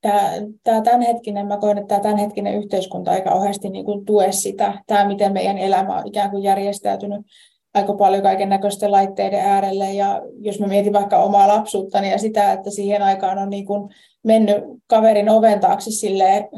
tämä, 0.00 0.30
tämä 0.64 0.80
tämänhetkinen, 0.80 1.46
mä 1.46 1.56
koen, 1.56 1.78
että 1.78 1.88
tämä 1.88 2.00
tämänhetkinen 2.00 2.54
yhteiskunta 2.54 3.10
aika 3.10 3.34
ohjasti 3.34 3.68
niin 3.68 3.84
kuin 3.84 4.04
tue 4.04 4.32
sitä, 4.32 4.82
tämä 4.86 5.04
miten 5.04 5.32
meidän 5.32 5.58
elämä 5.58 5.96
on 5.96 6.06
ikään 6.06 6.30
kuin 6.30 6.42
järjestäytynyt 6.42 7.26
aika 7.74 7.94
paljon 7.94 8.22
kaiken 8.22 8.48
näköisten 8.48 8.92
laitteiden 8.92 9.40
äärelle. 9.40 9.92
Ja 9.92 10.22
jos 10.38 10.60
mä 10.60 10.66
mietin 10.66 10.92
vaikka 10.92 11.18
omaa 11.18 11.48
lapsuuttani 11.48 12.10
ja 12.10 12.18
sitä, 12.18 12.52
että 12.52 12.70
siihen 12.70 13.02
aikaan 13.02 13.38
on 13.38 13.50
niin 13.50 13.66
kuin 13.66 13.90
mennyt 14.22 14.56
kaverin 14.86 15.28
oven 15.28 15.60
taakse 15.60 15.90
silleen 15.90 16.48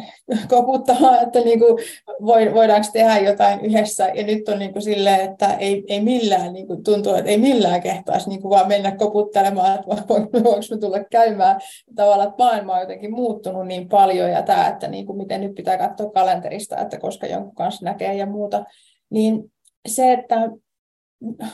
koputtamaan, 0.48 1.22
että 1.22 1.40
niin 1.40 1.58
kuin 1.58 1.78
voidaanko 2.54 2.88
tehdä 2.92 3.18
jotain 3.18 3.60
yhdessä. 3.60 4.08
Ja 4.08 4.22
nyt 4.26 4.48
on 4.48 4.58
niin 4.58 4.72
kuin 4.72 4.82
silleen, 4.82 5.30
että 5.30 5.54
ei, 5.54 5.84
ei 5.88 6.00
millään 6.00 6.52
niin 6.52 6.66
kuin 6.66 6.84
tuntuu, 6.84 7.14
että 7.14 7.30
ei 7.30 7.38
millään 7.38 7.82
kehtaisi 7.82 8.28
niin 8.28 8.42
kuin 8.42 8.50
vaan 8.50 8.68
mennä 8.68 8.96
koputtelemaan, 8.96 9.74
että 9.74 10.08
voinko 10.08 10.60
me 10.70 10.78
tulla 10.80 11.04
käymään. 11.10 11.60
Tavallaan, 11.94 12.28
että 12.28 12.44
maailma 12.44 12.74
on 12.74 12.80
jotenkin 12.80 13.14
muuttunut 13.14 13.66
niin 13.66 13.88
paljon 13.88 14.30
ja 14.30 14.42
tämä, 14.42 14.68
että 14.68 14.88
niin 14.88 15.06
kuin 15.06 15.18
miten 15.18 15.40
nyt 15.40 15.54
pitää 15.54 15.78
katsoa 15.78 16.10
kalenterista, 16.10 16.76
että 16.76 16.98
koska 16.98 17.26
jonkun 17.26 17.54
kanssa 17.54 17.84
näkee 17.84 18.14
ja 18.14 18.26
muuta. 18.26 18.64
Niin 19.10 19.52
se, 19.88 20.12
että 20.12 20.36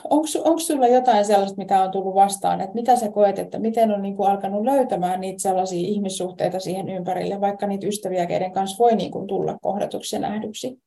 onko 0.05 0.59
sinulla 0.59 0.87
jotain 0.87 1.25
sellaista, 1.25 1.57
mitä 1.59 1.83
on 1.83 1.91
tullut 1.91 2.15
vastaan, 2.15 2.61
että 2.61 2.75
mitä 2.75 2.97
sä 2.97 3.11
koet, 3.11 3.39
että 3.39 3.59
miten 3.59 3.93
on 3.93 4.03
niin 4.03 4.17
kuin 4.17 4.31
alkanut 4.31 4.65
löytämään 4.65 5.21
niitä 5.21 5.43
sellaisia 5.43 5.89
ihmissuhteita 5.89 6.61
siihen 6.61 6.89
ympärille, 6.89 7.41
vaikka 7.41 7.67
niitä 7.67 7.87
ystäviä, 7.87 8.27
keiden 8.27 8.53
kanssa 8.53 8.79
voi 8.79 8.97
niin 8.97 9.11
kuin 9.11 9.27
tulla 9.27 9.59
kohdatuksi 9.63 10.17
ja 10.17 10.21
nähdyksi? 10.21 10.83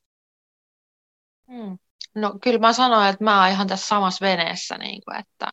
Hmm. 1.48 1.78
No 2.16 2.34
kyllä 2.44 2.60
mä 2.60 2.74
sanoin, 2.74 3.10
että 3.10 3.24
mä 3.24 3.42
oon 3.42 3.52
ihan 3.52 3.68
tässä 3.68 3.88
samassa 3.88 4.26
veneessä, 4.26 4.78
niin 4.78 5.02
kuin, 5.06 5.20
että, 5.20 5.50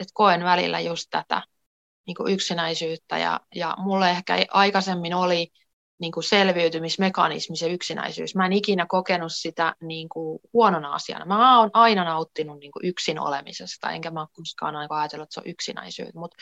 että 0.00 0.12
koen 0.14 0.44
välillä 0.44 0.80
just 0.80 1.06
tätä, 1.10 1.42
niin 2.06 2.14
kuin 2.14 2.32
yksinäisyyttä 2.32 3.18
ja, 3.18 3.40
ja 3.54 3.74
mulle 3.78 4.10
ehkä 4.10 4.38
aikaisemmin 4.50 5.14
oli 5.14 5.48
niin 5.98 6.12
kuin 6.12 6.24
selviytymismekanismi 6.24 7.56
se 7.56 7.68
yksinäisyys. 7.68 8.34
Mä 8.34 8.46
en 8.46 8.52
ikinä 8.52 8.86
kokenut 8.88 9.32
sitä 9.34 9.74
niin 9.82 10.08
kuin 10.08 10.40
huonona 10.52 10.94
asiana. 10.94 11.24
Mä 11.24 11.60
oon 11.60 11.70
aina 11.72 12.04
nauttinut 12.04 12.58
niin 12.58 12.72
kuin 12.72 12.86
yksin 12.86 13.20
olemisesta, 13.20 13.90
enkä 13.90 14.10
mä 14.10 14.26
koskaan 14.32 14.76
aina 14.76 14.96
ajatellut, 14.96 15.24
että 15.24 15.34
se 15.34 15.40
on 15.40 15.50
yksinäisyyttä. 15.50 16.18
Mutta 16.18 16.36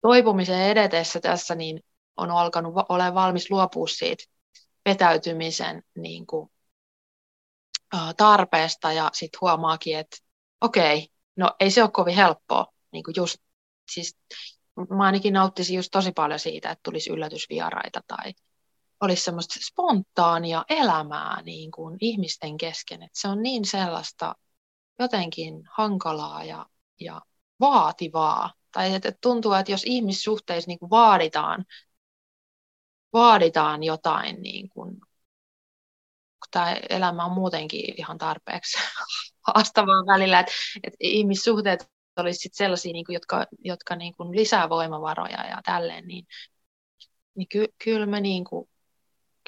toipumisen 0.00 0.62
edetessä 0.62 1.20
tässä 1.20 1.54
niin 1.54 1.84
on 2.16 2.30
alkanut 2.30 2.74
olla 2.88 3.14
valmis 3.14 3.50
luopua 3.50 3.86
siitä 3.86 4.24
vetäytymisen 4.84 5.82
niin 5.98 6.26
kuin, 6.26 6.50
tarpeesta 8.16 8.92
ja 8.92 9.10
sitten 9.12 9.40
huomaakin, 9.40 9.98
että 9.98 10.16
okei, 10.60 11.08
no 11.36 11.50
ei 11.60 11.70
se 11.70 11.82
ole 11.82 11.90
kovin 11.90 12.14
helppoa. 12.14 12.66
Niin 12.92 13.04
kuin 13.04 13.14
just, 13.16 13.36
siis, 13.90 14.16
mä 14.96 15.04
ainakin 15.04 15.32
nauttisin 15.32 15.76
just 15.76 15.88
tosi 15.92 16.12
paljon 16.12 16.38
siitä, 16.38 16.70
että 16.70 16.80
tulisi 16.82 17.10
yllätysvieraita 17.10 18.00
tai 18.06 18.32
olisi 19.02 19.22
semmoista 19.22 19.54
spontaania 19.60 20.64
elämää 20.68 21.42
niin 21.42 21.70
kuin 21.70 21.96
ihmisten 22.00 22.56
kesken. 22.56 23.02
Että 23.02 23.20
se 23.20 23.28
on 23.28 23.42
niin 23.42 23.64
sellaista 23.64 24.34
jotenkin 24.98 25.62
hankalaa 25.76 26.44
ja, 26.44 26.66
ja 27.00 27.20
vaativaa. 27.60 28.52
Tai 28.72 28.94
että 28.94 29.12
tuntuu, 29.20 29.52
että 29.52 29.72
jos 29.72 29.84
ihmissuhteissa 29.84 30.68
niin 30.68 30.78
kuin 30.78 30.90
vaaditaan, 30.90 31.64
vaaditaan 33.12 33.82
jotain, 33.82 34.42
niin 34.42 34.68
kuin, 34.68 35.00
tämä 36.50 36.76
elämä 36.88 37.24
on 37.24 37.32
muutenkin 37.32 37.94
ihan 37.96 38.18
tarpeeksi 38.18 38.78
haastavaa 39.46 40.06
välillä, 40.06 40.40
että, 40.40 40.52
että 40.82 40.96
ihmissuhteet 41.00 41.90
olisivat 42.16 42.54
sellaisia, 42.54 42.92
niin 42.92 43.04
kuin, 43.04 43.14
jotka, 43.14 43.46
jotka 43.58 43.96
niin 43.96 44.14
kuin 44.16 44.36
lisää 44.36 44.68
voimavaroja 44.68 45.46
ja 45.48 45.60
tälleen, 45.64 46.06
niin, 46.06 46.26
niin 47.34 47.48
ky, 47.48 47.66
kyllä 47.84 48.06
me 48.06 48.20
niin 48.20 48.44
kuin 48.44 48.68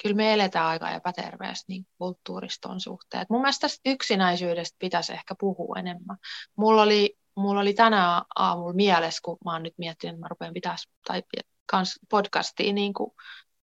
kyllä 0.02 0.16
me 0.16 0.34
eletään 0.34 0.66
aika 0.66 0.90
epäterveesti 0.90 1.64
niin 1.68 1.86
kulttuuriston 1.98 2.80
suhteen. 2.80 3.26
mun 3.30 3.40
mielestä 3.40 3.60
tästä 3.60 3.90
yksinäisyydestä 3.90 4.76
pitäisi 4.78 5.12
ehkä 5.12 5.34
puhua 5.40 5.76
enemmän. 5.78 6.16
Mulla 6.56 6.82
oli, 6.82 7.16
mulla 7.34 7.60
oli 7.60 7.74
tänään 7.74 8.22
aamulla 8.36 8.72
mielessä, 8.72 9.20
kun 9.24 9.38
mä 9.44 9.52
oon 9.52 9.62
nyt 9.62 9.74
miettinyt, 9.78 10.14
että 10.14 10.20
mä 10.20 10.28
rupean 10.28 10.54
pitäisi 10.54 10.88
tai 11.06 11.22
kans 11.66 11.98
podcastia 12.10 12.72
niin 12.72 12.94
kuin 12.94 13.10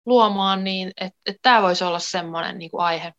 luomaan, 0.07 0.65
niin 0.65 0.93
että 1.01 1.19
et 1.27 1.37
tämä 1.43 1.63
voisi 1.63 1.85
olla 1.85 1.99
semmoinen 1.99 2.59
niin 2.59 2.71
aihe, 2.79 3.15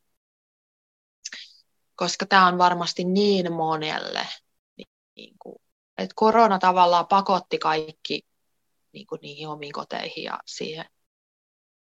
koska 1.95 2.25
tämä 2.25 2.47
on 2.47 2.57
varmasti 2.57 3.03
niin 3.03 3.53
monelle, 3.53 4.27
niin 5.15 5.35
kuin, 5.39 5.55
että 5.97 6.13
korona 6.15 6.59
tavallaan 6.59 7.07
pakotti 7.07 7.57
kaikki 7.57 8.21
niin 8.91 9.07
kuin 9.07 9.19
niihin 9.21 9.47
omiin 9.47 9.73
koteihin 9.73 10.23
ja 10.23 10.39
siihen 10.45 10.85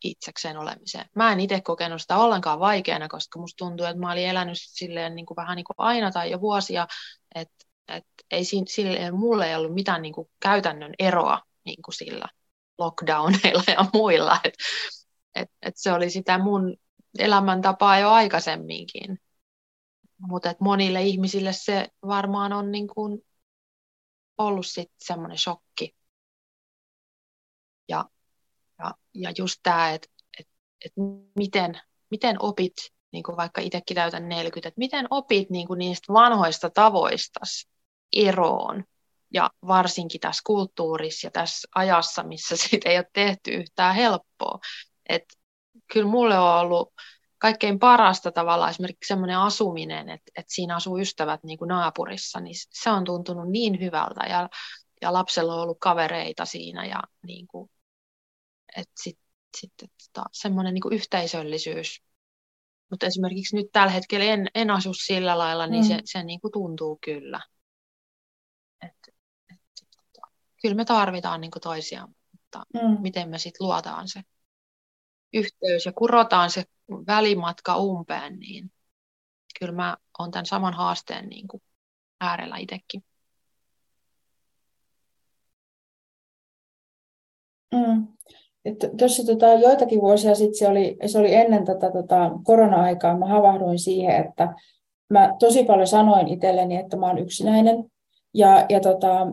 itsekseen 0.05 0.57
olemiseen. 0.57 1.07
Mä 1.17 1.33
en 1.33 1.41
itse 1.41 1.61
kokenut 1.61 2.03
sitä 2.03 2.17
ollenkaan 2.17 2.61
vaikeana, 2.61 3.09
koska 3.09 3.39
musta 3.39 3.65
tuntuu, 3.65 3.87
että 3.87 4.01
mä 4.01 4.13
olin 4.13 4.29
elänyt 4.29 4.59
silleen 4.61 5.15
niin 5.15 5.27
kuin 5.27 5.37
vähän 5.37 5.57
niin 5.57 5.65
kuin 5.65 5.75
aina 5.79 6.11
tai 6.11 6.31
jo 6.31 6.41
vuosia, 6.41 6.87
että 7.35 7.65
et 7.89 8.07
ei 8.31 8.45
sille, 8.45 9.11
mulle 9.11 9.49
ei 9.49 9.57
ollut 9.57 9.75
mitään 9.75 10.03
niin 10.03 10.15
kuin 10.15 10.31
käytännön 10.41 10.95
eroa 10.99 11.43
niin 11.65 11.83
kuin 11.83 11.95
sillä 11.95 12.29
lockdowneilla 12.79 13.63
ja 13.67 13.85
muilla. 13.93 14.41
Et, 14.45 14.55
et, 15.35 15.51
et 15.63 15.75
se 15.77 15.93
oli 15.93 16.11
sitä 16.11 16.39
mun 16.39 16.77
elämäntapaa 17.19 17.99
jo 17.99 18.11
aikaisemminkin. 18.11 19.21
Mutta 20.19 20.55
monille 20.61 21.03
ihmisille 21.03 21.53
se 21.53 21.89
varmaan 22.07 22.53
on 22.53 22.71
niin 22.71 22.89
kuin 22.89 23.27
ollut 24.39 24.67
sitten 24.67 24.97
semmoinen 24.99 25.39
shokki. 25.39 25.97
Ja 27.89 28.05
ja, 28.83 28.95
ja 29.15 29.33
just 29.39 29.61
tämä, 29.63 29.91
että 29.91 30.09
et, 30.39 30.49
et 30.85 30.93
miten, 31.37 31.81
miten 32.11 32.37
opit, 32.39 32.73
niin 33.13 33.23
kuin 33.23 33.37
vaikka 33.37 33.61
itsekin 33.61 33.95
täytän 33.95 34.29
40, 34.29 34.69
että 34.69 34.79
miten 34.79 35.07
opit 35.11 35.51
niin 35.51 35.67
kuin 35.67 35.79
niistä 35.79 36.13
vanhoista 36.13 36.71
tavoista 36.71 37.41
eroon. 38.13 38.85
Ja 39.35 39.51
varsinkin 39.67 40.21
tässä 40.21 40.43
kulttuurissa 40.47 41.27
ja 41.27 41.31
tässä 41.31 41.69
ajassa, 41.75 42.23
missä 42.23 42.57
siitä 42.69 42.91
ei 42.91 42.99
ole 42.99 43.07
tehty 43.13 43.51
yhtään 43.51 43.95
helppoa. 43.95 44.59
Et 45.09 45.25
kyllä 45.93 46.09
mulle 46.09 46.39
on 46.39 46.59
ollut 46.61 46.93
kaikkein 47.39 47.79
parasta 47.79 48.33
tavalla 48.33 48.71
esimerkiksi 48.71 49.09
semmoinen 49.09 49.39
asuminen, 49.39 50.09
että, 50.09 50.33
että 50.37 50.55
siinä 50.55 50.77
asuu 50.77 50.99
ystävät 50.99 51.45
niin 51.45 51.59
kuin 51.59 51.69
naapurissa, 51.69 52.41
niin 52.41 52.55
se 52.71 52.91
on 52.91 53.05
tuntunut 53.05 53.51
niin 53.51 53.81
hyvältä 53.81 54.25
ja, 54.29 54.49
ja 55.03 55.13
lapsella 55.13 55.55
on 55.55 55.61
ollut 55.61 55.79
kavereita 55.81 56.45
siinä 56.45 56.87
ja 56.87 57.03
niin 57.27 57.47
kuin 57.47 57.71
että 58.77 58.93
sitten 59.03 59.25
sit, 59.57 59.73
tota, 59.79 60.29
semmoinen 60.33 60.75
niin 60.75 60.93
yhteisöllisyys. 60.93 62.03
Mutta 62.91 63.07
esimerkiksi 63.07 63.57
nyt 63.57 63.67
tällä 63.73 63.93
hetkellä 63.93 64.25
en, 64.25 64.49
en 64.55 64.71
asu 64.71 64.95
sillä 64.95 65.39
lailla, 65.39 65.67
niin 65.67 65.85
mm. 65.85 65.89
se, 65.89 66.01
se 66.05 66.23
niin 66.23 66.41
kuin 66.41 66.53
tuntuu 66.53 66.99
kyllä. 67.05 67.41
Et, 68.87 68.97
et, 69.53 69.61
tota, 69.97 70.29
kyllä 70.63 70.75
me 70.75 70.85
tarvitaan 70.85 71.41
niin 71.41 71.51
kuin 71.51 71.63
toisiaan, 71.63 72.15
mutta 72.33 72.63
mm. 72.75 73.03
miten 73.03 73.29
me 73.29 73.39
sitten 73.39 73.67
luotaan 73.67 74.09
se 74.09 74.23
yhteys 75.33 75.87
ja 75.87 75.93
kurotaan 75.93 76.51
se 76.51 76.65
välimatka 77.07 77.77
umpeen, 77.77 78.39
niin 78.39 78.73
kyllä 79.59 79.73
mä 79.73 79.97
oon 80.19 80.31
tämän 80.31 80.47
saman 80.47 80.75
haasteen 80.75 81.29
niin 81.29 81.49
kuin 81.49 81.63
äärellä 82.21 82.57
itsekin. 82.57 83.05
Mm. 87.75 88.09
Tuossa 88.99 89.27
tota, 89.27 89.47
joitakin 89.53 90.01
vuosia 90.01 90.35
sitten, 90.35 90.59
se 90.59 90.69
oli, 90.69 90.97
se 91.07 91.19
oli 91.19 91.35
ennen 91.35 91.65
tätä 91.65 91.91
tota, 91.91 92.31
korona-aikaa, 92.45 93.19
mä 93.19 93.27
havahduin 93.27 93.79
siihen, 93.79 94.25
että 94.27 94.55
mä 95.11 95.35
tosi 95.39 95.65
paljon 95.65 95.87
sanoin 95.87 96.29
itselleni, 96.29 96.77
että 96.77 96.97
mä 96.97 97.07
oon 97.07 97.19
yksinäinen. 97.19 97.85
Ja, 98.35 98.67
ja 98.69 98.81
tota, 98.81 99.27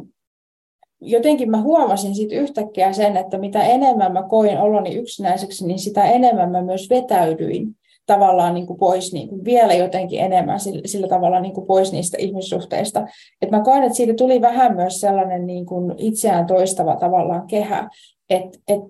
jotenkin 1.02 1.52
mä 1.52 1.62
huomasin 1.62 2.16
sitten 2.16 2.38
yhtäkkiä 2.38 2.94
sen, 2.94 3.18
että 3.18 3.38
mitä 3.38 3.64
enemmän 3.64 4.14
mä 4.14 4.24
koin 4.24 4.58
oloni 4.58 4.96
yksinäiseksi, 4.96 5.68
niin 5.68 5.80
sitä 5.80 6.06
enemmän 6.06 6.52
mä 6.52 6.62
myös 6.62 6.90
vetäydyin 6.90 7.76
tavallaan 8.06 8.54
niin 8.54 8.68
kuin 8.68 8.80
pois 8.80 9.14
niin 9.14 9.30
kuin 9.30 9.46
vielä 9.46 9.74
jotenkin 9.74 10.20
enemmän 10.20 10.60
sillä, 10.60 10.82
sillä 10.86 11.08
tavalla 11.08 11.40
niin 11.40 11.54
kuin 11.54 11.68
pois 11.68 11.92
niistä 11.92 12.18
ihmissuhteista. 12.20 13.08
Et 13.42 13.52
mä 13.52 13.62
koen, 13.62 13.84
että 13.84 13.96
siitä 13.96 14.14
tuli 14.14 14.42
vähän 14.42 14.76
myös 14.76 15.02
sellainen 15.02 15.46
niin 15.46 15.66
kuin 15.66 15.94
itseään 15.98 16.48
toistava 16.48 16.96
tavallaan 16.96 17.48
kehä, 17.48 17.90
että 18.30 18.60
et 18.68 18.82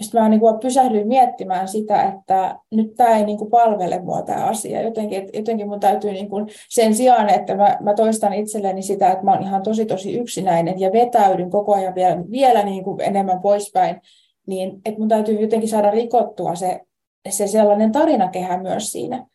sitten 0.00 0.22
mä 0.22 0.28
niin 0.28 0.40
kuin 0.40 0.58
pysähdyin 0.58 1.08
miettimään 1.08 1.68
sitä, 1.68 2.02
että 2.02 2.58
nyt 2.70 2.94
tämä 2.94 3.16
ei 3.16 3.24
niin 3.24 3.38
kuin 3.38 3.50
palvele 3.50 3.98
mua 4.02 4.22
tämä 4.22 4.44
asia. 4.44 4.82
Jotenkin, 4.82 5.28
jotenkin 5.34 5.68
mun 5.68 5.80
täytyy 5.80 6.12
niin 6.12 6.30
kuin 6.30 6.46
sen 6.68 6.94
sijaan, 6.94 7.28
että 7.28 7.54
mä, 7.54 7.76
mä 7.80 7.94
toistan 7.94 8.32
itselleni 8.32 8.82
sitä, 8.82 9.12
että 9.12 9.24
mä 9.24 9.32
oon 9.32 9.42
ihan 9.42 9.62
tosi 9.62 9.86
tosi 9.86 10.18
yksinäinen 10.18 10.80
ja 10.80 10.92
vetäydyn 10.92 11.50
koko 11.50 11.74
ajan 11.74 11.94
vielä, 11.94 12.24
vielä 12.30 12.62
niin 12.62 12.84
kuin 12.84 13.00
enemmän 13.00 13.40
poispäin, 13.40 14.00
niin 14.46 14.80
että 14.84 15.00
mun 15.00 15.08
täytyy 15.08 15.40
jotenkin 15.40 15.68
saada 15.68 15.90
rikottua 15.90 16.54
se, 16.54 16.80
se 17.28 17.46
sellainen 17.46 17.92
tarinakehä 17.92 18.62
myös 18.62 18.86
siinä. 18.86 19.26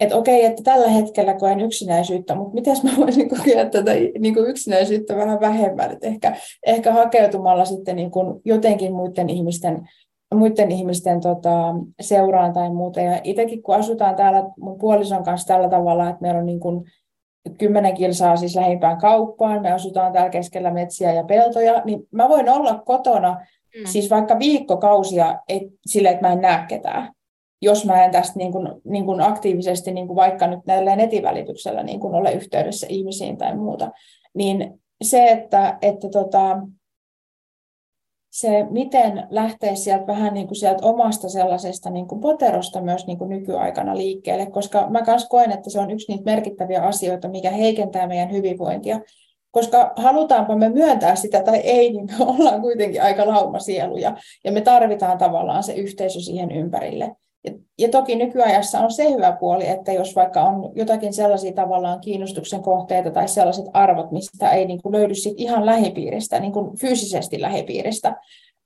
Että 0.00 0.16
okei, 0.16 0.44
että 0.44 0.62
tällä 0.62 0.88
hetkellä 0.88 1.34
koen 1.34 1.60
yksinäisyyttä, 1.60 2.34
mutta 2.34 2.54
miten 2.54 2.76
mä 2.82 2.90
voisin 2.98 3.28
kokea 3.28 3.70
tätä 3.70 3.92
niin 4.18 4.34
kuin 4.34 4.50
yksinäisyyttä 4.50 5.16
vähän 5.16 5.40
vähemmän, 5.40 5.92
että 5.92 6.06
ehkä, 6.06 6.36
ehkä 6.66 6.92
hakeutumalla 6.92 7.64
sitten 7.64 7.96
niin 7.96 8.10
kuin 8.10 8.40
jotenkin 8.44 8.92
muiden 8.92 9.30
ihmisten 9.30 9.88
muiden 10.34 10.70
ihmisten 10.70 11.20
tota, 11.20 11.74
seuraan 12.00 12.52
tai 12.52 12.70
muuta. 12.70 13.00
Ja 13.00 13.20
itsekin 13.24 13.62
kun 13.62 13.74
asutaan 13.74 14.16
täällä 14.16 14.44
mun 14.60 14.78
puolison 14.78 15.24
kanssa 15.24 15.46
tällä 15.46 15.68
tavalla, 15.68 16.08
että 16.08 16.22
meillä 16.22 16.40
on 16.40 16.46
niin 16.46 16.60
kuin 16.60 16.84
kymmenen 17.58 17.94
kilsaa 17.94 18.36
siis 18.36 18.56
lähimpään 18.56 18.98
kauppaan, 18.98 19.62
me 19.62 19.72
asutaan 19.72 20.12
täällä 20.12 20.30
keskellä 20.30 20.70
metsiä 20.70 21.12
ja 21.12 21.24
peltoja, 21.24 21.82
niin 21.84 22.08
mä 22.10 22.28
voin 22.28 22.48
olla 22.48 22.82
kotona 22.86 23.30
mm. 23.30 23.86
siis 23.86 24.10
vaikka 24.10 24.38
viikkokausia 24.38 25.38
et, 25.48 25.62
sille, 25.86 26.08
että 26.08 26.26
mä 26.26 26.32
en 26.32 26.40
näe 26.40 26.64
ketään. 26.68 27.12
Jos 27.62 27.86
mä 27.86 28.04
en 28.04 28.10
tästä 28.10 28.38
niin 28.38 28.52
kuin, 28.52 28.68
niin 28.84 29.04
kuin 29.04 29.20
aktiivisesti, 29.20 29.92
niin 29.92 30.06
kuin 30.06 30.16
vaikka 30.16 30.46
nyt 30.46 30.60
näillä 30.66 30.96
netin 30.96 31.22
välityksellä 31.22 31.82
niin 31.82 32.00
kuin 32.00 32.14
ole 32.14 32.32
yhteydessä 32.32 32.86
ihmisiin 32.90 33.36
tai 33.36 33.56
muuta, 33.56 33.90
niin 34.34 34.80
se, 35.02 35.30
että, 35.30 35.78
että 35.82 36.08
tota, 36.08 36.58
se, 38.34 38.66
miten 38.70 39.26
lähtee 39.30 39.76
sieltä 39.76 40.06
vähän 40.06 40.34
niin 40.34 40.46
kuin 40.46 40.56
sieltä 40.56 40.86
omasta 40.86 41.28
sellaisesta 41.28 41.90
niin 41.90 42.08
kuin 42.08 42.20
poterosta 42.20 42.80
myös 42.80 43.06
niin 43.06 43.18
kuin 43.18 43.30
nykyaikana 43.30 43.96
liikkeelle, 43.96 44.46
koska 44.46 44.86
mä 44.90 45.02
myös 45.06 45.28
koen, 45.28 45.52
että 45.52 45.70
se 45.70 45.80
on 45.80 45.90
yksi 45.90 46.12
niitä 46.12 46.30
merkittäviä 46.30 46.82
asioita, 46.82 47.28
mikä 47.28 47.50
heikentää 47.50 48.06
meidän 48.06 48.32
hyvinvointia. 48.32 49.00
Koska 49.50 49.92
halutaanpa 49.96 50.56
me 50.56 50.68
myöntää 50.68 51.16
sitä 51.16 51.42
tai 51.42 51.56
ei, 51.58 51.92
niin 51.92 52.06
me 52.06 52.24
ollaan 52.24 52.60
kuitenkin 52.60 53.02
aika 53.02 53.26
laumasieluja 53.26 54.16
ja 54.44 54.52
me 54.52 54.60
tarvitaan 54.60 55.18
tavallaan 55.18 55.62
se 55.62 55.74
yhteisö 55.74 56.20
siihen 56.20 56.50
ympärille. 56.50 57.16
Ja, 57.44 57.52
ja 57.78 57.88
toki 57.88 58.16
nykyajassa 58.16 58.80
on 58.80 58.92
se 58.92 59.10
hyvä 59.10 59.36
puoli, 59.40 59.68
että 59.68 59.92
jos 59.92 60.16
vaikka 60.16 60.42
on 60.42 60.72
jotakin 60.74 61.12
sellaisia 61.12 61.52
tavallaan 61.52 62.00
kiinnostuksen 62.00 62.62
kohteita 62.62 63.10
tai 63.10 63.28
sellaiset 63.28 63.64
arvot, 63.72 64.10
mistä 64.10 64.50
ei 64.50 64.66
niin 64.66 64.82
kuin 64.82 64.92
löydy 64.92 65.14
sit 65.14 65.34
ihan 65.36 65.66
lähipiiristä, 65.66 66.40
niin 66.40 66.52
kuin 66.52 66.78
fyysisesti 66.78 67.40
lähipiiristä, 67.40 68.16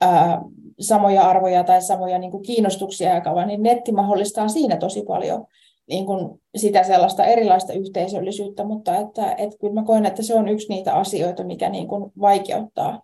ää, 0.01 0.41
samoja 0.81 1.23
arvoja 1.23 1.65
tai 1.65 1.83
samoja 1.83 2.19
niin 2.19 2.31
kuin 2.31 2.43
kiinnostuksia 2.43 3.15
jakava, 3.15 3.47
niin 3.47 3.63
netti 3.63 3.93
mahdollistaa 3.93 4.49
siinä 4.49 4.77
tosi 4.77 5.03
paljon 5.03 5.47
niin 5.89 6.07
kuin 6.07 6.41
sitä 6.57 6.83
sellaista 6.83 7.25
erilaista 7.25 7.73
yhteisöllisyyttä, 7.73 8.65
mutta 8.65 8.97
että, 8.97 9.33
että 9.33 9.59
kyllä 9.61 9.75
mä 9.75 9.85
koen, 9.85 10.07
että 10.07 10.23
se 10.23 10.35
on 10.35 10.49
yksi 10.49 10.69
niitä 10.69 10.95
asioita, 10.95 11.45
mikä 11.45 11.69
niin 11.69 11.89
kuin 11.89 12.13
vaikeuttaa 12.21 13.03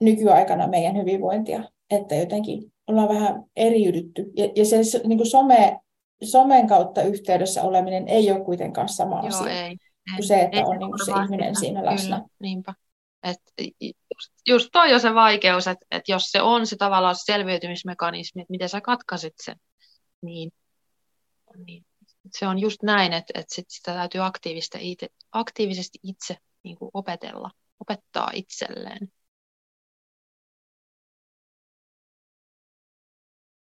nykyaikana 0.00 0.68
meidän 0.68 0.96
hyvinvointia, 0.96 1.62
että 1.90 2.14
jotenkin 2.14 2.72
ollaan 2.86 3.08
vähän 3.08 3.44
eriydytty. 3.56 4.24
Ja, 4.36 4.48
ja 4.56 4.64
se 4.64 4.76
niin 5.04 5.18
kuin 5.18 5.30
some, 5.30 5.78
somen 6.24 6.66
kautta 6.66 7.02
yhteydessä 7.02 7.62
oleminen 7.62 8.08
ei 8.08 8.32
ole 8.32 8.44
kuitenkaan 8.44 8.88
sama 8.88 9.16
Joo, 9.16 9.26
asia 9.26 9.62
ei, 9.62 9.76
kuin 10.16 10.26
se, 10.26 10.40
että 10.40 10.56
ei, 10.56 10.62
on 10.62 10.78
niin 10.78 10.90
kuin 10.90 11.04
se 11.06 11.12
ihminen 11.24 11.54
sitä. 11.54 11.60
siinä 11.60 11.84
läsnä. 11.84 12.16
Kyllä, 12.16 12.28
niinpä. 12.40 12.74
Et 13.22 13.40
just, 13.80 14.32
just 14.46 14.68
toi 14.72 14.94
on 14.94 15.00
se 15.00 15.14
vaikeus, 15.14 15.66
että, 15.66 15.86
että 15.90 16.12
jos 16.12 16.22
se 16.22 16.42
on 16.42 16.66
se 16.66 16.76
tavallaan 16.76 17.14
selviytymismekanismi, 17.24 18.42
että 18.42 18.50
miten 18.50 18.68
sä 18.68 18.80
katkaisit 18.80 19.34
sen, 19.42 19.56
niin, 20.22 20.52
niin 21.66 21.84
se 22.38 22.46
on 22.46 22.58
just 22.58 22.82
näin, 22.82 23.12
että, 23.12 23.32
että 23.40 23.54
sit 23.54 23.66
sitä 23.68 23.92
täytyy 23.94 24.24
aktiivisesti 24.24 24.78
itse, 24.80 25.08
aktiivisesti 25.32 25.98
itse 26.02 26.36
niin 26.62 26.76
kuin 26.76 26.90
opetella, 26.94 27.50
opettaa 27.80 28.30
itselleen. 28.34 29.12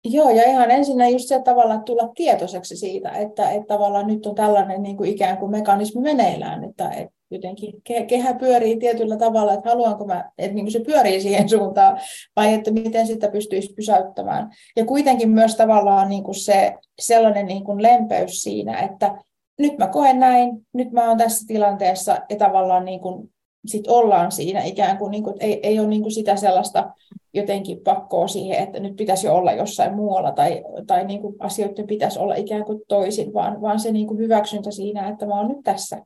Joo, 0.06 0.30
ja 0.30 0.44
ihan 0.44 0.72
ensin 0.72 1.12
just 1.12 1.28
se 1.28 1.42
tavallaan 1.42 1.84
tulla 1.84 2.12
tietoiseksi 2.16 2.76
siitä, 2.76 3.10
että, 3.10 3.52
että 3.52 3.68
tavallaan 3.68 4.08
nyt 4.08 4.26
on 4.26 4.36
tällainen 4.36 4.84
niin 4.84 4.98
kuin 4.98 5.10
ikään 5.10 5.38
kuin 5.38 5.52
mekanismi 5.52 6.02
meneillään, 6.02 6.64
että, 6.64 6.90
että 6.90 7.16
jotenkin 7.32 7.74
kehä 8.08 8.34
pyörii 8.34 8.78
tietyllä 8.78 9.18
tavalla, 9.18 9.54
että 9.54 9.70
haluanko 9.70 10.06
mä, 10.06 10.32
että 10.38 10.56
niin 10.56 10.66
kuin 10.66 10.72
se 10.72 10.80
pyörii 10.80 11.22
siihen 11.22 11.50
suuntaan, 11.50 12.00
vai 12.36 12.54
että 12.54 12.72
miten 12.72 13.08
sitä 13.08 13.32
pystyisi 13.32 13.74
pysäyttämään. 13.74 14.50
Ja 14.76 14.86
kuitenkin 14.86 15.30
myös 15.30 15.56
tavallaan 15.56 16.10
niin 16.10 16.24
kuin 16.24 16.36
se 16.36 16.74
sellainen 17.00 17.46
niin 17.46 17.64
kuin 17.64 17.82
lempeys 17.82 18.42
siinä, 18.42 18.80
että 18.80 19.18
nyt 19.60 19.78
mä 19.78 19.88
koen 19.88 20.20
näin, 20.20 20.52
nyt 20.74 20.92
mä 20.92 21.10
oon 21.10 21.18
tässä 21.18 21.46
tilanteessa, 21.48 22.18
ja 22.30 22.36
tavallaan 22.36 22.86
niin 22.86 23.00
kuin 23.00 23.30
sit 23.66 23.88
ollaan 23.88 24.32
siinä 24.32 24.64
ikään 24.64 24.98
kuin, 24.98 25.12
niin 25.12 25.24
kuin 25.24 25.36
ei, 25.40 25.60
ei 25.64 25.80
ole 25.80 25.88
niin 25.88 26.02
kuin 26.02 26.12
sitä 26.12 26.36
sellaista 26.36 26.94
jotenkin 27.36 27.80
pakkoa 27.84 28.28
siihen, 28.28 28.64
että 28.64 28.80
nyt 28.80 28.96
pitäisi 28.96 29.28
olla 29.28 29.52
jossain 29.52 29.96
muualla 29.96 30.32
tai, 30.32 30.64
tai 30.88 31.06
niin 31.06 31.22
kuin 31.22 31.36
asioiden 31.40 31.88
pitäisi 31.88 32.20
olla 32.20 32.36
ikään 32.36 32.66
kuin 32.66 32.82
toisin, 32.88 33.34
vaan, 33.34 33.62
vaan 33.62 33.80
se 33.80 33.92
niin 33.92 34.08
kuin 34.08 34.20
hyväksyntä 34.20 34.72
siinä, 34.72 35.08
että 35.10 35.26
mä 35.26 35.34
oon 35.34 35.48
nyt 35.48 35.64
tässä 35.64 36.02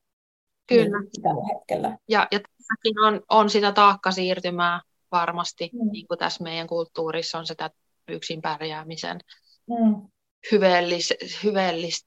Kyllä. 0.70 1.00
Niin, 1.00 1.22
tällä 1.22 1.44
hetkellä. 1.54 1.98
Ja, 2.10 2.28
ja 2.32 2.40
tässäkin 2.40 3.00
on, 3.00 3.22
on 3.30 3.50
sitä 3.50 3.72
taakkasiirtymää 3.72 4.82
varmasti, 5.12 5.70
mm. 5.74 5.92
niin 5.92 6.08
kuin 6.08 6.18
tässä 6.18 6.44
meidän 6.44 6.68
kulttuurissa 6.68 7.38
on 7.38 7.46
sitä 7.46 7.70
yksin 8.08 8.42
pärjäämisen 8.42 9.20
mm. 9.68 10.10
hyveellis, 10.52 11.14
hyveellis 11.44 12.06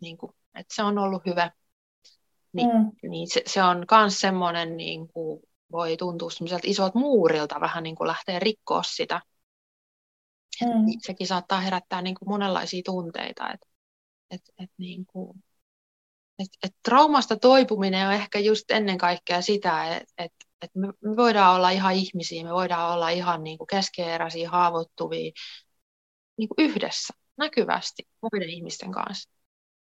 niin 0.00 0.18
kuin, 0.18 0.32
että 0.54 0.74
se 0.74 0.82
on 0.82 0.98
ollut 0.98 1.22
hyvä. 1.26 1.50
Niin, 2.52 2.68
mm. 2.68 3.10
niin 3.10 3.28
se, 3.32 3.42
se 3.46 3.62
on 3.62 3.86
myös 3.90 4.20
semmoinen, 4.20 4.76
niin 4.76 5.08
kuin, 5.08 5.40
voi 5.72 5.96
tuntua 5.96 6.30
semmoiselta 6.30 6.66
isot 6.66 6.94
muurilta 6.94 7.60
vähän 7.60 7.82
niin 7.82 7.96
kuin 7.96 8.08
lähtee 8.08 8.38
rikkoa 8.38 8.82
sitä. 8.82 9.20
Mm. 10.64 10.88
Et, 10.88 11.00
sekin 11.00 11.26
saattaa 11.26 11.60
herättää 11.60 12.02
niin 12.02 12.14
kuin 12.14 12.28
monenlaisia 12.28 12.82
tunteita. 12.84 13.52
Et, 13.52 13.60
et, 14.30 14.40
et, 14.58 14.70
niin 14.78 15.06
kuin, 15.06 15.44
et, 16.38 16.48
et 16.62 16.76
traumasta 16.82 17.36
toipuminen 17.36 18.06
on 18.06 18.12
ehkä 18.12 18.38
just 18.38 18.70
ennen 18.70 18.98
kaikkea 18.98 19.42
sitä, 19.42 19.96
että 19.96 20.14
et, 20.18 20.32
et 20.62 20.70
me, 20.74 20.86
me 20.86 21.16
voidaan 21.16 21.56
olla 21.56 21.70
ihan 21.70 21.94
ihmisiä, 21.94 22.44
me 22.44 22.52
voidaan 22.52 22.94
olla 22.94 23.08
ihan 23.08 23.44
niin 23.44 23.58
kuin 23.58 23.66
keskeeräisiä, 23.66 24.50
haavoittuvia 24.50 25.32
niin 26.38 26.48
kuin 26.48 26.70
yhdessä, 26.70 27.14
näkyvästi 27.36 28.02
muiden 28.22 28.50
ihmisten 28.50 28.92
kanssa. 28.92 29.30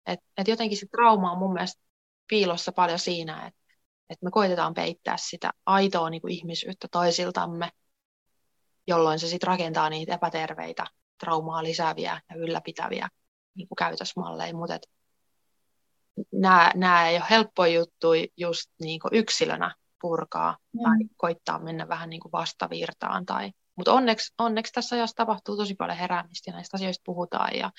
Et, 0.07 0.19
et 0.37 0.47
jotenkin 0.47 0.77
se 0.77 0.87
trauma 0.87 1.31
on 1.31 1.37
mun 1.37 1.53
mielestä 1.53 1.81
piilossa 2.27 2.71
paljon 2.71 2.99
siinä, 2.99 3.47
että 3.47 3.59
et 4.09 4.21
me 4.21 4.31
koitetaan 4.31 4.73
peittää 4.73 5.17
sitä 5.17 5.51
aitoa 5.65 6.09
niin 6.09 6.21
kuin 6.21 6.33
ihmisyyttä 6.33 6.87
toisiltamme, 6.91 7.69
jolloin 8.87 9.19
se 9.19 9.27
sitten 9.27 9.47
rakentaa 9.47 9.89
niitä 9.89 10.13
epäterveitä, 10.13 10.85
traumaa 11.19 11.63
lisääviä 11.63 12.21
ja 12.29 12.35
ylläpitäviä 12.35 13.09
niin 13.55 13.67
kuin 13.67 13.75
käytösmalleja. 13.77 14.55
Mutta 14.55 14.79
nämä, 16.31 16.71
nämä 16.75 17.07
ei 17.07 17.17
ole 17.17 17.25
helppo 17.29 17.65
juttu 17.65 18.07
just 18.37 18.71
niin 18.81 18.99
kuin 18.99 19.13
yksilönä 19.13 19.75
purkaa 20.01 20.57
mm. 20.73 20.83
tai 20.83 20.97
koittaa 21.17 21.59
mennä 21.59 21.87
vähän 21.87 22.09
niin 22.09 22.21
kuin 22.21 22.31
vastavirtaan. 22.31 23.25
Tai, 23.25 23.51
mutta 23.75 23.93
onneksi, 23.93 24.33
onneksi 24.37 24.73
tässä 24.73 24.95
ajassa 24.95 25.15
tapahtuu 25.15 25.57
tosi 25.57 25.75
paljon 25.75 25.97
heräämistä 25.97 26.51
ja 26.51 26.55
näistä 26.55 26.77
asioista 26.77 27.01
puhutaan 27.05 27.55
ja, 27.55 27.71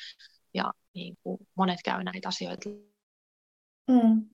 ja 0.54 0.72
niin 0.94 1.16
kuin 1.22 1.38
monet 1.54 1.78
käy 1.84 2.04
näitä 2.04 2.28
asioita. 2.28 2.68
Mm, 3.90 4.28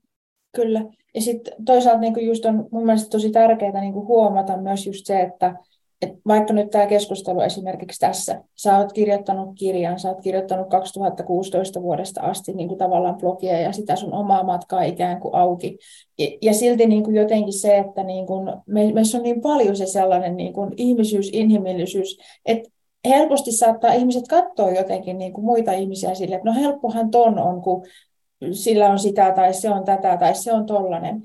kyllä. 0.55 0.85
Ja 1.15 1.21
sitten 1.21 1.53
toisaalta 1.65 2.01
niin 2.01 2.13
kuin 2.13 2.25
just 2.25 2.45
on 2.45 2.67
mun 2.71 2.85
mielestä 2.85 3.09
tosi 3.09 3.31
tärkeää 3.31 3.81
niin 3.81 3.93
kuin 3.93 4.07
huomata 4.07 4.57
myös 4.57 4.87
just 4.87 5.05
se, 5.05 5.21
että 5.21 5.55
et 6.01 6.13
vaikka 6.27 6.53
nyt 6.53 6.69
tämä 6.69 6.85
keskustelu 6.85 7.39
esimerkiksi 7.41 7.99
tässä, 7.99 8.41
sä 8.55 8.77
oot 8.77 8.93
kirjoittanut 8.93 9.49
kirjan, 9.59 9.99
sä 9.99 10.09
oot 10.09 10.21
kirjoittanut 10.21 10.69
2016 10.69 11.81
vuodesta 11.81 12.21
asti 12.21 12.53
niin 12.53 12.67
kuin 12.67 12.77
tavallaan 12.77 13.17
blogia 13.17 13.61
ja 13.61 13.71
sitä 13.71 13.95
sun 13.95 14.13
omaa 14.13 14.43
matkaa 14.43 14.83
ikään 14.83 15.19
kuin 15.19 15.35
auki. 15.35 15.77
Ja, 16.19 16.27
ja 16.41 16.53
silti 16.53 16.85
niin 16.85 17.03
kuin 17.03 17.15
jotenkin 17.15 17.53
se, 17.53 17.77
että 17.77 18.03
niin 18.03 18.25
me, 18.65 18.93
meissä 18.93 19.17
on 19.17 19.23
niin 19.23 19.41
paljon 19.41 19.75
se 19.75 19.85
sellainen 19.85 20.37
niin 20.37 20.53
ihmisyys, 20.77 21.29
inhimillisyys, 21.33 22.17
että 22.45 22.69
helposti 23.07 23.51
saattaa 23.51 23.93
ihmiset 23.93 24.27
katsoa 24.27 24.71
jotenkin 24.71 25.17
niin 25.17 25.33
kuin 25.33 25.45
muita 25.45 25.71
ihmisiä 25.71 26.15
sille, 26.15 26.35
että 26.35 26.49
no 26.49 26.55
helppohan 26.55 27.11
ton 27.11 27.39
on, 27.39 27.61
kun 27.61 27.85
sillä 28.51 28.89
on 28.89 28.99
sitä 28.99 29.31
tai 29.31 29.53
se 29.53 29.69
on 29.69 29.85
tätä 29.85 30.17
tai 30.17 30.35
se 30.35 30.53
on 30.53 30.65
tollainen 30.65 31.21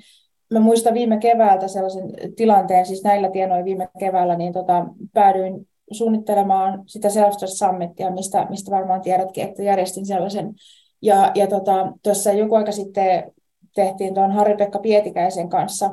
mä 0.50 0.60
muistan 0.60 0.94
viime 0.94 1.18
keväältä 1.18 1.68
sellaisen 1.68 2.10
tilanteen, 2.36 2.86
siis 2.86 3.04
näillä 3.04 3.30
tienoilla 3.30 3.64
viime 3.64 3.88
keväällä, 3.98 4.36
niin 4.36 4.52
tota, 4.52 4.86
päädyin 5.12 5.68
suunnittelemaan 5.92 6.82
sitä 6.86 7.08
Selfstress 7.08 7.58
Summitia, 7.58 8.10
mistä, 8.10 8.46
mistä 8.50 8.70
varmaan 8.70 9.00
tiedätkin, 9.00 9.44
että 9.44 9.62
järjestin 9.62 10.06
sellaisen. 10.06 10.54
Ja, 11.02 11.32
ja 11.34 11.46
tota, 11.46 11.92
tuossa 12.02 12.32
joku 12.32 12.54
aika 12.54 12.72
sitten 12.72 13.32
tehtiin 13.74 14.14
tuon 14.14 14.32
Harri-Pekka 14.32 14.78
Pietikäisen 14.78 15.48
kanssa 15.48 15.90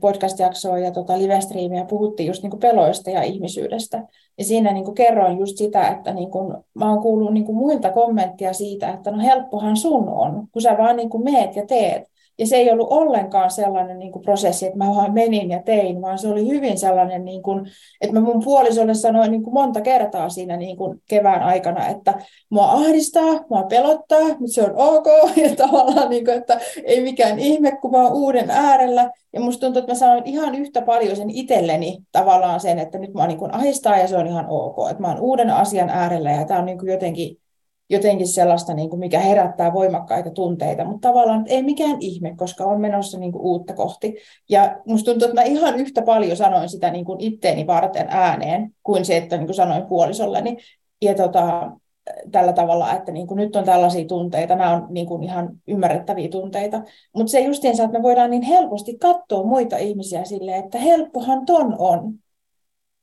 podcast-jaksoa 0.00 0.78
ja 0.78 0.90
tota 0.90 1.18
livestreamia 1.18 1.84
puhuttiin 1.84 2.26
just 2.26 2.42
niinku 2.42 2.56
peloista 2.56 3.10
ja 3.10 3.22
ihmisyydestä. 3.22 4.02
Ja 4.38 4.44
siinä 4.44 4.72
niinku 4.72 4.92
kerroin 4.92 5.38
just 5.38 5.56
sitä, 5.56 5.88
että 5.88 6.14
niinku, 6.14 6.64
mä 6.74 6.90
oon 6.90 7.02
kuullut 7.02 7.32
niinku 7.32 7.52
muilta 7.52 7.92
kommenttia 7.92 8.52
siitä, 8.52 8.90
että 8.90 9.10
no 9.10 9.22
helppohan 9.22 9.76
sun 9.76 10.08
on, 10.08 10.48
kun 10.52 10.62
sä 10.62 10.78
vaan 10.78 10.96
niinku 10.96 11.18
meet 11.18 11.56
ja 11.56 11.66
teet. 11.66 12.15
Ja 12.38 12.46
se 12.46 12.56
ei 12.56 12.70
ollut 12.70 12.88
ollenkaan 12.90 13.50
sellainen 13.50 13.98
niin 13.98 14.12
kuin 14.12 14.22
prosessi, 14.22 14.66
että 14.66 14.78
mä 14.78 14.86
vaan 14.94 15.14
menin 15.14 15.50
ja 15.50 15.62
tein, 15.62 16.02
vaan 16.02 16.18
se 16.18 16.28
oli 16.28 16.48
hyvin 16.48 16.78
sellainen, 16.78 17.24
niin 17.24 17.42
kuin, 17.42 17.66
että 18.00 18.14
mä 18.14 18.20
mun 18.20 18.44
puolisolle 18.44 18.94
sanoin 18.94 19.30
niin 19.30 19.42
kuin 19.42 19.54
monta 19.54 19.80
kertaa 19.80 20.28
siinä 20.28 20.56
niin 20.56 20.76
kuin 20.76 21.02
kevään 21.08 21.42
aikana, 21.42 21.88
että 21.88 22.14
mua 22.50 22.72
ahdistaa, 22.72 23.44
mua 23.50 23.62
pelottaa, 23.62 24.28
mutta 24.28 24.52
se 24.52 24.62
on 24.62 24.72
ok. 24.76 25.06
Ja 25.36 25.56
tavallaan, 25.56 26.10
niin 26.10 26.24
kuin, 26.24 26.36
että 26.36 26.60
ei 26.84 27.02
mikään 27.02 27.38
ihme, 27.38 27.72
kun 27.80 27.90
mä 27.90 28.02
oon 28.02 28.12
uuden 28.12 28.50
äärellä. 28.50 29.10
Ja 29.32 29.40
musta 29.40 29.60
tuntuu, 29.60 29.80
että 29.80 29.92
mä 29.92 29.98
sanoin 29.98 30.22
ihan 30.26 30.54
yhtä 30.54 30.82
paljon 30.82 31.16
sen 31.16 31.30
itselleni 31.30 31.98
tavallaan 32.12 32.60
sen, 32.60 32.78
että 32.78 32.98
nyt 32.98 33.14
mä 33.14 33.26
niin 33.26 33.38
kuin 33.38 33.54
ahdistaa 33.54 33.98
ja 33.98 34.08
se 34.08 34.16
on 34.16 34.26
ihan 34.26 34.46
ok. 34.48 34.90
Että 34.90 35.02
mä 35.02 35.08
oon 35.08 35.20
uuden 35.20 35.50
asian 35.50 35.88
äärellä 35.88 36.30
ja 36.30 36.44
tämä 36.44 36.60
on 36.60 36.66
niin 36.66 36.78
kuin 36.78 36.92
jotenkin 36.92 37.38
jotenkin 37.90 38.28
sellaista, 38.28 38.74
niin 38.74 38.90
kuin 38.90 39.00
mikä 39.00 39.20
herättää 39.20 39.72
voimakkaita 39.72 40.30
tunteita, 40.30 40.84
mutta 40.84 41.08
tavallaan 41.08 41.44
ei 41.48 41.62
mikään 41.62 41.96
ihme, 42.00 42.34
koska 42.36 42.64
on 42.64 42.80
menossa 42.80 43.18
niin 43.18 43.32
kuin 43.32 43.42
uutta 43.42 43.74
kohti. 43.74 44.14
Ja 44.48 44.76
musta 44.86 45.10
tuntuu, 45.10 45.28
että 45.28 45.40
mä 45.40 45.46
ihan 45.46 45.76
yhtä 45.80 46.02
paljon 46.02 46.36
sanoin 46.36 46.68
sitä 46.68 46.90
niin 46.90 47.04
kuin 47.04 47.20
itteeni 47.20 47.66
varten 47.66 48.06
ääneen, 48.10 48.74
kuin 48.82 49.04
se, 49.04 49.16
että 49.16 49.36
niin 49.36 49.46
kuin 49.46 49.56
sanoin 49.56 49.86
puolisolleni. 49.86 50.56
Ja 51.02 51.14
tota, 51.14 51.72
tällä 52.32 52.52
tavalla, 52.52 52.92
että 52.92 53.12
niin 53.12 53.26
kuin 53.26 53.36
nyt 53.36 53.56
on 53.56 53.64
tällaisia 53.64 54.04
tunteita, 54.04 54.56
nämä 54.56 54.72
on 54.72 54.86
niin 54.90 55.06
kuin 55.06 55.22
ihan 55.22 55.50
ymmärrettäviä 55.68 56.28
tunteita, 56.28 56.82
mutta 57.14 57.30
se 57.30 57.40
justiinsa, 57.40 57.84
että 57.84 57.98
me 57.98 58.02
voidaan 58.02 58.30
niin 58.30 58.42
helposti 58.42 58.98
katsoa 58.98 59.44
muita 59.44 59.76
ihmisiä 59.76 60.24
silleen, 60.24 60.64
että 60.64 60.78
helppohan 60.78 61.46
ton 61.46 61.76
on, 61.78 62.14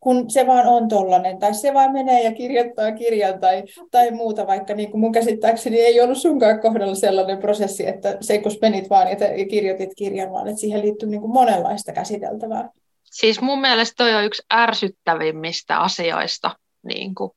kun 0.03 0.29
se 0.29 0.47
vaan 0.47 0.67
on 0.67 0.87
tollainen, 0.87 1.39
tai 1.39 1.53
se 1.53 1.73
vaan 1.73 1.91
menee 1.91 2.23
ja 2.23 2.33
kirjoittaa 2.33 2.91
kirjan 2.91 3.39
tai, 3.39 3.63
tai 3.91 4.11
muuta, 4.11 4.47
vaikka 4.47 4.73
niin 4.73 4.91
kuin 4.91 5.01
mun 5.01 5.11
käsittääkseni 5.11 5.79
ei 5.79 6.01
ollut 6.01 6.17
sunkaan 6.17 6.59
kohdalla 6.59 6.95
sellainen 6.95 7.37
prosessi, 7.37 7.87
että 7.87 8.17
se 8.21 8.37
kun 8.37 8.51
menit 8.61 8.89
vaan 8.89 9.09
ja, 9.09 9.15
te, 9.15 9.25
ja 9.25 9.45
kirjoitit 9.45 9.89
kirjan, 9.97 10.31
vaan 10.31 10.47
että 10.47 10.61
siihen 10.61 10.81
liittyy 10.81 11.09
niin 11.09 11.21
kuin 11.21 11.33
monenlaista 11.33 11.91
käsiteltävää. 11.91 12.69
Siis 13.03 13.41
mun 13.41 13.61
mielestä 13.61 13.93
toi 13.97 14.13
on 14.13 14.23
yksi 14.23 14.43
ärsyttävimmistä 14.53 15.77
asioista, 15.77 16.51
niin 16.83 17.15
kuin, 17.15 17.31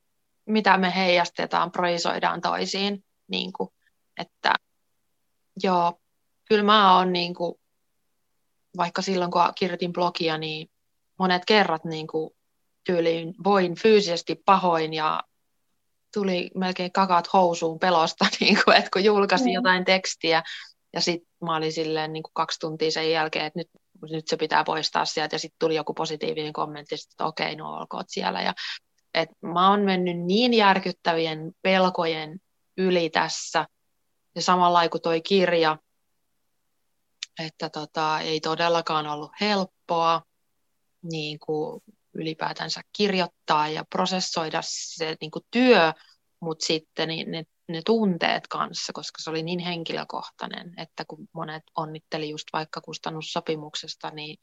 mitä 0.46 0.76
me 0.76 0.92
heijastetaan, 0.96 1.72
projisoidaan 1.72 2.40
toisiin. 2.40 3.04
Niin 3.28 3.52
kuin, 3.52 3.68
että 4.20 4.54
joo, 5.62 5.92
kyllä 6.48 6.62
mä 6.62 6.96
oon 6.96 7.12
niin 7.12 7.34
kuin, 7.34 7.54
vaikka 8.76 9.02
silloin 9.02 9.30
kun 9.30 9.42
kirjoitin 9.58 9.92
blogia, 9.92 10.38
niin 10.38 10.70
monet 11.18 11.42
kerrat 11.46 11.84
niin 11.84 12.06
kuin, 12.06 12.36
tyyliin 12.87 13.34
voin 13.45 13.74
fyysisesti 13.74 14.43
pahoin 14.45 14.93
ja 14.93 15.22
tuli 16.14 16.51
melkein 16.55 16.93
kakat 16.93 17.32
housuun 17.32 17.78
pelosta, 17.78 18.26
niin 18.41 18.59
kuin, 18.64 18.76
että 18.76 18.91
kun 18.93 19.05
julkaisin 19.05 19.47
mm. 19.47 19.53
jotain 19.53 19.84
tekstiä 19.84 20.43
ja 20.93 21.01
sitten 21.01 21.28
mä 21.45 21.57
olin 21.57 21.72
silleen 21.72 22.12
niin 22.12 22.22
kuin 22.22 22.34
kaksi 22.34 22.61
tuntia 22.61 22.91
sen 22.91 23.11
jälkeen, 23.11 23.47
että 23.47 23.59
nyt, 23.59 23.68
nyt 24.11 24.28
se 24.28 24.37
pitää 24.37 24.64
poistaa 24.64 25.05
sieltä 25.05 25.34
ja 25.34 25.39
sitten 25.39 25.59
tuli 25.59 25.74
joku 25.74 25.95
positiivinen 25.95 26.53
kommentti, 26.53 26.95
että 26.95 27.24
okei, 27.24 27.57
no 27.57 27.74
olkoot 27.74 28.07
siellä. 28.09 28.43
Ja, 28.43 28.55
et 29.14 29.28
mä 29.41 29.70
oon 29.70 29.80
mennyt 29.80 30.18
niin 30.18 30.55
järkyttävien 30.55 31.53
pelkojen 31.62 32.39
yli 32.76 33.11
tässä 33.11 33.66
ja 34.34 34.43
samalla 34.43 34.89
kuin 34.89 35.03
toi 35.03 35.20
kirja, 35.20 35.78
että 37.39 37.70
tota, 37.70 38.20
ei 38.20 38.41
todellakaan 38.41 39.07
ollut 39.07 39.30
helppoa 39.41 40.22
niin 41.03 41.39
kuin 41.39 41.82
ylipäätänsä 42.16 42.80
kirjoittaa 42.96 43.68
ja 43.68 43.84
prosessoida 43.90 44.60
se 44.62 45.16
niin 45.20 45.30
kuin 45.30 45.44
työ, 45.50 45.92
mutta 46.40 46.66
sitten 46.66 47.08
niin 47.08 47.30
ne, 47.30 47.44
ne 47.68 47.82
tunteet 47.86 48.48
kanssa, 48.48 48.92
koska 48.92 49.22
se 49.22 49.30
oli 49.30 49.42
niin 49.42 49.58
henkilökohtainen, 49.58 50.74
että 50.76 51.04
kun 51.08 51.28
monet 51.32 51.62
onnitteli 51.76 52.30
just 52.30 52.46
vaikka 52.52 52.80
kustannussopimuksesta, 52.80 54.10
niin 54.10 54.36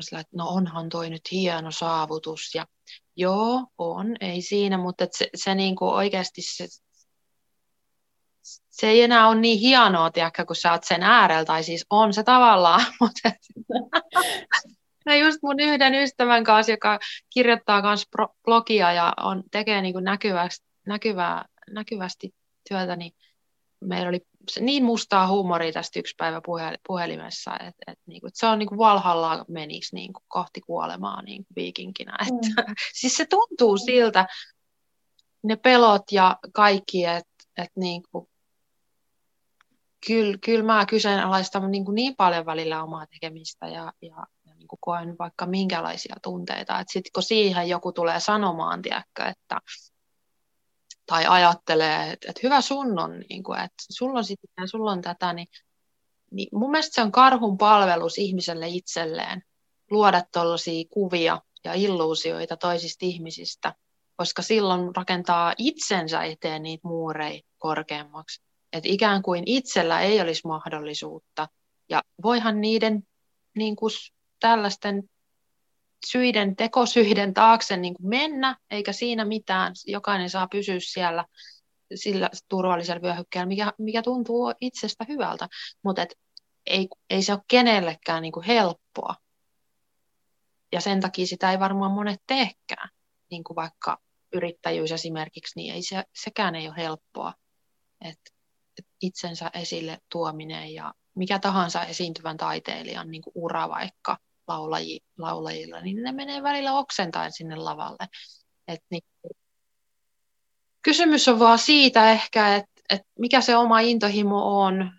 sillä, 0.00 0.20
että 0.20 0.36
no 0.36 0.48
onhan 0.48 0.88
toi 0.88 1.10
nyt 1.10 1.22
hieno 1.30 1.70
saavutus. 1.70 2.54
Ja 2.54 2.66
joo, 3.16 3.66
on, 3.78 4.16
ei 4.20 4.42
siinä, 4.42 4.78
mutta 4.78 5.06
se, 5.10 5.28
se 5.34 5.54
niin 5.54 5.76
kuin 5.76 5.94
oikeasti 5.94 6.42
se, 6.42 6.66
se 8.70 8.88
ei 8.88 9.02
enää 9.02 9.28
ole 9.28 9.40
niin 9.40 9.58
hienoa, 9.58 10.10
tiedäkö, 10.10 10.44
kun 10.44 10.56
sä 10.56 10.72
oot 10.72 10.84
sen 10.84 11.02
äärellä, 11.02 11.44
tai 11.44 11.64
siis 11.64 11.86
on 11.90 12.14
se 12.14 12.22
tavallaan, 12.22 12.86
mutta 13.00 13.30
No 15.06 15.14
just 15.14 15.38
mun 15.42 15.60
yhden 15.60 15.94
ystävän 15.94 16.44
kanssa, 16.44 16.72
joka 16.72 16.98
kirjoittaa 17.34 17.82
myös 17.82 18.06
blogia 18.44 18.92
ja 18.92 19.12
on, 19.20 19.42
tekee 19.50 19.82
niin 19.82 19.94
kuin 19.94 20.04
näkyvästi, 20.04 20.66
näkyvää, 20.86 21.44
näkyvästi 21.70 22.34
työtä, 22.68 22.96
niin 22.96 23.12
meillä 23.80 24.08
oli 24.08 24.20
niin 24.60 24.84
mustaa 24.84 25.28
huumoria 25.28 25.72
tästä 25.72 25.98
yksi 25.98 26.14
päivä 26.18 26.40
puhelimessa, 26.86 27.54
että, 27.54 27.82
että, 27.86 28.02
niin 28.06 28.20
kuin, 28.20 28.28
että 28.28 28.38
se 28.38 28.46
on 28.46 28.58
niin 28.58 28.68
kuin 28.68 28.78
Valhalla 28.78 29.44
menisi 29.48 29.94
niin 29.94 30.12
kuin 30.12 30.24
kohti 30.28 30.60
kuolemaa 30.60 31.22
niin 31.22 31.44
kuin 31.44 31.54
viikinkinä. 31.56 32.16
Mm. 32.30 32.36
Että, 32.36 32.74
siis 33.00 33.16
se 33.16 33.26
tuntuu 33.26 33.76
siltä, 33.76 34.26
ne 35.42 35.56
pelot 35.56 36.02
ja 36.12 36.36
kaikki, 36.52 37.04
että, 37.04 37.44
että 37.56 37.80
niin 37.80 38.02
kuin, 38.12 38.28
kyllä, 40.06 40.38
kyllä 40.44 40.64
mä 40.64 40.86
kyseenalaistan 40.86 41.70
niin, 41.70 41.84
kuin 41.84 41.94
niin 41.94 42.16
paljon 42.16 42.46
välillä 42.46 42.82
omaa 42.82 43.06
tekemistä 43.06 43.66
ja, 43.66 43.92
ja 44.02 44.26
niin 44.64 44.68
kuin 44.68 44.78
koen 44.80 45.18
vaikka 45.18 45.46
minkälaisia 45.46 46.16
tunteita. 46.22 46.84
Sitten 46.86 47.12
kun 47.14 47.22
siihen 47.22 47.68
joku 47.68 47.92
tulee 47.92 48.20
sanomaan, 48.20 48.82
tiedätkö, 48.82 49.24
että 49.24 49.60
tai 51.06 51.26
ajattelee, 51.28 52.12
että, 52.12 52.30
että 52.30 52.40
hyvä 52.42 52.60
sun 52.60 52.98
on, 52.98 53.24
niin 53.28 53.42
kuin, 53.42 53.60
että 53.60 53.84
sulla 53.90 54.18
on 54.18 54.24
sitä 54.24 54.46
ja 54.60 54.66
sulla 54.66 54.90
on 54.92 55.02
tätä, 55.02 55.32
niin, 55.32 55.48
niin 56.30 56.48
mun 56.52 56.70
mielestä 56.70 56.94
se 56.94 57.02
on 57.02 57.12
karhun 57.12 57.58
palvelus 57.58 58.18
ihmiselle 58.18 58.68
itselleen 58.68 59.42
luoda 59.90 60.22
tuollaisia 60.32 60.84
kuvia 60.90 61.40
ja 61.64 61.74
illuusioita 61.74 62.56
toisista 62.56 63.06
ihmisistä, 63.06 63.74
koska 64.16 64.42
silloin 64.42 64.96
rakentaa 64.96 65.54
itsensä 65.58 66.22
eteen 66.22 66.62
niitä 66.62 66.88
muureja 66.88 67.40
korkeammaksi 67.58 68.44
että 68.74 68.88
ikään 68.88 69.22
kuin 69.22 69.42
itsellä 69.46 70.00
ei 70.00 70.20
olisi 70.20 70.40
mahdollisuutta. 70.44 71.48
Ja 71.88 72.02
voihan 72.22 72.60
niiden 72.60 73.06
niin 73.56 73.76
kuin 73.76 73.92
tällaisten 74.40 75.02
syiden, 76.06 76.56
tekosyiden 76.56 77.34
taakse 77.34 77.76
niin 77.76 77.94
kuin 77.94 78.08
mennä, 78.08 78.56
eikä 78.70 78.92
siinä 78.92 79.24
mitään. 79.24 79.72
Jokainen 79.86 80.30
saa 80.30 80.48
pysyä 80.48 80.76
siellä 80.78 81.24
sillä 81.94 82.30
turvallisella 82.48 83.02
vyöhykkeellä, 83.02 83.46
mikä, 83.46 83.72
mikä 83.78 84.02
tuntuu 84.02 84.52
itsestä 84.60 85.04
hyvältä. 85.08 85.48
Mutta 85.82 86.06
ei, 86.66 86.88
ei 87.10 87.22
se 87.22 87.32
ole 87.32 87.42
kenellekään 87.48 88.22
niin 88.22 88.32
kuin 88.32 88.46
helppoa. 88.46 89.14
Ja 90.72 90.80
sen 90.80 91.00
takia 91.00 91.26
sitä 91.26 91.50
ei 91.50 91.58
varmaan 91.60 91.92
monet 91.92 92.20
teekään. 92.26 92.88
Niin 93.30 93.44
kuin 93.44 93.56
vaikka 93.56 93.98
yrittäjyys 94.32 94.92
esimerkiksi, 94.92 95.52
niin 95.56 95.74
ei 95.74 95.82
se, 95.82 96.04
sekään 96.14 96.54
ei 96.54 96.68
ole 96.68 96.76
helppoa. 96.76 97.34
Et 98.00 98.20
itsensä 99.02 99.50
esille 99.54 99.98
tuominen 100.12 100.74
ja 100.74 100.94
mikä 101.14 101.38
tahansa 101.38 101.84
esiintyvän 101.84 102.36
taiteilijan 102.36 103.10
niin 103.10 103.22
kuin 103.22 103.32
ura 103.36 103.68
vaikka 103.68 104.18
laulaji, 104.48 105.00
laulajilla, 105.18 105.80
niin 105.80 106.02
ne 106.02 106.12
menee 106.12 106.42
välillä 106.42 106.72
oksentain 106.72 107.32
sinne 107.32 107.56
lavalle. 107.56 108.06
Et 108.68 108.80
niin, 108.90 109.02
kysymys 110.82 111.28
on 111.28 111.38
vaan 111.38 111.58
siitä 111.58 112.10
ehkä, 112.10 112.56
että 112.56 112.74
et 112.90 113.02
mikä 113.18 113.40
se 113.40 113.56
oma 113.56 113.80
intohimo 113.80 114.62
on, 114.62 114.92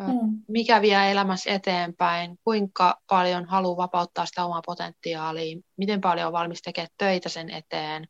mm. 0.00 0.42
mikä 0.48 0.80
vie 0.80 1.10
elämässä 1.10 1.50
eteenpäin, 1.50 2.38
kuinka 2.44 3.00
paljon 3.08 3.44
haluaa 3.44 3.76
vapauttaa 3.76 4.26
sitä 4.26 4.44
omaa 4.44 4.62
potentiaalia, 4.66 5.60
miten 5.76 6.00
paljon 6.00 6.26
on 6.26 6.32
valmis 6.32 6.62
tekemään 6.62 6.88
töitä 6.98 7.28
sen 7.28 7.50
eteen, 7.50 8.08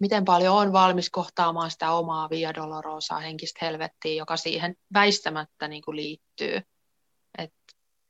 miten 0.00 0.24
paljon 0.24 0.56
on 0.56 0.72
valmis 0.72 1.10
kohtaamaan 1.10 1.70
sitä 1.70 1.92
omaa 1.92 2.30
via 2.30 2.54
dolorosaa 2.54 3.18
henkistä 3.18 3.64
helvettiä, 3.66 4.14
joka 4.14 4.36
siihen 4.36 4.76
väistämättä 4.94 5.68
niin 5.68 5.82
kuin 5.82 5.96
liittyy. 5.96 6.60
Et, 7.38 7.54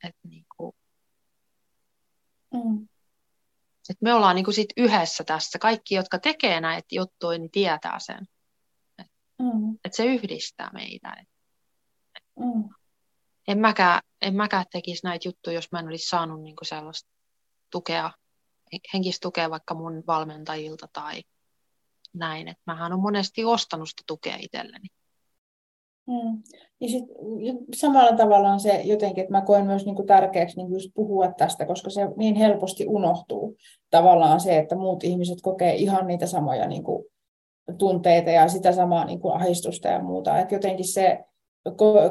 et 0.04 0.16
niin 0.28 0.46
kuin, 0.56 0.72
mm. 2.54 2.88
et 3.90 3.96
me 4.00 4.14
ollaan 4.14 4.36
niin 4.36 4.44
kuin 4.44 4.54
sit 4.54 4.72
yhdessä 4.76 5.24
tässä. 5.24 5.58
Kaikki, 5.58 5.94
jotka 5.94 6.18
tekee 6.18 6.60
näitä 6.60 6.88
juttuja, 6.92 7.38
niin 7.38 7.50
tietää 7.50 7.98
sen. 7.98 8.28
Että 8.98 9.12
mm. 9.38 9.78
et 9.84 9.94
se 9.94 10.04
yhdistää 10.04 10.70
meitä. 10.72 11.16
Et, 11.20 11.28
et, 12.16 12.24
mm. 12.38 12.68
En 13.48 13.58
mäkään, 13.58 14.00
en 14.22 14.34
mäkään 14.36 14.64
tekisi 14.70 15.04
näitä 15.04 15.28
juttuja, 15.28 15.54
jos 15.54 15.72
mä 15.72 15.78
en 15.78 15.88
olisi 15.88 16.08
saanut 16.08 16.42
niin 16.42 16.56
kuin 16.56 16.68
sellaista 16.68 17.10
tukea, 17.70 18.10
henkistä 18.94 19.22
tukea 19.22 19.50
vaikka 19.50 19.74
mun 19.74 20.02
valmentajilta 20.06 20.88
tai 20.92 21.22
näin. 22.14 22.48
Että 22.48 22.62
mähän 22.66 22.92
on 22.92 23.00
monesti 23.00 23.44
ostanut 23.44 23.88
sitä 23.88 24.02
tukea 24.06 24.36
itselleni. 24.40 24.88
Hmm. 26.10 26.42
Ja 26.80 26.88
sit, 26.88 27.04
samalla 27.74 28.16
tavalla 28.16 28.48
on 28.48 28.60
se 28.60 28.80
jotenkin, 28.84 29.22
että 29.22 29.32
mä 29.32 29.42
koen 29.42 29.66
myös 29.66 29.84
niin 29.84 29.96
kuin 29.96 30.06
tärkeäksi 30.06 30.56
niin 30.56 30.72
just 30.72 30.90
puhua 30.94 31.32
tästä, 31.32 31.66
koska 31.66 31.90
se 31.90 32.08
niin 32.16 32.34
helposti 32.34 32.86
unohtuu. 32.86 33.56
Tavallaan 33.90 34.40
se, 34.40 34.58
että 34.58 34.76
muut 34.76 35.04
ihmiset 35.04 35.38
kokee 35.42 35.74
ihan 35.74 36.06
niitä 36.06 36.26
samoja 36.26 36.68
niin 36.68 36.84
kuin, 36.84 37.04
tunteita 37.78 38.30
ja 38.30 38.48
sitä 38.48 38.72
samaa 38.72 39.04
niin 39.04 39.20
kuin, 39.20 39.34
ahdistusta 39.34 39.88
ja 39.88 40.02
muuta. 40.02 40.38
Et 40.38 40.52
jotenkin 40.52 40.88
se, 40.88 41.24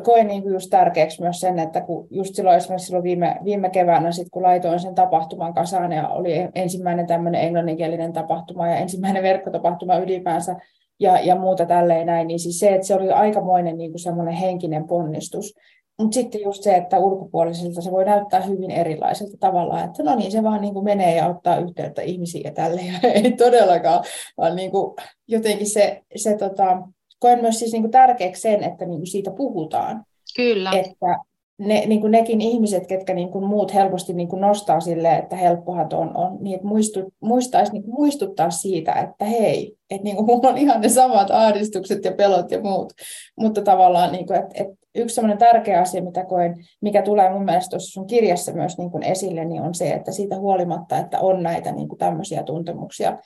koen 0.03 0.27
niin 0.27 0.41
kuin 0.41 0.53
just 0.53 0.69
tärkeäksi 0.69 1.21
myös 1.21 1.39
sen, 1.39 1.59
että 1.59 1.81
kun 1.81 2.07
just 2.09 2.35
silloin 2.35 2.57
esimerkiksi 2.57 2.85
silloin 2.85 3.03
viime, 3.03 3.39
viime 3.43 3.69
keväänä, 3.69 4.11
sit 4.11 4.27
kun 4.31 4.43
laitoin 4.43 4.79
sen 4.79 4.95
tapahtuman 4.95 5.53
kasaan 5.53 5.91
ja 5.91 6.07
oli 6.07 6.33
ensimmäinen 6.55 7.07
tämmöinen 7.07 7.41
englanninkielinen 7.41 8.13
tapahtuma 8.13 8.67
ja 8.67 8.75
ensimmäinen 8.75 9.23
verkkotapahtuma 9.23 9.97
ylipäänsä 9.97 10.55
ja, 10.99 11.19
ja 11.19 11.35
muuta 11.35 11.65
tälleen 11.65 12.07
näin, 12.07 12.27
niin 12.27 12.39
siis 12.39 12.59
se, 12.59 12.73
että 12.73 12.87
se 12.87 12.95
oli 12.95 13.11
aikamoinen 13.11 13.77
niin 13.77 13.91
kuin 13.91 13.99
semmoinen 13.99 14.33
henkinen 14.33 14.87
ponnistus. 14.87 15.53
Mutta 15.99 16.15
sitten 16.15 16.41
just 16.41 16.63
se, 16.63 16.75
että 16.75 16.99
ulkopuoliselta 16.99 17.81
se 17.81 17.91
voi 17.91 18.05
näyttää 18.05 18.41
hyvin 18.41 18.71
erilaiselta 18.71 19.37
tavalla, 19.39 19.83
että 19.83 20.03
no 20.03 20.15
niin, 20.15 20.31
se 20.31 20.43
vaan 20.43 20.61
niin 20.61 20.73
kuin 20.73 20.83
menee 20.83 21.15
ja 21.15 21.27
ottaa 21.27 21.57
yhteyttä 21.57 22.01
ihmisiä 22.01 22.41
ja 22.45 22.51
tälleen. 22.51 22.95
Ei 23.23 23.31
todellakaan, 23.31 24.03
vaan 24.37 24.55
niin 24.55 24.71
kuin 24.71 24.95
jotenkin 25.27 25.69
se, 25.69 26.01
se 26.15 26.37
tota, 26.37 26.77
koen 27.23 27.41
myös 27.41 27.59
siis 27.59 27.71
niin 27.71 27.83
kuin 27.83 27.91
tärkeäksi 27.91 28.41
sen, 28.41 28.63
että 28.63 28.85
niin 28.85 28.99
kuin 28.99 29.07
siitä 29.07 29.31
puhutaan. 29.31 30.05
Kyllä. 30.35 30.71
Että 30.71 31.19
ne, 31.57 31.85
niin 31.85 32.01
kuin 32.01 32.11
nekin 32.11 32.41
ihmiset, 32.41 32.87
ketkä 32.87 33.13
niin 33.13 33.29
kuin 33.29 33.45
muut 33.45 33.73
helposti 33.73 34.13
niin 34.13 34.27
kuin 34.27 34.41
nostaa 34.41 34.79
sille, 34.79 35.15
että 35.15 35.35
helppohan 35.35 35.87
on, 35.93 36.17
on 36.17 36.37
niin 36.39 36.55
että 36.55 36.67
muistu, 36.67 37.13
muistaisi 37.19 37.71
niin 37.71 37.83
kuin 37.83 37.93
muistuttaa 37.93 38.49
siitä, 38.49 38.93
että 38.93 39.25
hei, 39.25 39.75
että 39.89 40.03
niin 40.03 40.15
kuin 40.15 40.25
mulla 40.29 40.49
on 40.49 40.57
ihan 40.57 40.81
ne 40.81 40.89
samat 40.89 41.31
ahdistukset 41.31 42.05
ja 42.05 42.11
pelot 42.11 42.51
ja 42.51 42.61
muut. 42.61 42.93
Mutta 43.39 43.61
tavallaan, 43.61 44.11
niin 44.11 44.27
kuin, 44.27 44.39
että, 44.39 44.63
että 44.63 44.75
yksi 44.95 45.15
sellainen 45.15 45.37
tärkeä 45.37 45.81
asia, 45.81 46.03
mitä 46.03 46.25
koen, 46.25 46.55
mikä 46.81 47.01
tulee 47.01 47.29
mun 47.29 47.45
mielestä 47.45 47.69
tuossa 47.69 47.91
sun 47.91 48.07
kirjassa 48.07 48.53
myös 48.53 48.77
niin 48.77 48.91
kuin 48.91 49.03
esille, 49.03 49.45
niin 49.45 49.61
on 49.61 49.75
se, 49.75 49.91
että 49.91 50.11
siitä 50.11 50.39
huolimatta, 50.39 50.97
että 50.97 51.19
on 51.19 51.43
näitä 51.43 51.71
niin 51.71 51.87
kuin 51.87 51.99
tämmöisiä 51.99 52.43
tuntemuksia, 52.43 53.17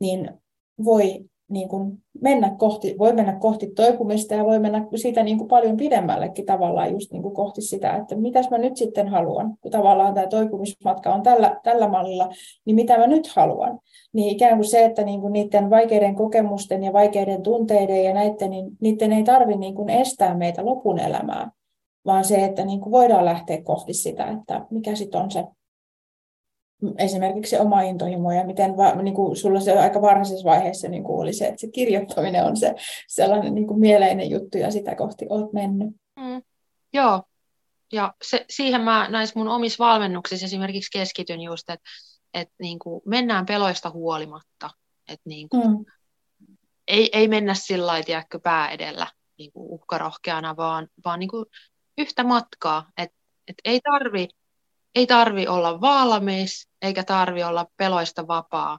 niin 0.00 0.30
voi 0.84 1.24
niin 1.48 1.68
kuin 1.68 1.98
mennä 2.20 2.54
kohti, 2.58 2.94
voi 2.98 3.12
mennä 3.12 3.32
kohti 3.32 3.70
toipumista 3.76 4.34
ja 4.34 4.44
voi 4.44 4.58
mennä 4.58 4.86
siitä 4.94 5.22
niin 5.22 5.38
kuin 5.38 5.48
paljon 5.48 5.76
pidemmällekin 5.76 6.46
tavallaan 6.46 6.92
just 6.92 7.12
niin 7.12 7.22
kuin 7.22 7.34
kohti 7.34 7.62
sitä, 7.62 7.96
että 7.96 8.16
mitäs 8.16 8.50
mä 8.50 8.58
nyt 8.58 8.76
sitten 8.76 9.08
haluan, 9.08 9.54
kun 9.60 9.70
tavallaan 9.70 10.14
tämä 10.14 10.26
toipumismatka 10.26 11.14
on 11.14 11.22
tällä, 11.22 11.60
tällä 11.62 11.88
mallilla, 11.88 12.28
niin 12.64 12.74
mitä 12.74 12.98
mä 12.98 13.06
nyt 13.06 13.26
haluan. 13.26 13.78
Niin 14.12 14.28
ikään 14.28 14.56
kuin 14.56 14.68
se, 14.68 14.84
että 14.84 15.02
niin 15.02 15.20
kuin 15.20 15.32
niiden 15.32 15.70
vaikeiden 15.70 16.14
kokemusten 16.14 16.84
ja 16.84 16.92
vaikeiden 16.92 17.42
tunteiden 17.42 18.04
ja 18.04 18.14
näiden, 18.14 18.50
niin 18.50 18.70
niiden 18.80 19.12
ei 19.12 19.24
tarvitse 19.24 19.60
niin 19.60 19.74
kuin 19.74 19.90
estää 19.90 20.34
meitä 20.34 20.64
lopun 20.64 20.98
elämää, 20.98 21.50
vaan 22.06 22.24
se, 22.24 22.44
että 22.44 22.64
niin 22.64 22.80
kuin 22.80 22.92
voidaan 22.92 23.24
lähteä 23.24 23.62
kohti 23.62 23.94
sitä, 23.94 24.26
että 24.26 24.66
mikä 24.70 24.94
sitten 24.94 25.22
on 25.22 25.30
se 25.30 25.44
esimerkiksi 26.98 27.58
oma 27.58 27.82
intohimo 27.82 28.32
ja 28.32 28.44
miten 28.44 28.76
va, 28.76 28.94
niin 28.94 29.14
kuin 29.14 29.36
sulla 29.36 29.60
se 29.60 29.78
aika 29.78 30.02
varhaisessa 30.02 30.48
vaiheessa 30.48 30.88
niin 30.88 31.04
kuin 31.04 31.20
oli 31.20 31.32
se, 31.32 31.46
että 31.46 31.60
se 31.60 31.70
kirjoittaminen 31.70 32.44
on 32.44 32.56
se 32.56 32.74
sellainen 33.08 33.54
niin 33.54 33.66
kuin 33.66 33.80
mieleinen 33.80 34.30
juttu 34.30 34.58
ja 34.58 34.70
sitä 34.70 34.94
kohti 34.94 35.26
olet 35.28 35.52
mennyt. 35.52 35.88
Mm. 36.16 36.42
Joo, 36.92 37.22
ja 37.92 38.14
se, 38.22 38.44
siihen 38.50 38.80
mä 38.80 39.08
näissä 39.08 39.38
mun 39.38 39.48
omissa 39.48 39.84
valmennuksissa 39.84 40.46
esimerkiksi 40.46 40.98
keskityn 40.98 41.40
just, 41.40 41.70
että, 41.70 41.88
että 42.34 42.54
niin 42.58 42.78
kuin 42.78 43.02
mennään 43.06 43.46
peloista 43.46 43.90
huolimatta, 43.90 44.70
että 45.08 45.28
niin 45.28 45.48
kuin, 45.48 45.68
mm. 45.68 45.84
ei, 46.88 47.10
ei 47.12 47.28
mennä 47.28 47.54
sillä 47.54 47.86
lailla, 47.86 48.22
pää 48.42 48.70
edellä 48.70 49.06
niin 49.38 49.52
kuin 49.52 49.70
uhkarohkeana, 49.70 50.56
vaan, 50.56 50.88
vaan 51.04 51.18
niin 51.18 51.30
kuin 51.30 51.46
yhtä 51.98 52.24
matkaa, 52.24 52.90
että, 52.96 53.16
että 53.48 53.60
ei 53.64 53.80
tarvi 53.80 54.28
ei 54.98 55.06
tarvi 55.06 55.46
olla 55.46 55.80
valmis, 55.80 56.68
eikä 56.82 57.04
tarvi 57.04 57.42
olla 57.42 57.66
peloista 57.76 58.26
vapaa, 58.26 58.78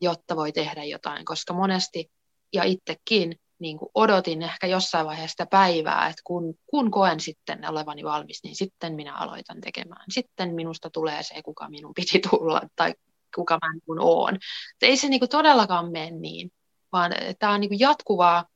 jotta 0.00 0.36
voi 0.36 0.52
tehdä 0.52 0.84
jotain, 0.84 1.24
koska 1.24 1.54
monesti 1.54 2.10
ja 2.52 2.64
itsekin 2.64 3.36
niin 3.58 3.78
kuin 3.78 3.88
odotin 3.94 4.42
ehkä 4.42 4.66
jossain 4.66 5.06
vaiheessa 5.06 5.46
päivää, 5.46 6.08
että 6.08 6.22
kun, 6.24 6.54
kun 6.66 6.90
koen 6.90 7.20
sitten 7.20 7.70
olevani 7.70 8.04
valmis, 8.04 8.40
niin 8.44 8.56
sitten 8.56 8.94
minä 8.94 9.16
aloitan 9.16 9.60
tekemään. 9.60 10.04
Sitten 10.10 10.54
minusta 10.54 10.90
tulee 10.90 11.22
se, 11.22 11.42
kuka 11.42 11.68
minun 11.68 11.94
piti 11.94 12.20
tulla 12.30 12.60
tai 12.76 12.94
kuka 13.34 13.58
mä 13.62 13.72
niin 13.72 14.00
oon. 14.00 14.34
Et 14.34 14.82
ei 14.82 14.96
se 14.96 15.08
niin 15.08 15.20
kuin 15.20 15.28
todellakaan 15.28 15.92
mene 15.92 16.10
niin, 16.10 16.50
vaan 16.92 17.12
tämä 17.38 17.52
on 17.52 17.60
niin 17.60 17.70
kuin 17.70 17.80
jatkuvaa. 17.80 18.46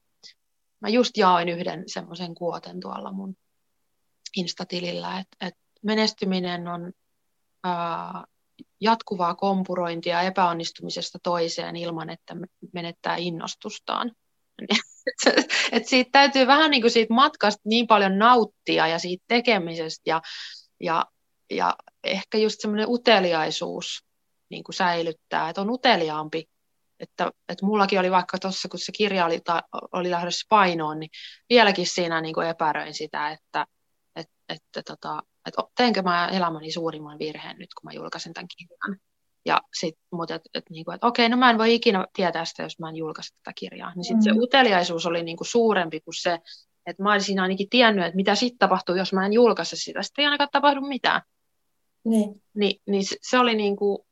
Mä 0.80 0.88
just 0.88 1.16
jaoin 1.16 1.48
yhden 1.48 1.84
semmoisen 1.86 2.34
kuoten 2.34 2.80
tuolla 2.80 3.12
mun 3.12 3.36
Instatilillä, 4.36 5.18
että, 5.18 5.46
että 5.46 5.60
menestyminen 5.82 6.68
on 6.68 6.92
ää, 7.64 8.24
jatkuvaa 8.80 9.34
kompurointia 9.34 10.22
epäonnistumisesta 10.22 11.18
toiseen 11.22 11.76
ilman, 11.76 12.10
että 12.10 12.36
menettää 12.72 13.16
innostustaan. 13.16 14.12
et 15.72 15.86
siitä 15.86 16.08
täytyy 16.12 16.46
vähän 16.46 16.70
niin 16.70 16.82
kuin 16.82 16.90
siitä 16.90 17.14
matkasta 17.14 17.62
niin 17.64 17.86
paljon 17.86 18.18
nauttia 18.18 18.86
ja 18.86 18.98
siitä 18.98 19.24
tekemisestä 19.28 20.02
ja, 20.06 20.22
ja, 20.80 21.06
ja 21.50 21.76
ehkä 22.04 22.38
just 22.38 22.60
semmoinen 22.60 22.88
uteliaisuus 22.88 24.04
niin 24.50 24.64
kuin 24.64 24.74
säilyttää, 24.74 25.48
että 25.48 25.60
on 25.60 25.70
uteliaampi. 25.70 26.44
Että, 27.00 27.30
että 27.48 27.66
mullakin 27.66 28.00
oli 28.00 28.10
vaikka 28.10 28.38
tuossa, 28.38 28.68
kun 28.68 28.80
se 28.80 28.92
kirja 28.92 29.26
oli, 29.26 29.40
ta, 29.40 29.62
oli 29.92 30.10
lähdössä 30.10 30.46
painoon, 30.48 31.00
niin 31.00 31.10
vieläkin 31.48 31.86
siinä 31.86 32.20
niin 32.20 32.34
kuin 32.34 32.48
epäröin 32.48 32.94
sitä, 32.94 33.30
että, 33.30 33.66
että, 34.16 34.34
että 34.48 34.82
tota, 34.86 35.22
että 35.46 35.62
teenkö 35.76 36.02
mä 36.02 36.28
elämäni 36.28 36.72
suurimman 36.72 37.18
virheen 37.18 37.58
nyt, 37.58 37.74
kun 37.74 37.88
mä 37.88 37.92
julkaisen 37.92 38.32
tämän 38.32 38.48
kirjan. 38.58 39.00
Ja 39.44 39.60
sitten 39.78 40.04
mutta 40.12 40.34
että 40.34 40.50
et, 40.54 40.64
niinku, 40.70 40.90
et, 40.90 41.04
okei, 41.04 41.28
no 41.28 41.36
mä 41.36 41.50
en 41.50 41.58
voi 41.58 41.74
ikinä 41.74 42.06
tietää 42.12 42.44
sitä, 42.44 42.62
jos 42.62 42.78
mä 42.78 42.88
en 42.88 42.96
julkaise 42.96 43.34
tätä 43.36 43.52
kirjaa. 43.54 43.94
Niin 43.94 44.04
sitten 44.04 44.32
mm. 44.32 44.38
se 44.38 44.40
uteliaisuus 44.42 45.06
oli 45.06 45.22
niinku 45.22 45.44
suurempi 45.44 46.00
kuin 46.00 46.14
se, 46.14 46.38
että 46.86 47.02
mä 47.02 47.12
olisin 47.12 47.40
ainakin 47.40 47.68
tiennyt, 47.68 48.04
että 48.04 48.16
mitä 48.16 48.34
sitten 48.34 48.58
tapahtuu, 48.58 48.94
jos 48.94 49.12
mä 49.12 49.26
en 49.26 49.32
julkaise 49.32 49.76
sitä. 49.76 50.02
Sitten 50.02 50.22
ei 50.22 50.26
ainakaan 50.26 50.50
tapahdu 50.52 50.80
mitään. 50.80 51.22
Niin. 52.04 52.42
Ni, 52.54 52.80
niin 52.86 53.04
se, 53.04 53.16
se 53.22 53.38
oli 53.38 53.54
niinku, 53.54 54.06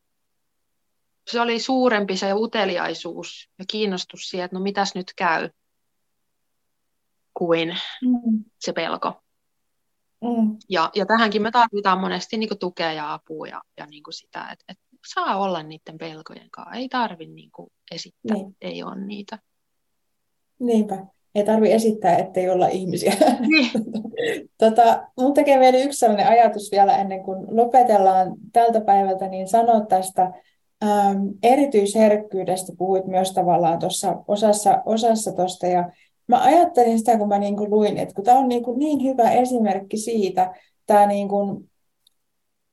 se 1.31 1.41
oli 1.41 1.61
suurempi 1.61 2.17
se 2.17 2.35
uteliaisuus 2.35 3.51
ja 3.59 3.65
kiinnostus 3.69 4.21
siihen, 4.31 4.45
että 4.45 4.57
no 4.57 4.63
mitäs 4.63 4.95
nyt 4.95 5.13
käy, 5.17 5.51
kuin 7.35 7.69
mm. 8.03 8.45
se 8.59 8.73
pelko. 8.73 9.23
Mm. 10.25 10.57
Ja, 10.69 10.91
ja 10.95 11.07
tähänkin 11.07 11.43
me 11.43 11.51
tarvitaan 11.51 12.01
monesti 12.01 12.37
niin 12.37 12.59
tukea 12.61 12.93
ja 12.93 13.13
apua 13.13 13.47
ja, 13.47 13.61
ja 13.79 13.87
niin 13.87 14.03
sitä, 14.11 14.41
että, 14.53 14.65
että 14.69 14.85
saa 15.15 15.37
olla 15.37 15.63
niiden 15.63 15.99
pelkojen 15.99 16.51
kanssa. 16.51 16.75
Ei 16.75 16.89
tarvitse 16.89 17.35
niin 17.35 17.51
esittää, 17.93 18.37
niin. 18.37 18.57
ei 18.61 18.83
ole 18.83 19.07
niitä. 19.07 19.39
Niinpä. 20.59 21.07
Ei 21.35 21.45
tarvi 21.45 21.73
esittää, 21.73 22.17
ettei 22.17 22.51
olla 22.51 22.69
ihmisiä. 22.69 23.13
Niin. 23.41 23.71
tota, 24.59 25.07
mun 25.17 25.35
tekee 25.35 25.61
vielä 25.61 25.79
yksi 25.79 25.99
sellainen 25.99 26.29
ajatus 26.29 26.71
vielä 26.73 26.97
ennen 26.97 27.23
kuin 27.23 27.57
lopetellaan 27.57 28.33
tältä 28.53 28.81
päivältä, 28.81 29.29
niin 29.29 29.49
sanoa 29.49 29.87
tästä 29.87 30.33
ähm, 30.85 31.27
erityisherkkyydestä. 31.43 32.73
Puhuit 32.79 33.07
myös 33.07 33.33
tavallaan 33.33 33.79
tuossa 33.79 34.17
osassa, 34.29 34.83
osassa 34.87 35.33
tuosta 35.33 35.67
ja 35.67 35.91
mä 36.31 36.43
ajattelin 36.43 36.99
sitä, 36.99 37.19
kun 37.19 37.29
mä 37.29 37.39
niin 37.39 37.57
kuin 37.57 37.71
luin, 37.71 37.99
että 37.99 38.15
kun 38.15 38.25
tämä 38.25 38.39
on 38.39 38.49
niin, 38.49 38.63
kuin 38.63 38.79
niin 38.79 39.03
hyvä 39.03 39.31
esimerkki 39.31 39.97
siitä, 39.97 40.55
tämä 40.87 41.07
niin 41.07 41.29
kuin, 41.29 41.71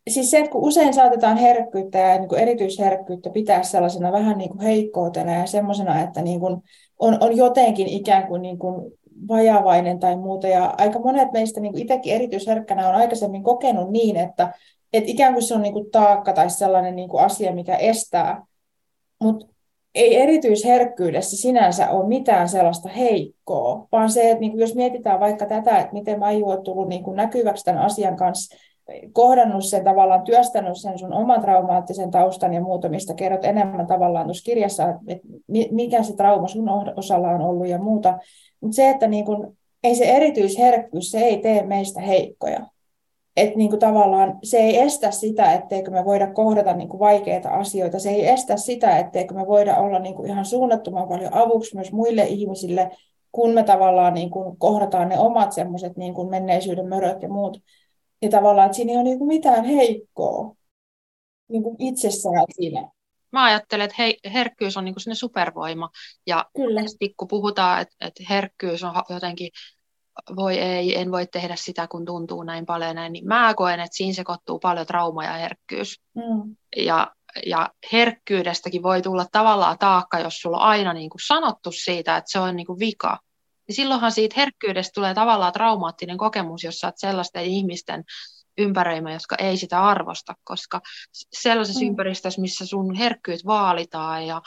siis 0.09 0.31
se, 0.31 0.37
että 0.37 0.51
kun 0.51 0.63
usein 0.63 0.93
saatetaan 0.93 1.37
herkkyyttä 1.37 1.97
ja 1.97 2.19
niin 2.19 2.29
kuin 2.29 2.41
erityisherkkyyttä 2.41 3.29
pitää 3.29 3.63
sellaisena 3.63 4.11
vähän 4.11 4.37
niin 4.37 4.49
kuin 4.49 4.61
heikkoutena 4.61 5.33
ja 5.33 5.45
semmoisena, 5.45 6.01
että 6.01 6.21
niin 6.21 6.39
kuin 6.39 6.57
on, 6.99 7.17
on 7.19 7.37
jotenkin 7.37 7.87
ikään 7.87 8.27
kuin, 8.27 8.41
niin 8.41 8.59
kuin 8.59 8.91
vajavainen 9.27 9.99
tai 9.99 10.15
muuta. 10.15 10.47
Ja 10.47 10.73
aika 10.77 10.99
monet 10.99 11.31
meistä 11.31 11.59
niin 11.59 11.71
kuin 11.73 11.81
itsekin 11.81 12.13
erityisherkkänä 12.13 12.89
on 12.89 12.95
aikaisemmin 12.95 13.43
kokenut 13.43 13.91
niin, 13.91 14.17
että, 14.17 14.53
että 14.93 15.11
ikään 15.11 15.33
kuin 15.33 15.43
se 15.43 15.53
on 15.53 15.61
niin 15.61 15.73
kuin 15.73 15.91
taakka 15.91 16.33
tai 16.33 16.49
sellainen 16.49 16.95
niin 16.95 17.09
kuin 17.09 17.23
asia, 17.23 17.53
mikä 17.53 17.75
estää. 17.75 18.45
Mutta 19.23 19.45
ei 19.97 20.15
erityisherkkyydessä 20.15 21.37
sinänsä 21.37 21.89
ole 21.89 22.07
mitään 22.07 22.49
sellaista 22.49 22.89
heikkoa, 22.89 23.87
vaan 23.91 24.09
se, 24.09 24.29
että 24.29 24.39
niin 24.39 24.51
kuin 24.51 24.61
jos 24.61 24.75
mietitään 24.75 25.19
vaikka 25.19 25.45
tätä, 25.45 25.79
että 25.79 25.93
miten 25.93 26.19
Maiju 26.19 26.49
on 26.49 26.63
tullut 26.63 26.89
niin 26.89 27.03
kuin 27.03 27.15
näkyväksi 27.15 27.65
tämän 27.65 27.81
asian 27.81 28.15
kanssa, 28.15 28.57
kohdannut 29.13 29.65
sen 29.65 29.83
tavallaan, 29.83 30.23
työstänyt 30.23 30.77
sen 30.77 30.99
sun 30.99 31.13
oman 31.13 31.41
traumaattisen 31.41 32.11
taustan 32.11 32.53
ja 32.53 32.61
muuta, 32.61 32.89
mistä 32.89 33.13
kerrot 33.13 33.45
enemmän 33.45 33.87
tavallaan 33.87 34.25
tuossa 34.25 34.43
kirjassa, 34.43 34.89
että 35.07 35.27
mikä 35.71 36.03
se 36.03 36.15
trauma 36.15 36.47
sun 36.47 36.69
osalla 36.95 37.29
on 37.29 37.41
ollut 37.41 37.67
ja 37.67 37.77
muuta. 37.77 38.17
Mutta 38.61 38.75
se, 38.75 38.89
että 38.89 39.07
niin 39.07 39.25
kuin, 39.25 39.57
ei 39.83 39.95
se 39.95 40.05
erityisherkkyys, 40.05 41.11
se 41.11 41.19
ei 41.19 41.37
tee 41.37 41.65
meistä 41.65 42.01
heikkoja 42.01 42.65
että 43.37 43.57
niin 43.57 43.69
kuin 43.69 43.79
tavallaan 43.79 44.39
se 44.43 44.57
ei 44.57 44.79
estä 44.79 45.11
sitä, 45.11 45.53
etteikö 45.53 45.91
me 45.91 46.05
voida 46.05 46.33
kohdata 46.33 46.73
niin 46.73 46.89
kuin 46.89 46.99
vaikeita 46.99 47.49
asioita. 47.49 47.99
Se 47.99 48.09
ei 48.09 48.27
estä 48.27 48.57
sitä, 48.57 48.97
etteikö 48.97 49.33
me 49.33 49.47
voida 49.47 49.75
olla 49.75 49.99
niin 49.99 50.15
kuin 50.15 50.29
ihan 50.29 50.45
suunnattoman 50.45 51.07
paljon 51.07 51.33
avuksi 51.33 51.75
myös 51.75 51.91
muille 51.91 52.23
ihmisille, 52.23 52.91
kun 53.31 53.51
me 53.51 53.63
tavallaan 53.63 54.13
niin 54.13 54.29
kuin 54.29 54.57
kohdataan 54.57 55.09
ne 55.09 55.19
omat 55.19 55.51
semmoiset 55.51 55.97
niin 55.97 56.13
kuin 56.13 56.29
menneisyyden 56.29 56.89
möröt 56.89 57.21
ja 57.21 57.29
muut. 57.29 57.57
Ja 58.21 58.29
tavallaan, 58.29 58.65
että 58.65 58.75
siinä 58.75 58.91
ei 58.91 58.97
ole 58.97 59.03
niin 59.03 59.17
kuin 59.17 59.27
mitään 59.27 59.65
heikkoa 59.65 60.55
niin 61.47 61.63
kuin 61.63 61.75
itsessään 61.79 62.45
siinä. 62.55 62.89
Mä 63.31 63.43
ajattelen, 63.43 63.85
että 63.85 63.95
hei, 63.99 64.17
herkkyys 64.33 64.77
on 64.77 64.85
niin 64.85 64.95
kuin 64.95 65.15
supervoima. 65.15 65.89
Ja 66.27 66.45
Kyllä. 66.55 66.81
kun 67.17 67.27
puhutaan, 67.27 67.81
että, 67.81 67.95
että 68.01 68.23
herkkyys 68.29 68.83
on 68.83 68.93
jotenkin 69.09 69.49
voi 70.35 70.59
ei, 70.59 70.99
en 70.99 71.11
voi 71.11 71.27
tehdä 71.27 71.55
sitä, 71.55 71.87
kun 71.87 72.05
tuntuu 72.05 72.43
näin 72.43 72.65
paljon 72.65 72.95
näin, 72.95 73.13
niin 73.13 73.27
mä 73.27 73.53
koen, 73.53 73.79
että 73.79 73.97
siinä 73.97 74.13
sekoittuu 74.13 74.59
paljon 74.59 74.85
trauma 74.85 75.23
ja 75.23 75.33
herkkyys. 75.33 76.01
Mm. 76.15 76.55
Ja, 76.77 77.11
ja 77.45 77.69
herkkyydestäkin 77.91 78.83
voi 78.83 79.01
tulla 79.01 79.25
tavallaan 79.31 79.77
taakka, 79.77 80.19
jos 80.19 80.41
sulla 80.41 80.57
on 80.57 80.63
aina 80.63 80.93
niin 80.93 81.09
kuin 81.09 81.21
sanottu 81.27 81.71
siitä, 81.71 82.17
että 82.17 82.31
se 82.31 82.39
on 82.39 82.55
niin 82.55 82.67
kuin 82.67 82.79
vika. 82.79 83.19
Niin 83.67 83.75
silloinhan 83.75 84.11
siitä 84.11 84.33
herkkyydestä 84.37 84.91
tulee 84.95 85.13
tavallaan 85.13 85.53
traumaattinen 85.53 86.17
kokemus, 86.17 86.63
jos 86.63 86.79
sä 86.79 86.87
oot 86.87 86.97
sellaisten 86.97 87.45
ihmisten 87.45 88.03
ympäröimä, 88.57 89.13
jotka 89.13 89.35
ei 89.39 89.57
sitä 89.57 89.83
arvosta, 89.83 90.33
koska 90.43 90.81
sellaisessa 91.33 91.81
mm. 91.81 91.87
ympäristössä, 91.87 92.41
missä 92.41 92.65
sun 92.65 92.95
herkkyyt 92.95 93.45
vaalitaan 93.45 94.27
ja 94.27 94.41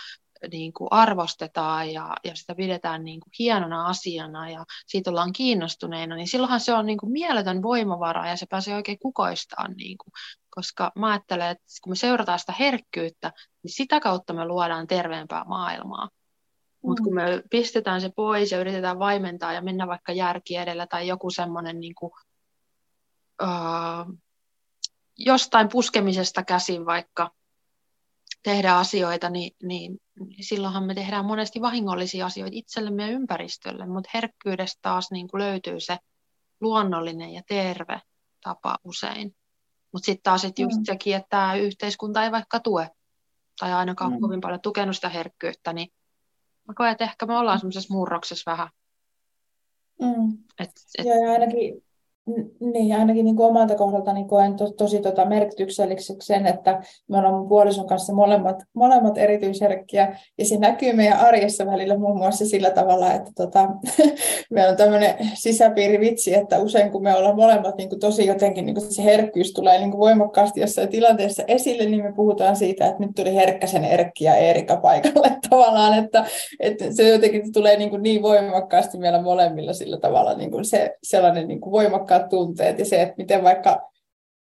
niin 0.51 0.72
kuin 0.72 0.88
arvostetaan 0.91 1.93
ja, 1.93 2.16
ja 2.24 2.36
sitä 2.36 2.55
pidetään 2.55 3.05
niin 3.05 3.20
kuin 3.20 3.32
hienona 3.38 3.86
asiana 3.86 4.51
ja 4.51 4.64
siitä 4.86 5.11
ollaan 5.11 5.32
kiinnostuneina, 5.32 6.16
niin 6.16 6.28
silloinhan 6.28 6.61
se 6.61 6.74
on 6.74 6.86
niin 6.86 6.99
kuin 6.99 7.12
mieletön 7.12 7.62
voimavara 7.62 8.28
ja 8.28 8.36
se 8.36 8.47
pääsee 8.47 8.74
oikein 8.74 8.99
kukoistaan. 8.99 9.72
Niin 9.76 9.99
kuin, 9.99 10.12
koska 10.51 10.93
mä 10.95 11.11
ajattelen, 11.11 11.51
että 11.51 11.64
kun 11.82 11.91
me 11.91 11.97
seurataan 11.97 12.38
sitä 12.38 12.55
herkkyyttä, 12.59 13.32
niin 13.62 13.72
sitä 13.72 14.01
kautta 14.01 14.32
me 14.32 14.45
luodaan 14.45 14.86
terveempää 14.86 15.45
maailmaa. 15.45 16.09
Mutta 16.82 17.03
kun 17.03 17.14
me 17.14 17.43
pistetään 17.51 18.01
se 18.01 18.11
pois 18.16 18.53
ja 18.53 18.61
yritetään 18.61 18.99
vaimentaa 18.99 19.53
ja 19.53 19.62
mennä 19.62 19.86
vaikka 19.86 20.12
järki 20.12 20.57
edellä 20.57 20.86
tai 20.86 21.09
joku 21.09 21.30
semmoinen 21.30 21.80
niin 21.80 21.95
uh, 23.43 24.18
jostain 25.18 25.68
puskemisesta 25.68 26.43
käsin 26.43 26.86
vaikka, 26.86 27.30
tehdä 28.43 28.76
asioita, 28.76 29.30
niin, 29.30 29.57
niin, 29.62 29.99
niin 30.20 30.45
silloinhan 30.45 30.84
me 30.84 30.95
tehdään 30.95 31.24
monesti 31.24 31.61
vahingollisia 31.61 32.26
asioita 32.26 32.57
itsellemme 32.57 33.03
ja 33.03 33.09
ympäristölle, 33.09 33.86
mutta 33.86 34.11
herkkyydestä 34.14 34.78
taas 34.82 35.11
niin 35.11 35.28
kuin 35.28 35.43
löytyy 35.43 35.80
se 35.80 35.99
luonnollinen 36.61 37.30
ja 37.30 37.43
terve 37.49 38.01
tapa 38.43 38.76
usein. 38.84 39.36
Mutta 39.93 40.07
sitten 40.07 40.22
taas 40.22 40.45
että 40.45 40.62
just 40.62 40.78
mm. 40.78 40.84
sekin, 40.84 41.16
että 41.16 41.28
tämä 41.30 41.55
yhteiskunta 41.55 42.24
ei 42.24 42.32
vaikka 42.32 42.61
tue 42.61 42.91
tai 43.61 43.72
ainakaan 43.72 44.12
mm. 44.12 44.20
kovin 44.20 44.41
paljon 44.41 44.61
tukenut 44.61 44.97
sitä 44.97 45.09
herkkyyttä, 45.09 45.72
niin 45.72 45.88
mä 46.68 46.74
koen, 46.76 46.93
että 46.93 47.05
ehkä 47.05 47.26
me 47.26 47.38
ollaan 47.38 47.59
semmoisessa 47.59 47.95
murroksessa 47.95 48.51
vähän. 48.51 48.68
Mm. 50.01 50.38
Et, 50.59 50.70
et... 50.99 51.07
Joo, 51.07 51.24
ja 51.24 51.32
ainakin 51.32 51.84
niin, 52.61 52.97
ainakin 52.97 53.24
niin 53.24 53.37
kuin 53.37 53.49
omalta 53.49 53.74
kohdalta 53.74 54.12
niin 54.12 54.28
koen 54.28 54.57
to, 54.57 54.72
tosi 54.72 55.01
tota 55.01 55.24
merkitykselliseksi 55.24 56.26
sen, 56.26 56.47
että 56.47 56.83
me 57.09 57.18
ollaan 57.18 57.35
mun 57.35 57.49
puolison 57.49 57.87
kanssa 57.87 58.14
molemmat, 58.14 58.62
molemmat 58.74 59.18
erityisherkkiä, 59.18 60.18
ja 60.39 60.45
se 60.45 60.59
näkyy 60.59 60.93
meidän 60.93 61.18
arjessa 61.18 61.66
välillä 61.66 61.99
muun 61.99 62.18
muassa 62.18 62.47
sillä 62.47 62.70
tavalla, 62.70 63.12
että 63.12 63.31
tota, 63.37 63.68
meillä 64.51 64.70
on 64.70 64.76
tämmöinen 64.76 65.14
sisäpiirivitsi, 65.35 66.35
että 66.35 66.59
usein 66.59 66.91
kun 66.91 67.03
me 67.03 67.16
ollaan 67.16 67.37
molemmat 67.37 67.76
niin 67.76 67.89
kuin 67.89 68.01
tosi 68.01 68.26
jotenkin, 68.26 68.66
niin 68.66 68.74
kuin 68.74 68.95
se 68.95 69.05
herkkyys 69.05 69.53
tulee 69.53 69.78
niin 69.78 69.91
kuin 69.91 70.01
voimakkaasti 70.01 70.61
jossain 70.61 70.89
tilanteessa 70.89 71.43
esille, 71.49 71.85
niin 71.85 72.05
me 72.05 72.12
puhutaan 72.12 72.57
siitä, 72.57 72.87
että 72.87 73.01
nyt 73.03 73.11
tuli 73.16 73.35
Herkkäsen 73.35 73.85
Erkki 73.85 74.24
ja 74.24 74.37
Eerika 74.37 74.76
paikalle 74.76 75.37
tavallaan, 75.51 76.05
että, 76.05 76.24
että 76.61 76.85
se 76.91 77.09
jotenkin 77.09 77.53
tulee 77.53 77.76
niin, 77.76 77.91
kuin 77.91 78.03
niin 78.03 78.22
voimakkaasti 78.22 78.99
meillä 78.99 79.22
molemmilla 79.22 79.72
sillä 79.72 79.99
tavalla 79.99 80.35
niin 80.35 80.51
kuin 80.51 80.64
se 80.64 80.97
sellainen 81.03 81.49
niin 81.49 81.61
kuin 81.61 81.72
voimakkaat 81.72 82.19
voimakkaat 82.20 82.28
tunteet 82.28 82.78
ja 82.78 82.84
se, 82.84 83.02
että 83.02 83.14
miten 83.18 83.44
vaikka 83.44 83.90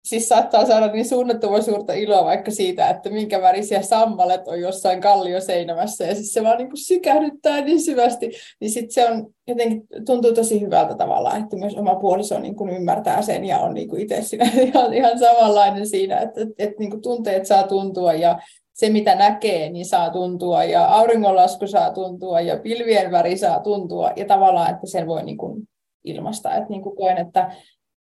siis 0.04 0.28
saattaa 0.28 0.66
saada 0.66 0.92
niin 0.92 1.08
suunnattoman 1.08 1.62
suurta 1.62 1.92
iloa 1.92 2.24
vaikka 2.24 2.50
siitä, 2.50 2.88
että 2.88 3.10
minkä 3.10 3.40
värisiä 3.40 3.82
sammalet 3.82 4.48
on 4.48 4.60
jossain 4.60 5.00
kallioseinämässä 5.00 6.04
ja 6.04 6.14
siis 6.14 6.32
se 6.32 6.42
vaan 6.42 6.58
niin 6.58 6.68
kuin 6.68 6.84
sykähdyttää 6.84 7.60
niin 7.60 7.80
syvästi, 7.80 8.30
niin 8.60 8.70
sitten 8.70 8.92
se 8.92 9.10
on 9.10 9.26
jotenkin 9.46 9.82
tuntuu 10.06 10.32
tosi 10.32 10.60
hyvältä 10.60 10.94
tavalla, 10.94 11.36
että 11.36 11.56
myös 11.56 11.76
oma 11.76 11.94
puoliso 11.94 12.38
niin 12.38 12.56
kuin 12.56 12.70
ymmärtää 12.70 13.22
sen 13.22 13.44
ja 13.44 13.58
on 13.58 13.74
niin 13.74 13.88
kuin 13.88 14.02
itse 14.02 14.22
siinä 14.22 14.50
ihan, 14.74 14.94
ihan 14.94 15.18
samanlainen 15.18 15.86
siinä, 15.86 16.18
että, 16.18 16.40
että, 16.40 16.54
että 16.58 16.76
niin 16.78 16.90
kuin 16.90 17.02
tunteet 17.02 17.46
saa 17.46 17.62
tuntua 17.62 18.12
ja 18.12 18.38
se, 18.72 18.90
mitä 18.90 19.14
näkee, 19.14 19.70
niin 19.70 19.86
saa 19.86 20.10
tuntua 20.10 20.64
ja 20.64 20.86
auringonlasku 20.86 21.66
saa 21.66 21.92
tuntua 21.92 22.40
ja 22.40 22.56
pilvien 22.56 23.10
väri 23.10 23.38
saa 23.38 23.60
tuntua 23.60 24.10
ja 24.16 24.24
tavallaan, 24.24 24.70
että 24.70 24.86
sen 24.86 25.06
voi 25.06 25.22
niin 25.22 25.36
kuin 25.36 25.69
ilmasta. 26.04 26.54
Et 26.54 26.68
niin 26.68 26.82
kuin 26.82 26.96
koen, 26.96 27.18
että, 27.18 27.56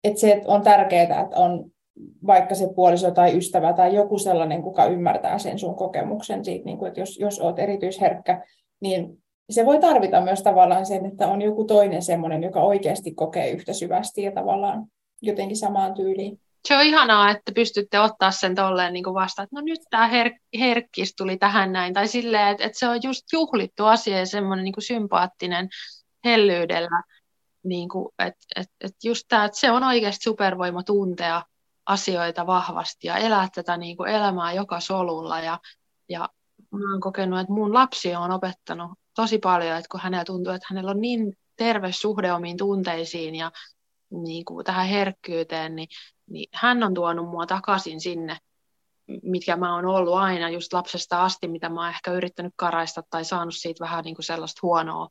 että 0.04 0.20
se 0.20 0.42
on 0.44 0.62
tärkeää, 0.62 1.20
että 1.20 1.36
on 1.36 1.64
vaikka 2.26 2.54
se 2.54 2.68
puoliso 2.76 3.10
tai 3.10 3.36
ystävä 3.36 3.72
tai 3.72 3.94
joku 3.94 4.18
sellainen, 4.18 4.62
kuka 4.62 4.86
ymmärtää 4.86 5.38
sen 5.38 5.58
sun 5.58 5.74
kokemuksen 5.74 6.44
siitä, 6.44 6.64
niin 6.64 6.78
kuin, 6.78 6.88
että 6.88 7.00
jos, 7.00 7.18
jos 7.18 7.40
olet 7.40 7.58
erityisherkkä, 7.58 8.44
niin 8.80 9.24
se 9.50 9.66
voi 9.66 9.78
tarvita 9.78 10.20
myös 10.20 10.42
tavallaan 10.42 10.86
sen, 10.86 11.06
että 11.06 11.28
on 11.28 11.42
joku 11.42 11.64
toinen 11.64 12.02
semmoinen, 12.02 12.42
joka 12.42 12.62
oikeasti 12.62 13.14
kokee 13.14 13.50
yhtä 13.50 13.72
syvästi 13.72 14.22
ja 14.22 14.32
tavallaan 14.32 14.86
jotenkin 15.22 15.56
samaan 15.56 15.94
tyyliin. 15.94 16.40
Se 16.68 16.76
on 16.76 16.82
ihanaa, 16.82 17.30
että 17.30 17.52
pystytte 17.54 18.00
ottaa 18.00 18.30
sen 18.30 18.54
tolleen 18.54 18.92
niin 18.92 19.04
kuin 19.04 19.14
vastaan, 19.14 19.44
että 19.44 19.56
no 19.56 19.62
nyt 19.64 19.80
tämä 19.90 20.08
her- 20.08 20.58
herkkis 20.58 21.14
tuli 21.16 21.36
tähän 21.36 21.72
näin, 21.72 21.94
tai 21.94 22.08
silleen, 22.08 22.48
että, 22.48 22.64
että 22.64 22.78
se 22.78 22.88
on 22.88 22.98
just 23.02 23.22
juhlittu 23.32 23.84
asia 23.84 24.18
ja 24.18 24.26
semmoinen 24.26 24.64
niin 24.64 24.74
sympaattinen 24.78 25.68
hellyydellä 26.24 27.02
niin 27.64 27.88
kuin, 27.88 28.08
et, 28.18 28.34
et, 28.56 28.68
et 28.80 28.92
just 29.04 29.24
tämä, 29.28 29.44
että 29.44 29.58
se 29.58 29.70
on 29.70 29.82
oikeasti 29.84 30.22
supervoima 30.22 30.82
tuntea 30.82 31.42
asioita 31.86 32.46
vahvasti 32.46 33.06
ja 33.06 33.16
elää 33.16 33.48
tätä 33.54 33.76
niin 33.76 33.96
kuin 33.96 34.10
elämää 34.10 34.52
joka 34.52 34.80
solulla. 34.80 35.40
Ja, 35.40 35.58
ja 36.08 36.28
mä 36.70 36.92
oon 36.92 37.00
kokenut, 37.00 37.40
että 37.40 37.52
mun 37.52 37.74
lapsi 37.74 38.14
on 38.14 38.30
opettanut 38.30 38.90
tosi 39.16 39.38
paljon, 39.38 39.76
että 39.76 39.88
kun 39.90 40.00
hänellä 40.00 40.24
tuntuu, 40.24 40.52
että 40.52 40.66
hänellä 40.70 40.90
on 40.90 41.00
niin 41.00 41.36
terve 41.56 41.92
suhde 41.92 42.32
omiin 42.32 42.56
tunteisiin 42.56 43.34
ja 43.34 43.50
niin 44.10 44.44
kuin 44.44 44.64
tähän 44.64 44.86
herkkyyteen, 44.86 45.76
niin, 45.76 45.88
niin 46.30 46.48
hän 46.52 46.82
on 46.82 46.94
tuonut 46.94 47.28
mua 47.28 47.46
takaisin 47.46 48.00
sinne, 48.00 48.38
mitkä 49.22 49.56
mä 49.56 49.74
oon 49.74 49.86
ollut 49.86 50.14
aina 50.14 50.50
just 50.50 50.72
lapsesta 50.72 51.24
asti, 51.24 51.48
mitä 51.48 51.68
mä 51.68 51.80
oon 51.80 51.90
ehkä 51.90 52.12
yrittänyt 52.12 52.52
karaista 52.56 53.02
tai 53.10 53.24
saanut 53.24 53.54
siitä 53.54 53.84
vähän 53.84 54.04
niin 54.04 54.14
kuin 54.14 54.24
sellaista 54.24 54.60
huonoa 54.62 55.08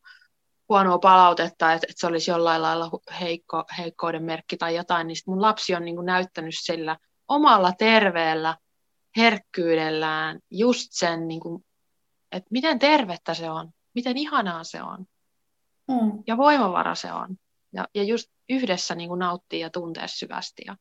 huonoa 0.73 0.99
palautetta, 0.99 1.73
että, 1.73 1.87
että 1.89 1.99
se 1.99 2.07
olisi 2.07 2.31
jollain 2.31 2.61
lailla 2.61 2.89
heikko, 3.19 3.63
heikkouden 3.77 4.23
merkki 4.23 4.57
tai 4.57 4.75
jotain, 4.75 5.07
niin 5.07 5.17
mun 5.27 5.41
lapsi 5.41 5.75
on 5.75 5.85
niin 5.85 5.95
kuin 5.95 6.05
näyttänyt 6.05 6.53
sillä 6.57 6.97
omalla 7.27 7.71
terveellä 7.77 8.57
herkkyydellään 9.17 10.39
just 10.51 10.87
sen, 10.91 11.27
niin 11.27 11.39
kuin, 11.39 11.65
että 12.31 12.47
miten 12.51 12.79
tervettä 12.79 13.33
se 13.33 13.49
on, 13.49 13.71
miten 13.95 14.17
ihanaa 14.17 14.63
se 14.63 14.83
on 14.83 15.05
mm. 15.87 16.23
ja 16.27 16.37
voimavara 16.37 16.95
se 16.95 17.13
on. 17.13 17.37
Ja, 17.73 17.87
ja 17.95 18.03
just 18.03 18.29
yhdessä 18.49 18.95
niin 18.95 19.09
kuin 19.09 19.19
nauttii 19.19 19.59
ja 19.59 19.69
tuntee 19.69 20.07
syvästi. 20.07 20.63
Ja... 20.67 20.75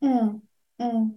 Mm. 0.00 0.40
Mm. 0.78 1.14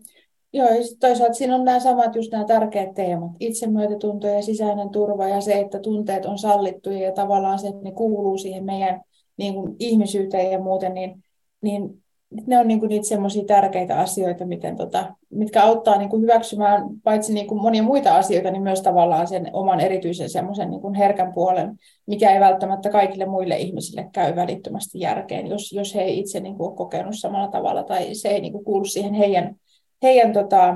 Joo, 0.54 0.68
ja 0.68 0.76
toisaalta 1.00 1.34
siinä 1.34 1.56
on 1.56 1.66
nämä 1.66 1.80
samat 1.80 2.16
just 2.16 2.32
nämä 2.32 2.46
tärkeät 2.46 2.94
teemat. 2.94 3.32
Itsemyötätunto 3.40 4.28
ja 4.28 4.42
sisäinen 4.42 4.90
turva 4.90 5.28
ja 5.28 5.42
se, 5.42 5.54
että 5.54 5.80
tunteet 5.80 6.26
on 6.26 6.38
sallittuja 6.38 7.00
ja 7.00 7.12
tavallaan 7.12 7.60
se, 7.60 7.68
että 7.68 7.82
ne 7.84 7.92
kuuluu 7.92 8.38
siihen 8.38 8.66
meidän 8.66 9.02
niin 9.38 9.54
kuin, 9.54 9.76
ihmisyyteen 9.80 10.52
ja 10.52 10.60
muuten, 10.60 10.94
niin, 10.94 11.24
niin 11.62 12.04
ne 12.48 12.60
on 12.60 12.68
niin 12.68 12.80
kuin, 12.80 12.90
niitä 12.90 13.08
semmoisia 13.08 13.44
tärkeitä 13.46 14.00
asioita, 14.00 14.46
miten, 14.46 14.76
tota, 14.76 15.16
mitkä 15.30 15.64
auttaa 15.64 15.98
niin 15.98 16.10
kuin, 16.10 16.22
hyväksymään 16.22 16.84
paitsi 17.04 17.34
niin 17.34 17.48
kuin, 17.48 17.62
monia 17.62 17.84
muita 17.84 18.16
asioita, 18.16 18.52
niin 18.52 18.64
myös 18.64 18.82
tavallaan 18.82 19.28
sen 19.28 19.50
oman 19.54 19.80
erityisen 19.80 20.30
semmoisen 20.30 20.70
niin 20.70 20.94
herkän 20.94 21.34
puolen, 21.34 21.80
mikä 22.08 22.34
ei 22.34 22.40
välttämättä 22.40 22.90
kaikille 22.90 23.26
muille 23.26 23.58
ihmisille 23.58 24.10
käy 24.14 24.36
välittömästi 24.36 25.00
järkeen, 25.00 25.48
jos, 25.48 25.74
jos 25.74 25.96
he 25.96 26.02
ei 26.02 26.20
itse 26.20 26.40
niin 26.40 26.58
kuin, 26.58 26.68
ole 26.68 26.78
kokenut 26.78 27.16
samalla 27.20 27.48
tavalla 27.48 27.84
tai 27.84 28.16
se 28.16 28.30
ei 28.30 28.42
niin 28.42 28.54
kuin, 28.54 28.66
kuulu 28.66 28.86
siihen 28.86 29.14
heidän 29.14 29.56
heidän 30.04 30.34
tota, 30.34 30.76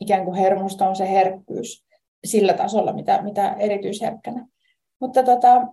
ikään 0.00 0.24
kuin 0.24 0.36
hermosta 0.36 0.88
on 0.88 0.96
se 0.96 1.10
herkkyys 1.10 1.84
sillä 2.24 2.52
tasolla, 2.52 2.92
mitä, 2.92 3.22
mitä 3.22 3.52
erityisherkkänä. 3.58 4.46
Mutta 5.00 5.22
tota, 5.22 5.66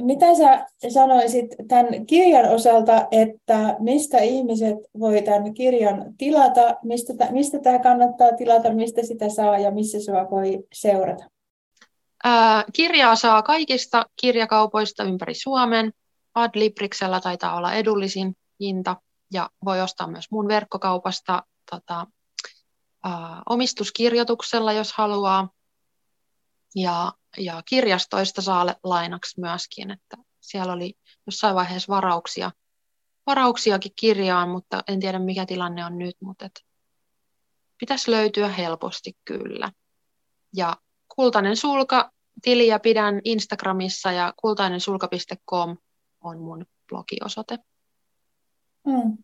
mitä 0.00 0.34
sä 0.34 0.66
sanoisit 0.88 1.46
tämän 1.68 2.06
kirjan 2.06 2.50
osalta, 2.50 3.08
että 3.10 3.76
mistä 3.78 4.18
ihmiset 4.18 4.78
voi 5.00 5.22
tämän 5.22 5.54
kirjan 5.54 6.14
tilata, 6.18 6.76
mistä, 6.82 7.12
mistä 7.30 7.58
tämä 7.58 7.78
kannattaa 7.78 8.32
tilata, 8.32 8.72
mistä 8.72 9.02
sitä 9.02 9.28
saa 9.28 9.58
ja 9.58 9.70
missä 9.70 10.00
se 10.00 10.12
voi 10.12 10.58
seurata? 10.72 11.24
Ää, 12.24 12.64
kirjaa 12.72 13.16
saa 13.16 13.42
kaikista 13.42 14.06
kirjakaupoista 14.20 15.04
ympäri 15.04 15.34
Suomen. 15.34 15.92
Adlibriksellä 16.34 17.20
taitaa 17.20 17.56
olla 17.56 17.72
edullisin 17.72 18.36
hinta 18.60 18.96
ja 19.32 19.50
voi 19.64 19.80
ostaa 19.80 20.06
myös 20.06 20.30
mun 20.30 20.48
verkkokaupasta 20.48 21.42
tota, 21.70 22.06
omistuskirjoituksella, 23.48 24.72
jos 24.72 24.92
haluaa. 24.92 25.48
Ja, 26.74 27.12
ja 27.38 27.62
kirjastoista 27.68 28.42
saa 28.42 28.66
lainaksi 28.84 29.40
myöskin, 29.40 29.90
että 29.90 30.16
siellä 30.40 30.72
oli 30.72 30.94
jossain 31.26 31.54
vaiheessa 31.54 31.92
varauksia, 31.92 32.50
varauksiakin 33.26 33.92
kirjaan, 33.96 34.48
mutta 34.48 34.82
en 34.88 35.00
tiedä 35.00 35.18
mikä 35.18 35.46
tilanne 35.46 35.84
on 35.84 35.98
nyt, 35.98 36.16
mutta 36.20 36.46
et 36.46 36.64
pitäisi 37.78 38.10
löytyä 38.10 38.48
helposti 38.48 39.12
kyllä. 39.24 39.72
Ja 40.56 40.76
Kultainen 41.16 41.56
sulka 41.56 42.12
tiliä 42.42 42.78
pidän 42.78 43.20
Instagramissa 43.24 44.12
ja 44.12 44.34
kultainensulka.com 44.36 45.76
on 46.20 46.38
mun 46.38 46.66
blogiosoite. 46.88 47.58
Mm. 48.86 49.18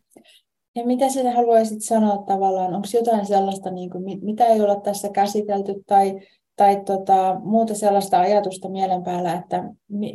Ja 0.77 0.85
mitä 0.85 1.09
sinä 1.09 1.35
haluaisit 1.35 1.83
sanoa 1.83 2.23
tavallaan, 2.27 2.73
onko 2.73 2.87
jotain 2.93 3.25
sellaista, 3.25 3.71
niin 3.71 3.89
kuin, 3.89 4.03
mitä 4.21 4.45
ei 4.45 4.61
olla 4.61 4.75
tässä 4.75 5.09
käsitelty 5.09 5.73
tai, 5.87 6.19
tai 6.55 6.81
tota, 6.85 7.39
muuta 7.43 7.75
sellaista 7.75 8.19
ajatusta 8.19 8.69
mielen 8.69 9.03
päällä, 9.03 9.33
että 9.33 9.63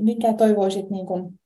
minkä 0.01 0.33
toivoisit 0.33 0.91
niin 0.91 1.07
kuin, 1.07 1.41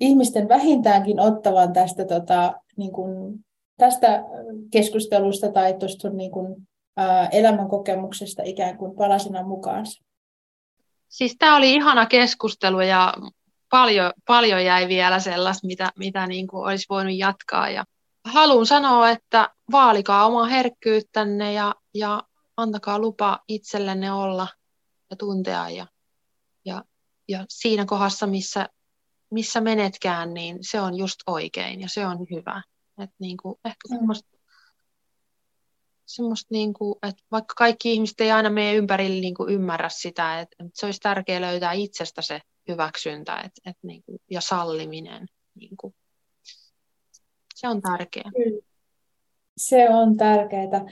ihmisten 0.00 0.48
vähintäänkin 0.48 1.20
ottavan 1.20 1.72
tästä, 1.72 2.04
tota, 2.04 2.52
niin 2.76 2.92
kuin, 2.92 3.34
tästä 3.76 4.24
keskustelusta 4.70 5.52
tai 5.52 5.74
tuosta 5.74 6.10
niin 6.10 6.30
kuin, 6.30 6.68
ää, 6.96 7.26
elämänkokemuksesta 7.26 8.42
ikään 8.42 8.78
kuin 8.78 8.96
palasena 8.96 9.42
mukaansa? 9.42 10.04
Siis 11.08 11.36
tämä 11.38 11.56
oli 11.56 11.74
ihana 11.74 12.06
keskustelu 12.06 12.80
ja 12.80 13.14
paljon, 13.70 14.12
paljon 14.26 14.64
jäi 14.64 14.88
vielä 14.88 15.18
sellaista, 15.18 15.66
mitä, 15.66 15.90
mitä 15.98 16.26
niin 16.26 16.46
kuin 16.46 16.64
olisi 16.64 16.86
voinut 16.90 17.14
jatkaa. 17.16 17.70
Ja 17.70 17.84
haluan 18.24 18.66
sanoa, 18.66 19.10
että 19.10 19.50
vaalikaa 19.72 20.26
omaa 20.26 20.46
herkkyyttänne 20.46 21.52
ja, 21.52 21.74
ja 21.94 22.22
antakaa 22.56 22.98
lupa 22.98 23.38
itsellenne 23.48 24.12
olla 24.12 24.48
ja 25.10 25.16
tuntea. 25.16 25.70
Ja, 25.70 25.86
ja, 26.64 26.84
ja 27.28 27.44
siinä 27.48 27.84
kohdassa, 27.84 28.26
missä, 28.26 28.68
missä 29.30 29.60
menetkään, 29.60 30.34
niin 30.34 30.58
se 30.60 30.80
on 30.80 30.96
just 30.98 31.16
oikein 31.26 31.80
ja 31.80 31.88
se 31.88 32.06
on 32.06 32.18
hyvä. 32.30 32.62
Et 33.02 33.10
niin 33.18 33.36
kuin, 33.36 33.54
ehkä 33.64 33.88
mm. 33.88 33.96
semmoista, 36.06 36.48
niin 36.50 36.74
kuin, 36.74 36.94
että 37.02 37.22
vaikka 37.30 37.54
kaikki 37.56 37.92
ihmiset 37.92 38.20
ei 38.20 38.30
aina 38.30 38.50
meidän 38.50 38.76
ympärillä 38.76 39.20
niin 39.20 39.34
kuin 39.34 39.52
ymmärrä 39.52 39.88
sitä, 39.88 40.40
että, 40.40 40.56
että 40.58 40.72
se 40.74 40.86
olisi 40.86 41.00
tärkeää 41.00 41.40
löytää 41.40 41.72
itsestä 41.72 42.22
se 42.22 42.40
hyväksyntä 42.68 43.36
että, 43.36 43.60
että, 43.66 43.86
niin 43.86 44.02
kuin, 44.02 44.18
ja 44.30 44.40
salliminen. 44.40 45.26
Niin 45.54 45.76
kuin. 45.76 45.94
Se 47.58 47.68
on 47.68 47.80
tärkeää. 47.80 48.30
Se 49.56 49.90
on 49.90 50.16
tärkeää. 50.16 50.84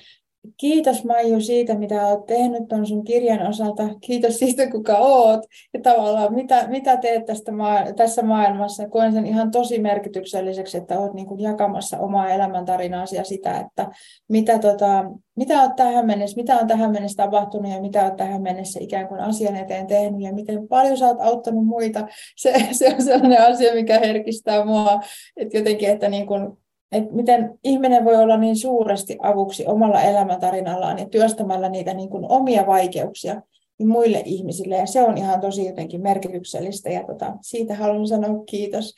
Kiitos 0.57 1.05
Maiju 1.05 1.41
siitä, 1.41 1.75
mitä 1.75 2.07
olet 2.07 2.27
tehnyt 2.27 2.69
tuon 2.69 2.87
sun 2.87 3.05
kirjan 3.05 3.47
osalta. 3.47 3.89
Kiitos 4.01 4.39
siitä, 4.39 4.71
kuka 4.71 4.99
oot 4.99 5.41
ja 5.75 5.81
tavallaan 5.83 6.35
mitä, 6.35 6.69
mitä 6.69 6.97
teet 6.97 7.25
tästä 7.25 7.53
maa- 7.53 7.93
tässä 7.97 8.23
maailmassa. 8.23 8.89
Koen 8.89 9.13
sen 9.13 9.27
ihan 9.27 9.51
tosi 9.51 9.79
merkitykselliseksi, 9.79 10.77
että 10.77 10.99
olet 10.99 11.15
niin 11.15 11.27
jakamassa 11.39 11.99
omaa 11.99 12.31
elämäntarinaasi 12.31 13.17
ja 13.17 13.25
sitä, 13.25 13.61
että 13.61 13.91
mitä, 14.29 14.59
tota, 14.59 15.05
mitä 15.37 15.63
olet 15.63 15.77
tähän 15.77 16.07
mennessä, 16.07 16.37
mitä 16.37 16.57
on 16.57 16.67
tähän 16.67 16.93
mennessä 16.93 17.25
tapahtunut 17.25 17.73
ja 17.73 17.81
mitä 17.81 18.03
olet 18.05 18.17
tähän 18.17 18.43
mennessä 18.43 18.81
ikään 18.83 19.09
kuin 19.09 19.21
asian 19.21 19.57
eteen 19.57 19.87
tehnyt 19.87 20.21
ja 20.21 20.33
miten 20.33 20.69
paljon 20.69 20.97
sä 20.97 21.07
oot 21.07 21.21
auttanut 21.21 21.67
muita. 21.67 22.07
Se, 22.37 22.69
se 22.73 22.95
on 22.95 23.03
sellainen 23.03 23.41
asia, 23.41 23.75
mikä 23.75 23.99
herkistää 23.99 24.65
mua, 24.65 25.01
että 25.37 25.59
jotenkin, 25.59 25.89
että 25.89 26.09
niin 26.09 26.27
kuin 26.27 26.66
että 26.93 27.14
miten 27.14 27.59
ihminen 27.64 28.05
voi 28.05 28.16
olla 28.16 28.37
niin 28.37 28.57
suuresti 28.57 29.18
avuksi 29.22 29.66
omalla 29.66 30.03
elämäntarinallaan 30.03 30.99
ja 30.99 31.09
työstämällä 31.09 31.68
niitä 31.68 31.95
niin 31.95 32.11
kuin 32.11 32.24
omia 32.28 32.66
vaikeuksia 32.66 33.43
niin 33.78 33.89
muille 33.89 34.22
ihmisille. 34.24 34.76
Ja 34.76 34.87
se 34.87 35.03
on 35.03 35.18
ihan 35.18 35.41
tosi 35.41 35.66
jotenkin 35.66 36.03
merkityksellistä 36.03 36.91
ja 36.91 37.05
tota, 37.07 37.37
siitä 37.41 37.74
haluan 37.74 38.09
sanoa 38.09 38.45
kiitos. 38.45 38.95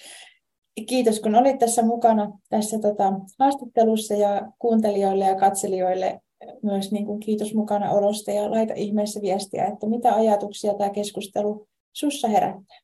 Kiitos, 0.86 1.20
kun 1.20 1.34
olit 1.34 1.58
tässä 1.58 1.82
mukana 1.82 2.32
tässä 2.48 2.78
tota, 2.78 3.12
haastattelussa 3.38 4.14
ja 4.14 4.52
kuuntelijoille 4.58 5.24
ja 5.24 5.36
katselijoille 5.36 6.20
myös 6.62 6.92
niin 6.92 7.06
kuin 7.06 7.20
kiitos 7.20 7.54
mukana 7.54 7.90
olosta 7.90 8.30
ja 8.30 8.50
laita 8.50 8.74
ihmeessä 8.74 9.20
viestiä, 9.22 9.66
että 9.66 9.86
mitä 9.86 10.14
ajatuksia 10.14 10.74
tämä 10.74 10.90
keskustelu 10.90 11.68
sussa 11.92 12.28
herättää. 12.28 12.78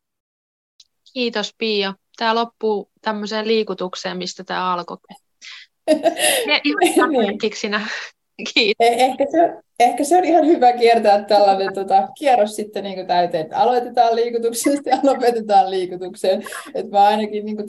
Kiitos 1.13 1.55
Pia 1.59 1.95
tämä 2.17 2.35
loppuu 2.35 2.91
tämmöiseen 3.01 3.49
liikutukseen, 3.49 4.17
mistä 4.17 4.45
tämä 4.45 4.73
alkoi. 4.73 4.97
ihan 6.83 7.11
niin. 7.11 7.39
Kiitos. 8.55 8.87
Eh, 8.87 8.99
ehkä 8.99 9.27
se, 9.31 9.63
ehkä 9.81 10.05
se 10.05 10.17
on 10.17 10.25
ihan 10.25 10.47
hyvä 10.47 10.73
kiertää 10.73 11.25
tällainen 11.25 11.75
tota, 11.75 12.09
kierros 12.19 12.57
sitten 12.57 12.85
niin 12.85 13.07
täyteen, 13.07 13.45
että 13.45 13.59
aloitetaan 13.59 14.17
liikutuksesta 14.17 14.91
ja 14.91 14.99
lopetetaan 15.03 15.71
liikutukseen. 15.71 16.43
Että 16.75 16.97
mä 16.97 17.05
ainakin 17.05 17.45
niin 17.45 17.57
kuin 17.57 17.67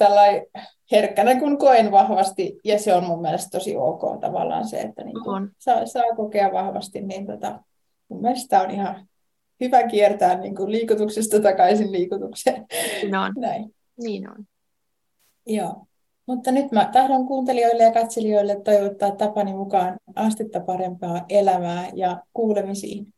herkkänä 0.91 1.39
kun 1.39 1.57
koen 1.57 1.91
vahvasti, 1.91 2.59
ja 2.63 2.79
se 2.79 2.93
on 2.93 3.03
mun 3.03 3.21
mielestä 3.21 3.49
tosi 3.49 3.75
ok 3.75 4.21
tavallaan 4.21 4.67
se, 4.67 4.81
että 4.81 5.03
niin 5.03 5.23
kuin 5.23 5.49
saa, 5.59 5.85
saa 5.85 6.15
kokea 6.15 6.51
vahvasti, 6.53 7.01
niin 7.01 7.27
tota, 7.27 7.59
mun 8.09 8.21
mielestä 8.21 8.61
on 8.61 8.71
ihan 8.71 9.07
hyvä 9.61 9.83
kiertää 9.83 10.39
niin 10.39 10.55
kuin 10.55 10.71
liikutuksesta 10.71 11.39
takaisin 11.39 11.91
liikutukseen. 11.91 12.65
No. 13.09 13.19
Näin. 13.37 13.74
Niin 13.97 14.29
on. 14.29 14.45
Joo. 15.45 15.85
Mutta 16.25 16.51
nyt 16.51 16.71
mä 16.71 16.89
tahdon 16.93 17.27
kuuntelijoille 17.27 17.83
ja 17.83 17.91
katselijoille 17.91 18.61
toivottaa 18.61 19.11
tapani 19.11 19.53
mukaan 19.53 19.97
astetta 20.15 20.59
parempaa 20.59 21.25
elämää 21.29 21.89
ja 21.93 22.23
kuulemisiin. 22.33 23.14